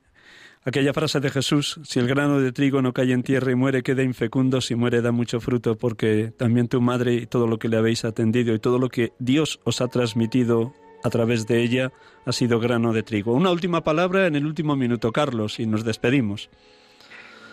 Aquella 0.64 0.93
frase 0.93 1.20
de 1.20 1.32
Jesús, 1.32 1.80
si 1.84 1.99
el 1.99 2.07
grano 2.07 2.39
de 2.39 2.51
trigo 2.51 2.84
no 2.84 2.93
cae 2.93 3.14
en 3.14 3.24
tierra 3.24 3.51
y 3.51 3.55
muere, 3.55 3.82
queda 3.82 4.03
infecundo, 4.03 4.62
si 4.62 4.76
muere 4.76 5.01
da 5.01 5.12
mucho 5.12 5.39
fruto, 5.39 5.76
porque 5.76 6.32
también 6.38 6.68
tu 6.68 6.80
madre 6.82 7.14
y 7.14 7.26
todo 7.26 7.47
lo 7.47 7.57
que 7.57 7.68
le 7.68 7.78
habéis 7.78 8.05
atendido 8.05 8.53
y 8.53 8.59
todo 8.59 8.78
lo 8.78 8.89
que 8.89 9.12
Dios 9.18 9.59
os 9.64 9.82
ha 9.82 9.88
transmitido 9.88 10.74
a 11.03 11.09
través 11.09 11.47
de 11.47 11.64
ella 11.64 11.91
ha 12.28 12.32
sido 12.32 12.59
grano 12.59 12.93
de 12.93 13.01
trigo. 13.01 13.34
Una 13.34 13.49
última 13.49 13.82
palabra 13.82 14.28
en 14.28 14.36
el 14.36 14.45
último 14.45 14.76
minuto, 14.76 15.12
Carlos, 15.12 15.59
y 15.59 15.66
nos 15.66 15.84
despedimos. 15.84 16.51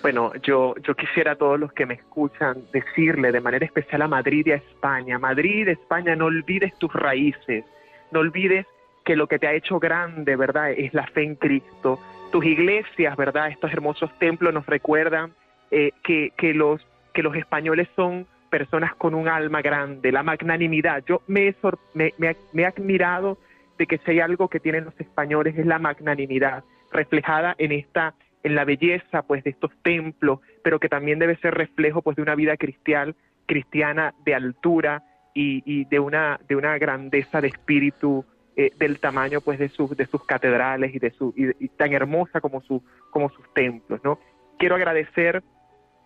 Bueno, 0.02 0.32
yo, 0.42 0.74
yo 0.86 0.94
quisiera 0.94 1.32
a 1.32 1.36
todos 1.36 1.59
los 1.59 1.72
que 1.72 1.86
me 1.86 1.94
escuchan 1.94 2.59
decirle 2.74 3.32
de 3.32 3.40
manera 3.40 3.64
especial 3.64 4.02
a 4.02 4.09
Madrid 4.09 4.46
y 4.46 4.50
a 4.52 4.56
España, 4.56 5.18
Madrid, 5.18 5.66
España, 5.66 6.14
no 6.14 6.26
olvides 6.26 6.78
tus 6.78 6.92
raíces, 6.92 7.64
no 8.12 8.20
olvides 8.20 8.66
que 9.04 9.16
lo 9.16 9.26
que 9.26 9.38
te 9.38 9.46
ha 9.46 9.54
hecho 9.54 9.80
grande, 9.80 10.36
¿verdad?, 10.36 10.72
es 10.72 10.92
la 10.92 11.06
fe 11.06 11.22
en 11.22 11.36
Cristo. 11.36 11.98
Tus 12.31 12.45
iglesias, 12.45 13.16
¿verdad?, 13.16 13.49
estos 13.49 13.72
hermosos 13.72 14.11
templos 14.18 14.53
nos 14.53 14.66
recuerdan 14.66 15.33
eh, 15.70 15.93
que, 16.03 16.33
que, 16.37 16.55
los, 16.55 16.87
que 17.14 17.22
los 17.22 17.35
españoles 17.37 17.89
son 17.97 18.26
personas 18.51 18.95
con 18.95 19.14
un 19.14 19.29
alma 19.29 19.62
grande, 19.62 20.12
la 20.12 20.22
magnanimidad. 20.22 21.05
Yo 21.07 21.22
me 21.26 21.49
he, 21.49 21.55
me, 21.95 22.12
me 22.18 22.62
he 22.62 22.66
admirado 22.66 23.39
de 23.79 23.87
que 23.87 23.99
si 23.99 24.11
hay 24.11 24.20
algo 24.20 24.49
que 24.49 24.61
tienen 24.61 24.85
los 24.85 25.01
españoles 25.01 25.57
es 25.57 25.66
la 25.66 25.79
magnanimidad, 25.79 26.64
reflejada 26.93 27.55
en 27.59 27.72
esta 27.72 28.14
en 28.43 28.55
la 28.55 28.64
belleza 28.64 29.22
pues 29.22 29.43
de 29.45 29.51
estos 29.51 29.70
templos, 29.83 30.41
pero 30.62 30.79
que 30.79 30.89
también 30.89 31.18
debe 31.18 31.37
ser 31.37 31.55
reflejo 31.55 32.03
pues 32.03 32.16
de 32.16 32.22
una 32.22 32.35
vida 32.35 32.57
cristiana, 32.57 33.14
cristiana 33.47 34.14
de 34.24 34.35
altura 34.35 35.03
y, 35.35 35.85
de 35.85 36.01
una 36.01 36.41
de 36.49 36.57
una 36.57 36.79
grandeza 36.79 37.41
de 37.41 37.49
espíritu 37.49 38.24
eh, 38.61 38.72
del 38.76 38.98
tamaño 38.98 39.40
pues 39.40 39.61
de 39.61 39.68
sus 39.68 39.96
de 39.96 40.04
sus 40.06 40.24
catedrales 40.24 40.92
y 40.92 40.98
de 40.98 41.12
su 41.12 41.32
y, 41.36 41.68
tan 41.68 41.92
hermosa 41.92 42.40
como 42.40 42.61
su 42.61 42.82
como 43.12 43.30
sus 43.30 43.54
templos, 43.54 44.00
¿no? 44.02 44.18
Quiero 44.59 44.74
agradecer 44.74 45.44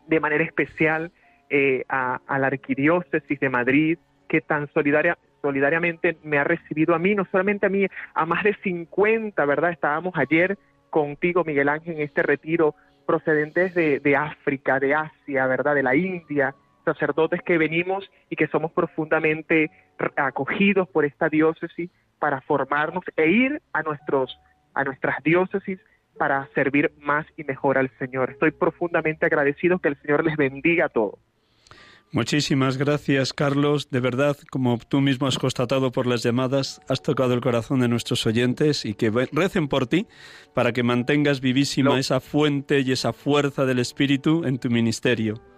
de 0.07 0.21
manera 0.21 0.45
especial 0.45 1.11
eh, 1.49 1.83
a, 1.89 2.21
la 2.29 2.49
arquidiócesis 2.49 3.41
de 3.41 3.49
Madrid 3.49 3.99
que 4.29 4.43
tan 4.43 4.71
solidaria 4.75 5.17
solidariamente 5.41 6.19
me 6.25 6.37
ha 6.37 6.45
recibido 6.45 6.95
a 6.95 6.99
mí, 6.99 7.15
no 7.15 7.25
solamente 7.33 7.65
a 7.65 7.71
mí, 7.71 7.87
a 8.13 8.27
más 8.27 8.45
de 8.45 8.55
50, 8.63 9.43
¿verdad? 9.47 9.71
Estábamos 9.71 10.13
ayer 10.19 10.59
contigo, 10.91 11.45
Miguel 11.45 11.71
Ángel, 11.71 11.95
en 11.95 12.03
este 12.03 12.23
retiro 12.23 12.75
procedentes 13.07 13.73
de, 13.73 13.99
de 13.99 14.15
África, 14.15 14.79
de 14.79 14.95
Asia, 14.95 15.47
¿verdad? 15.47 15.75
De 15.75 15.83
la 15.83 15.97
India, 15.97 16.55
sacerdotes 16.85 17.41
que 17.41 17.57
venimos 17.57 18.11
y 18.29 18.37
que 18.37 18.49
somos 18.49 18.73
profundamente 18.73 19.71
acogidos 20.17 20.87
por 20.91 21.07
esta 21.07 21.31
diócesis 21.31 21.89
para 22.23 22.41
formarnos 22.41 23.03
e 23.17 23.29
ir 23.29 23.61
a 23.73 23.83
nuestros 23.83 24.39
a 24.75 24.85
nuestras 24.85 25.21
diócesis 25.25 25.81
para 26.17 26.49
servir 26.55 26.93
más 27.01 27.27
y 27.37 27.43
mejor 27.43 27.79
al 27.79 27.91
Señor. 27.99 28.31
Estoy 28.31 28.53
profundamente 28.53 29.27
agradecido 29.27 29.81
que 29.81 29.89
el 29.89 30.01
Señor 30.01 30.25
les 30.25 30.37
bendiga 30.37 30.85
a 30.85 30.89
todos. 30.89 31.19
Muchísimas 32.13 32.77
gracias, 32.77 33.33
Carlos. 33.33 33.91
De 33.91 33.99
verdad, 33.99 34.37
como 34.53 34.79
tú 34.79 35.01
mismo 35.01 35.27
has 35.27 35.37
constatado 35.37 35.91
por 35.91 36.07
las 36.07 36.23
llamadas, 36.23 36.81
has 36.89 37.03
tocado 37.03 37.35
el 37.35 37.41
corazón 37.41 37.81
de 37.81 37.89
nuestros 37.89 38.25
oyentes 38.25 38.85
y 38.85 38.95
que 38.95 39.11
recen 39.33 39.67
por 39.67 39.89
ti 39.89 40.07
para 40.55 40.73
que 40.73 40.85
mantengas 40.85 41.41
vivísima 41.41 41.99
esa 41.99 42.21
fuente 42.21 42.81
y 42.81 42.93
esa 42.93 43.13
fuerza 43.13 43.65
del 43.67 43.81
Espíritu 43.81 44.45
en 44.45 44.59
tu 44.59 44.71
ministerio. 44.71 45.52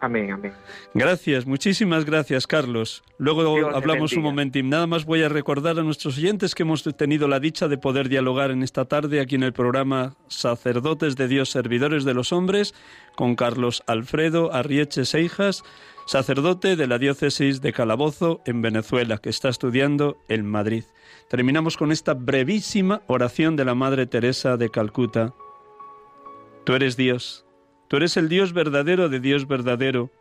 Amén, 0.00 0.32
amén. 0.32 0.54
Gracias, 0.94 1.44
muchísimas 1.44 2.06
gracias, 2.06 2.46
Carlos. 2.46 3.02
Luego 3.18 3.68
hablamos 3.68 4.14
un 4.14 4.22
momentín. 4.22 4.70
Nada 4.70 4.86
más 4.86 5.04
voy 5.04 5.22
a 5.22 5.28
recordar 5.28 5.78
a 5.78 5.82
nuestros 5.82 6.16
oyentes 6.16 6.54
que 6.54 6.62
hemos 6.62 6.82
tenido 6.96 7.28
la 7.28 7.38
dicha 7.38 7.68
de 7.68 7.76
poder 7.76 8.08
dialogar 8.08 8.50
en 8.50 8.62
esta 8.62 8.86
tarde 8.86 9.20
aquí 9.20 9.34
en 9.34 9.42
el 9.42 9.52
programa 9.52 10.16
Sacerdotes 10.28 11.16
de 11.16 11.28
Dios, 11.28 11.50
Servidores 11.50 12.04
de 12.04 12.14
los 12.14 12.32
Hombres, 12.32 12.74
con 13.14 13.36
Carlos 13.36 13.82
Alfredo 13.86 14.54
Arrieche 14.54 15.04
Seijas, 15.04 15.62
sacerdote 16.06 16.76
de 16.76 16.86
la 16.86 16.98
diócesis 16.98 17.60
de 17.60 17.74
Calabozo 17.74 18.40
en 18.46 18.62
Venezuela, 18.62 19.18
que 19.18 19.28
está 19.28 19.50
estudiando 19.50 20.16
en 20.28 20.46
Madrid. 20.46 20.84
Terminamos 21.28 21.76
con 21.76 21.92
esta 21.92 22.14
brevísima 22.14 23.02
oración 23.06 23.54
de 23.54 23.66
la 23.66 23.74
Madre 23.74 24.06
Teresa 24.06 24.56
de 24.56 24.70
Calcuta. 24.70 25.34
Tú 26.64 26.72
eres 26.72 26.96
Dios 26.96 27.44
Tú 27.90 27.96
eres 27.96 28.16
el 28.16 28.28
Dios 28.28 28.52
verdadero 28.52 29.08
de 29.08 29.18
Dios 29.18 29.48
verdadero. 29.48 30.12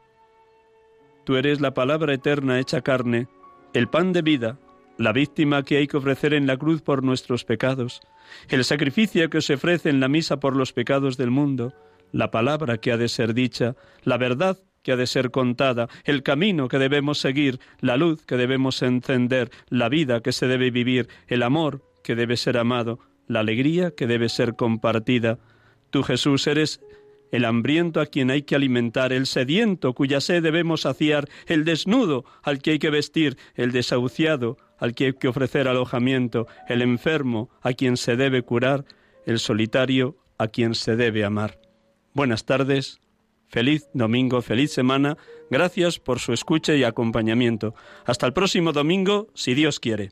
Tú 1.24 1.36
eres 1.36 1.62
la 1.62 1.76
palabra 1.76 2.16
eterna 2.16 2.60
hecha 2.60 2.82
carne, 2.82 3.28
el 3.76 3.88
pan 3.88 4.12
de 4.12 4.24
vida, 4.24 4.58
la 4.98 5.14
víctima 5.14 5.62
que 5.62 5.78
hay 5.78 5.86
que 5.86 5.98
ofrecer 5.98 6.34
en 6.34 6.48
la 6.48 6.58
cruz 6.58 6.82
por 6.82 7.04
nuestros 7.04 7.46
pecados, 7.46 8.02
el 8.48 8.64
sacrificio 8.64 9.30
que 9.30 9.42
se 9.42 9.54
ofrece 9.54 9.92
en 9.92 10.00
la 10.00 10.08
misa 10.08 10.40
por 10.40 10.56
los 10.56 10.74
pecados 10.74 11.16
del 11.16 11.30
mundo, 11.30 11.76
la 12.12 12.32
palabra 12.32 12.80
que 12.80 12.92
ha 12.92 12.98
de 12.98 13.08
ser 13.08 13.36
dicha, 13.36 13.76
la 14.02 14.18
verdad 14.18 14.58
que 14.82 14.94
ha 14.94 14.96
de 14.96 15.06
ser 15.06 15.30
contada, 15.30 15.90
el 16.06 16.24
camino 16.24 16.70
que 16.70 16.80
debemos 16.80 17.20
seguir, 17.20 17.60
la 17.82 17.98
luz 17.98 18.26
que 18.26 18.36
debemos 18.36 18.82
encender, 18.82 19.52
la 19.70 19.90
vida 19.90 20.22
que 20.22 20.32
se 20.32 20.48
debe 20.48 20.72
vivir, 20.72 21.08
el 21.28 21.44
amor 21.44 21.84
que 22.04 22.16
debe 22.16 22.36
ser 22.36 22.58
amado, 22.58 22.98
la 23.28 23.42
alegría 23.42 23.92
que 23.92 24.08
debe 24.08 24.28
ser 24.28 24.56
compartida. 24.56 25.38
Tú 25.92 26.02
Jesús 26.02 26.48
eres 26.48 26.82
el 27.32 27.46
hambriento 27.46 28.02
a 28.02 28.06
quien 28.06 28.32
hay 28.32 28.44
que 28.44 28.56
alimentar, 28.56 29.14
el 29.14 29.26
sediento 29.26 29.94
cuya 29.94 30.22
sed 30.22 30.44
debemos 30.44 30.82
saciar, 30.82 31.28
el 31.48 31.66
desnudo 31.66 32.26
al 32.44 32.62
que 32.62 32.72
hay 32.72 32.80
que 32.80 32.90
vestir, 32.90 33.38
el 33.56 33.72
desahuciado 33.72 34.58
al 34.78 34.96
que 34.96 35.08
hay 35.08 35.14
que 35.14 35.28
ofrecer 35.28 35.68
alojamiento, 35.68 36.48
el 36.68 36.82
enfermo 36.82 37.50
a 37.62 37.74
quien 37.74 37.98
se 37.98 38.16
debe 38.16 38.44
curar, 38.44 38.86
el 39.26 39.40
solitario 39.40 40.18
a 40.38 40.48
quien 40.48 40.74
se 40.74 40.96
debe 40.96 41.26
amar. 41.26 41.60
Buenas 42.14 42.46
tardes, 42.46 43.00
feliz 43.48 43.88
domingo, 43.94 44.42
feliz 44.42 44.72
semana, 44.72 45.18
gracias 45.50 46.00
por 46.00 46.20
su 46.20 46.34
escucha 46.34 46.76
y 46.76 46.84
acompañamiento. 46.84 47.76
Hasta 48.06 48.26
el 48.26 48.34
próximo 48.34 48.72
domingo, 48.72 49.28
si 49.34 49.54
Dios 49.54 49.80
quiere. 49.80 50.12